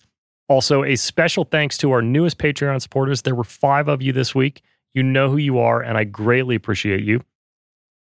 Also, 0.48 0.84
a 0.84 0.96
special 0.96 1.44
thanks 1.44 1.76
to 1.78 1.90
our 1.90 2.00
newest 2.00 2.38
Patreon 2.38 2.80
supporters. 2.80 3.22
There 3.22 3.34
were 3.34 3.44
five 3.44 3.88
of 3.88 4.02
you 4.02 4.12
this 4.12 4.34
week. 4.34 4.62
You 4.94 5.02
know 5.02 5.30
who 5.30 5.36
you 5.36 5.58
are, 5.58 5.80
and 5.80 5.98
I 5.98 6.04
greatly 6.04 6.54
appreciate 6.54 7.04
you. 7.04 7.22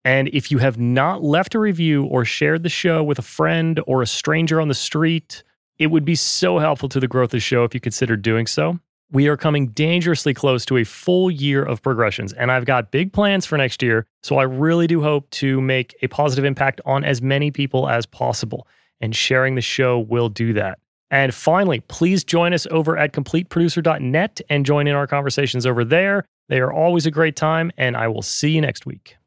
And 0.05 0.29
if 0.29 0.51
you 0.51 0.59
have 0.59 0.77
not 0.77 1.23
left 1.23 1.55
a 1.55 1.59
review 1.59 2.05
or 2.05 2.23
shared 2.25 2.63
the 2.63 2.69
show 2.69 3.03
with 3.03 3.19
a 3.19 3.23
friend 3.23 3.79
or 3.85 4.01
a 4.01 4.07
stranger 4.07 4.61
on 4.61 4.67
the 4.67 4.73
street, 4.73 5.43
it 5.77 5.87
would 5.87 6.05
be 6.05 6.15
so 6.15 6.59
helpful 6.59 6.89
to 6.89 6.99
the 6.99 7.07
growth 7.07 7.27
of 7.27 7.31
the 7.31 7.39
show 7.39 7.63
if 7.63 7.73
you 7.73 7.79
consider 7.79 8.15
doing 8.15 8.47
so 8.47 8.79
we 9.11 9.27
are 9.27 9.37
coming 9.37 9.67
dangerously 9.69 10.33
close 10.33 10.65
to 10.65 10.77
a 10.77 10.83
full 10.83 11.31
year 11.31 11.63
of 11.63 11.81
progressions, 11.81 12.33
and 12.33 12.51
I've 12.51 12.65
got 12.65 12.91
big 12.91 13.11
plans 13.11 13.45
for 13.45 13.57
next 13.57 13.81
year. 13.81 14.05
So 14.21 14.37
I 14.37 14.43
really 14.43 14.87
do 14.87 15.01
hope 15.01 15.29
to 15.31 15.59
make 15.61 15.95
a 16.01 16.07
positive 16.07 16.45
impact 16.45 16.79
on 16.85 17.03
as 17.03 17.21
many 17.21 17.49
people 17.51 17.89
as 17.89 18.05
possible, 18.05 18.67
and 19.01 19.15
sharing 19.15 19.55
the 19.55 19.61
show 19.61 19.99
will 19.99 20.29
do 20.29 20.53
that. 20.53 20.79
And 21.11 21.33
finally, 21.33 21.79
please 21.81 22.23
join 22.23 22.53
us 22.53 22.67
over 22.69 22.95
at 22.97 23.13
completeproducer.net 23.13 24.41
and 24.47 24.65
join 24.65 24.85
in 24.85 24.95
our 24.95 25.07
conversations 25.07 25.65
over 25.65 25.83
there. 25.83 26.23
They 26.49 26.59
are 26.59 26.71
always 26.71 27.07
a 27.07 27.11
great 27.11 27.35
time, 27.35 27.71
and 27.77 27.97
I 27.97 28.07
will 28.09 28.21
see 28.21 28.51
you 28.51 28.61
next 28.61 28.85
week. 28.85 29.18